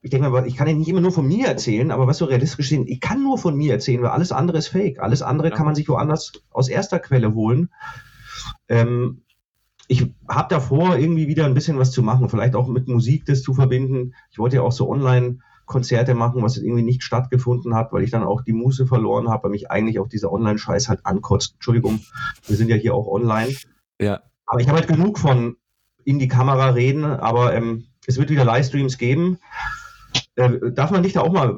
ich 0.00 0.10
denke 0.10 0.30
mal, 0.30 0.46
ich 0.46 0.56
kann 0.56 0.68
ja 0.68 0.74
nicht 0.74 0.88
immer 0.88 1.00
nur 1.00 1.12
von 1.12 1.26
mir 1.26 1.46
erzählen, 1.48 1.90
aber 1.90 2.06
was 2.06 2.18
so 2.18 2.24
realistisch 2.24 2.68
sehen, 2.68 2.86
ich 2.86 3.00
kann 3.00 3.22
nur 3.22 3.36
von 3.36 3.56
mir 3.56 3.72
erzählen, 3.72 4.02
weil 4.02 4.10
alles 4.10 4.30
andere 4.30 4.58
ist 4.58 4.68
fake. 4.68 5.00
Alles 5.00 5.22
andere 5.22 5.50
ja. 5.50 5.54
kann 5.56 5.66
man 5.66 5.74
sich 5.74 5.88
woanders 5.88 6.32
aus 6.50 6.68
erster 6.68 7.00
Quelle 7.00 7.34
holen. 7.34 7.70
Ähm, 8.68 9.22
ich 9.88 10.06
habe 10.28 10.48
davor, 10.50 10.98
irgendwie 10.98 11.26
wieder 11.26 11.46
ein 11.46 11.54
bisschen 11.54 11.78
was 11.78 11.90
zu 11.90 12.02
machen, 12.02 12.28
vielleicht 12.28 12.54
auch 12.54 12.68
mit 12.68 12.86
Musik 12.88 13.24
das 13.24 13.42
zu 13.42 13.54
verbinden. 13.54 14.14
Ich 14.30 14.38
wollte 14.38 14.56
ja 14.56 14.62
auch 14.62 14.72
so 14.72 14.88
online 14.88 15.38
Konzerte 15.64 16.14
machen, 16.14 16.42
was 16.42 16.56
irgendwie 16.56 16.82
nicht 16.82 17.02
stattgefunden 17.02 17.74
hat, 17.74 17.92
weil 17.92 18.02
ich 18.02 18.10
dann 18.10 18.22
auch 18.22 18.42
die 18.42 18.52
Muße 18.52 18.86
verloren 18.86 19.28
habe, 19.28 19.44
weil 19.44 19.50
mich 19.50 19.70
eigentlich 19.70 19.98
auch 19.98 20.08
dieser 20.08 20.32
Online-Scheiß 20.32 20.88
halt 20.88 21.04
ankotzt. 21.06 21.54
Entschuldigung, 21.54 22.00
wir 22.46 22.56
sind 22.56 22.68
ja 22.68 22.76
hier 22.76 22.94
auch 22.94 23.06
online. 23.06 23.54
Ja. 24.00 24.20
Aber 24.46 24.60
ich 24.60 24.68
habe 24.68 24.78
halt 24.78 24.88
genug 24.88 25.18
von 25.18 25.56
in 26.04 26.18
die 26.18 26.28
Kamera 26.28 26.70
reden, 26.70 27.04
aber 27.04 27.54
ähm, 27.54 27.88
es 28.06 28.18
wird 28.18 28.30
wieder 28.30 28.44
Livestreams 28.44 28.96
geben. 28.96 29.38
Äh, 30.38 30.70
darf 30.70 30.92
man 30.92 31.02
dich 31.02 31.14
da 31.14 31.22
auch 31.22 31.32
mal, 31.32 31.52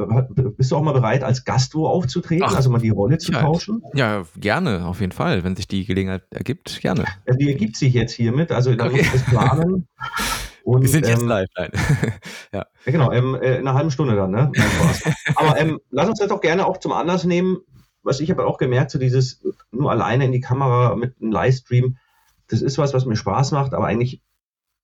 bist 0.57 0.71
du 0.71 0.77
auch 0.77 0.83
mal 0.83 0.95
bereit, 0.95 1.23
als 1.23 1.45
Gast 1.45 1.75
wo 1.75 1.87
aufzutreten, 1.87 2.47
Ach, 2.49 2.57
also 2.57 2.71
mal 2.71 2.81
die 2.81 2.89
Rolle 2.89 3.19
zu 3.19 3.31
ja, 3.31 3.43
tauschen? 3.43 3.83
Ja, 3.93 4.23
gerne, 4.37 4.87
auf 4.87 5.01
jeden 5.01 5.13
Fall, 5.13 5.45
wenn 5.45 5.55
sich 5.55 5.69
die 5.69 5.85
Gelegenheit 5.85 6.23
ergibt, 6.31 6.81
gerne. 6.81 7.05
Ja, 7.27 7.35
die 7.35 7.53
ergibt 7.53 7.77
sich 7.77 7.93
jetzt 7.93 8.15
hiermit, 8.15 8.51
also 8.53 8.75
da 8.75 8.87
okay. 8.87 8.97
muss 8.97 9.07
ich 9.07 9.13
das 9.13 9.25
planen. 9.25 9.87
Und, 10.65 10.81
Wir 10.83 10.89
sind 10.89 11.07
jetzt 11.07 11.21
ähm, 11.21 11.29
live, 11.29 11.49
nein. 11.59 11.71
ja. 12.55 12.65
ja. 12.87 12.93
genau, 12.93 13.13
ähm, 13.13 13.35
äh, 13.35 13.57
in 13.57 13.69
einer 13.69 13.75
halben 13.75 13.91
Stunde 13.91 14.17
dann, 14.17 14.31
ne? 14.31 14.51
aber 15.35 15.61
ähm, 15.61 15.81
lass 15.91 16.09
uns 16.09 16.19
das 16.19 16.29
doch 16.29 16.41
gerne 16.41 16.67
auch 16.67 16.79
zum 16.79 16.93
Anlass 16.93 17.25
nehmen, 17.25 17.59
was 18.03 18.21
ich 18.21 18.33
aber 18.33 18.47
auch 18.47 18.57
gemerkt, 18.57 18.93
so 18.93 18.99
dieses 18.99 19.43
nur 19.73 19.91
alleine 19.91 20.25
in 20.25 20.33
die 20.33 20.41
Kamera 20.41 20.97
mit 20.97 21.21
einem 21.21 21.33
Livestream, 21.33 21.99
das 22.49 22.63
ist 22.63 22.79
was, 22.79 22.95
was 22.95 23.05
mir 23.05 23.17
Spaß 23.17 23.53
macht, 23.53 23.75
aber 23.75 23.85
eigentlich 23.85 24.23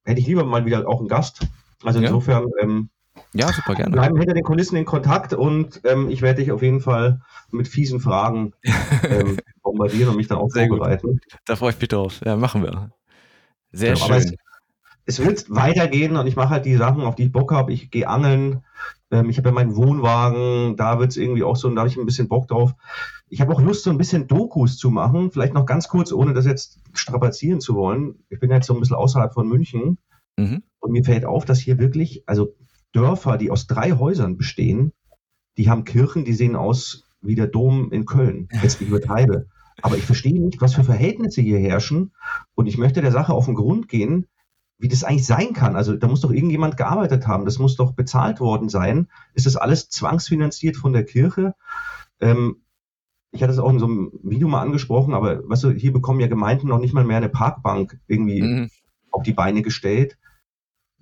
hätte 0.05 0.21
ich 0.21 0.27
lieber 0.27 0.45
mal 0.45 0.67
wieder 0.67 0.87
auch 0.87 0.99
einen 0.99 1.09
Gast. 1.09 1.47
Also 1.83 2.01
insofern, 2.01 2.47
ähm, 2.61 2.91
ja, 3.33 3.53
super 3.53 3.75
gerne. 3.75 3.91
Bleiben 3.93 4.17
hinter 4.17 4.35
den 4.35 4.45
Kulissen 4.45 4.77
in 4.77 4.85
Kontakt 4.85 5.35
und 5.35 5.81
ähm, 5.85 6.09
ich 6.09 6.23
werde 6.23 6.43
dich 6.43 6.53
auf 6.53 6.63
jeden 6.63 6.81
Fall 6.81 7.21
mit 7.51 7.69
fiesen 7.69 8.01
Fragen 8.01 8.53
ähm, 9.09 9.39
bombardieren 9.63 10.11
und 10.11 10.17
mich 10.17 10.29
dann 10.29 10.39
auch 10.39 10.51
Sehr 10.51 10.69
vorbereiten. 10.69 11.09
Gut. 11.09 11.23
Da 11.45 11.57
freue 11.57 11.71
ich 11.71 11.81
mich 11.81 11.89
drauf. 11.89 12.21
Ja, 12.25 12.37
machen 12.37 12.63
wir. 12.63 12.91
Sehr 13.73 13.91
ja, 13.91 13.97
schön. 13.97 14.17
Es, 14.17 14.35
es, 15.05 15.25
wird 15.25 15.51
weitergehen 15.51 16.17
und 16.17 16.27
ich 16.27 16.37
mache 16.37 16.51
halt 16.51 16.65
die 16.65 16.77
Sachen, 16.77 17.03
auf 17.03 17.15
die 17.15 17.25
ich 17.25 17.33
Bock 17.33 17.53
habe. 17.53 17.73
Ich 17.73 17.91
gehe 17.91 18.09
angeln. 18.09 18.65
Ähm, 19.11 19.29
ich 19.29 19.39
habe 19.39 19.49
ja 19.49 19.55
meinen 19.55 19.77
Wohnwagen. 19.77 20.77
Da 20.77 20.99
wird 20.99 21.11
es 21.11 21.17
irgendwie 21.17 21.43
auch 21.43 21.57
so, 21.57 21.69
und 21.69 21.77
da 21.77 21.81
habe 21.81 21.89
ich 21.89 21.97
ein 21.97 22.07
bisschen 22.07 22.29
Bock 22.29 22.49
drauf. 22.49 22.75
Ich 23.29 23.41
habe 23.41 23.53
auch 23.53 23.61
Lust, 23.61 23.85
so 23.85 23.91
ein 23.91 23.99
bisschen 23.99 24.29
Dokus 24.29 24.79
zu 24.79 24.91
machen. 24.91 25.31
Vielleicht 25.31 25.55
noch 25.55 25.67
ganz 25.67 25.89
kurz, 25.89 26.13
ohne 26.13 26.33
das 26.33 26.47
jetzt 26.47 26.79
strapazieren 26.95 27.61
zu 27.61 27.75
wollen. 27.75 28.25
Ich 28.29 28.41
bin 28.41 28.51
jetzt 28.51 28.67
so 28.67 28.75
ein 28.75 28.81
bisschen 28.81 28.97
außerhalb 28.97 29.35
von 29.35 29.49
München. 29.49 29.99
Mhm. 30.37 30.63
Und 30.79 30.93
mir 30.93 31.05
fällt 31.05 31.25
auf, 31.25 31.45
dass 31.45 31.59
hier 31.59 31.79
wirklich, 31.79 32.23
also 32.27 32.55
Dörfer, 32.97 33.37
die 33.37 33.51
aus 33.51 33.67
drei 33.67 33.93
Häusern 33.93 34.39
bestehen, 34.39 34.93
die 35.59 35.69
haben 35.69 35.85
Kirchen, 35.85 36.25
die 36.25 36.33
sehen 36.33 36.57
aus 36.57 37.05
wie 37.21 37.35
der 37.35 37.47
Dom 37.47 37.93
in 37.93 38.07
Köln. 38.07 38.49
Jetzt 38.63 38.81
ich 38.81 38.89
übertreibe. 38.89 39.49
Aber 39.83 39.97
ich 39.97 40.05
verstehe 40.05 40.41
nicht, 40.41 40.63
was 40.63 40.75
für 40.75 40.85
Verhältnisse 40.85 41.43
hier 41.43 41.59
herrschen. 41.59 42.13
Und 42.55 42.67
ich 42.67 42.79
möchte 42.79 43.03
der 43.03 43.13
Sache 43.13 43.35
auf 43.35 43.45
den 43.45 43.55
Grund 43.55 43.89
gehen, 43.89 44.27
wie 44.79 44.89
das 44.89 45.05
eigentlich 45.05 45.27
sein 45.27 45.53
kann. 45.53 45.77
Also 45.77 45.95
da 45.95 46.09
muss 46.09 46.23
doch 46.23 46.31
irgendjemand 46.31 46.79
gearbeitet 46.79 47.27
haben. 47.27 47.45
Das 47.45 47.59
muss 47.59 47.77
doch 47.77 47.93
bezahlt 47.93 48.41
worden 48.41 48.71
sein. 48.71 49.09
Ist 49.35 49.45
das 49.45 49.57
alles 49.57 49.91
zwangsfinanziert 49.91 50.77
von 50.77 50.95
der 50.95 51.05
Kirche? 51.05 51.55
Ähm, 52.21 52.63
ich 53.31 53.43
hatte 53.43 53.53
es 53.53 53.59
auch 53.59 53.71
in 53.71 53.79
so 53.79 53.87
einem 53.87 54.13
Video 54.23 54.49
mal 54.49 54.63
angesprochen, 54.63 55.13
aber 55.13 55.47
weißt 55.47 55.65
du, 55.65 55.71
hier 55.71 55.93
bekommen 55.93 56.21
ja 56.21 56.29
Gemeinden 56.29 56.69
noch 56.69 56.79
nicht 56.79 56.95
mal 56.95 57.05
mehr 57.05 57.19
eine 57.19 57.29
Parkbank 57.29 57.99
irgendwie 58.07 58.41
mhm. 58.41 58.71
auf 59.11 59.23
die 59.23 59.35
Beine 59.35 59.61
gestellt 59.61 60.17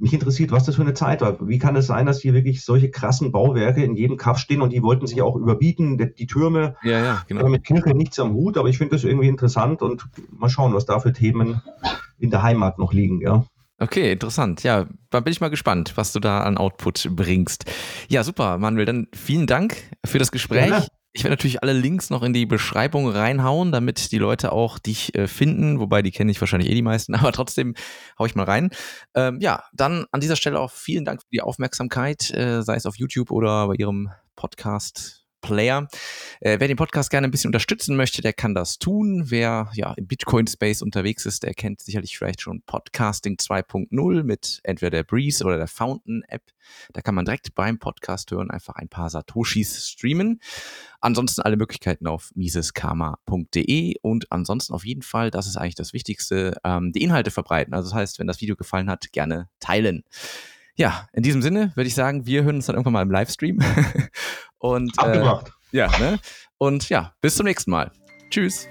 mich 0.05 0.12
interessiert, 0.12 0.52
was 0.52 0.64
das 0.64 0.76
für 0.76 0.82
eine 0.82 0.92
Zeit 0.92 1.22
war. 1.22 1.48
Wie 1.48 1.59
kann 1.59 1.74
es 1.76 1.86
sein, 1.86 2.05
dass 2.05 2.20
hier 2.20 2.34
wirklich 2.34 2.62
solche 2.62 2.90
krassen 2.90 3.32
Bauwerke 3.32 3.82
in 3.82 3.96
jedem 3.96 4.18
Kaff 4.18 4.38
stehen 4.38 4.61
und 4.61 4.70
die 4.70 4.82
wollten 4.82 5.07
sich 5.07 5.22
auch 5.22 5.34
überbieten, 5.34 5.96
die, 5.96 6.14
die 6.14 6.26
Türme. 6.26 6.76
Ja, 6.82 7.02
ja, 7.02 7.22
genau. 7.26 7.48
Mit 7.48 7.64
Kirche 7.64 7.94
nichts 7.94 8.20
am 8.20 8.34
Hut, 8.34 8.59
aber 8.59 8.68
ich 8.68 8.76
finde 8.76 8.96
das 8.96 9.05
irgendwie 9.05 9.28
interessant 9.28 9.80
und 9.80 10.05
mal 10.30 10.50
schauen, 10.50 10.74
was 10.74 10.84
da 10.84 11.00
für 11.00 11.14
Themen 11.14 11.62
in 12.18 12.30
der 12.30 12.42
Heimat 12.42 12.78
noch 12.78 12.92
liegen, 12.92 13.22
ja. 13.22 13.46
Okay, 13.78 14.12
interessant. 14.12 14.62
Ja, 14.62 14.86
dann 15.09 15.24
bin 15.24 15.32
ich 15.32 15.40
mal 15.40 15.48
gespannt, 15.48 15.94
was 15.96 16.12
du 16.12 16.20
da 16.20 16.40
an 16.40 16.59
Output 16.59 17.09
bringst. 17.16 17.64
Ja, 18.09 18.22
super, 18.22 18.59
Manuel. 18.59 18.84
Dann 18.84 19.09
vielen 19.14 19.46
Dank 19.46 19.76
für 20.05 20.18
das 20.18 20.30
Gespräch. 20.30 20.68
Ja, 20.68 20.86
ich 21.15 21.23
werde 21.23 21.35
natürlich 21.35 21.62
alle 21.62 21.73
Links 21.73 22.11
noch 22.11 22.25
in 22.25 22.33
die 22.33 22.45
Beschreibung 22.45 23.09
reinhauen, 23.09 23.71
damit 23.71 24.11
die 24.11 24.19
Leute 24.19 24.51
auch 24.51 24.81
dich 24.81 25.15
äh, 25.15 25.29
finden, 25.29 25.79
wobei 25.79 26.03
die 26.03 26.11
kenne 26.11 26.33
ich 26.33 26.41
wahrscheinlich 26.41 26.69
eh 26.71 26.75
die 26.75 26.83
meisten, 26.83 27.15
aber 27.15 27.31
trotzdem 27.33 27.75
hau 28.19 28.27
ich 28.27 28.35
mal 28.35 28.45
rein. 28.45 28.71
Ähm, 29.15 29.39
ja, 29.41 29.62
dann 29.73 30.07
an 30.11 30.21
dieser 30.21 30.37
Stelle 30.37 30.59
auch 30.59 30.73
vielen 30.73 31.05
Dank 31.05 31.23
für 31.23 31.29
die 31.33 31.41
Aufmerksamkeit, 31.41 32.31
äh, 32.33 32.62
sei 32.62 32.75
es 32.75 32.85
auf 32.85 32.97
YouTube 32.97 33.31
oder 33.31 33.69
bei 33.69 33.75
Ihrem 33.75 34.11
Podcast 34.35 35.24
Player. 35.45 35.86
Äh, 36.40 36.59
wer 36.59 36.68
den 36.68 36.78
Podcast 36.78 37.11
gerne 37.11 37.28
ein 37.28 37.30
bisschen 37.30 37.49
unterstützen 37.49 37.97
möchte, 37.97 38.22
der 38.22 38.32
kann 38.32 38.55
das 38.55 38.78
tun. 38.78 39.24
Wer 39.26 39.70
ja 39.74 39.92
im 39.92 40.07
Bitcoin-Space 40.07 40.80
unterwegs 40.80 41.26
ist, 41.26 41.42
der 41.42 41.53
kennt 41.53 41.82
sicherlich 41.82 42.16
vielleicht 42.16 42.40
schon 42.40 42.62
Podcasting 42.62 43.36
2.0 43.36 44.22
mit 44.22 44.61
entweder 44.62 44.88
der 44.88 45.05
Breeze 45.05 45.45
oder 45.45 45.59
der 45.59 45.66
Fountain-App. 45.66 46.42
Da 46.95 47.03
kann 47.03 47.14
man 47.14 47.26
direkt 47.26 47.55
beim 47.55 47.78
Podcast 47.78 48.30
hören 48.30 48.51
einfach 48.51 48.76
ein 48.76 48.88
paar 48.88 49.11
Satoshis 49.11 49.86
streamen. 49.86 50.40
Ansonsten 51.01 51.42
alle 51.42 51.59
Möglichkeiten 51.59 52.07
auf 52.07 52.30
miseskarma.de 52.34 53.97
und 54.01 54.32
ansonsten 54.32 54.72
auf 54.72 54.86
jeden 54.86 55.03
Fall, 55.03 55.30
das 55.30 55.47
ist 55.47 55.59
eigentlich 55.59 55.74
das 55.74 55.92
Wichtigste, 55.92 56.57
ähm, 56.64 56.92
die 56.92 57.03
Inhalte 57.03 57.30
verbreiten. 57.30 57.74
Also 57.74 57.90
das 57.90 57.95
heißt, 57.95 58.18
wenn 58.18 58.26
das 58.26 58.40
Video 58.40 58.57
gefallen 58.57 58.88
hat, 58.88 59.12
gerne 59.12 59.51
teilen. 59.61 60.05
Ja, 60.76 61.07
in 61.12 61.22
diesem 61.22 61.40
Sinne 61.40 61.70
würde 61.76 61.86
ich 61.86 61.95
sagen, 61.95 62.26
wir 62.26 62.42
hören 62.42 62.57
uns 62.57 62.66
dann 62.66 62.74
irgendwann 62.74 62.95
mal 62.95 63.03
im 63.03 63.11
Livestream. 63.11 63.59
Und, 64.65 64.99
Abgemacht. 64.99 65.49
Äh, 65.73 65.77
ja, 65.77 65.99
ne? 65.99 66.19
Und 66.57 66.89
ja, 66.89 67.12
bis 67.21 67.37
zum 67.37 67.45
nächsten 67.45 67.71
Mal. 67.71 67.91
Tschüss. 68.31 68.67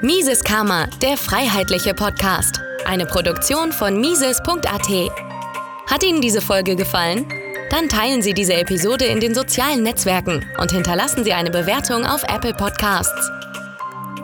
Mises 0.00 0.44
Karma, 0.44 0.86
der 1.02 1.16
freiheitliche 1.16 1.92
Podcast. 1.92 2.60
Eine 2.84 3.04
Produktion 3.04 3.72
von 3.72 4.00
Mises.at. 4.00 5.10
Hat 5.90 6.04
Ihnen 6.04 6.20
diese 6.20 6.40
Folge 6.40 6.76
gefallen? 6.76 7.26
Dann 7.68 7.88
teilen 7.88 8.22
Sie 8.22 8.32
diese 8.32 8.54
Episode 8.54 9.06
in 9.06 9.18
den 9.18 9.34
sozialen 9.34 9.82
Netzwerken 9.82 10.46
und 10.58 10.70
hinterlassen 10.70 11.24
Sie 11.24 11.32
eine 11.32 11.50
Bewertung 11.50 12.06
auf 12.06 12.22
Apple 12.22 12.54
Podcasts. 12.54 13.30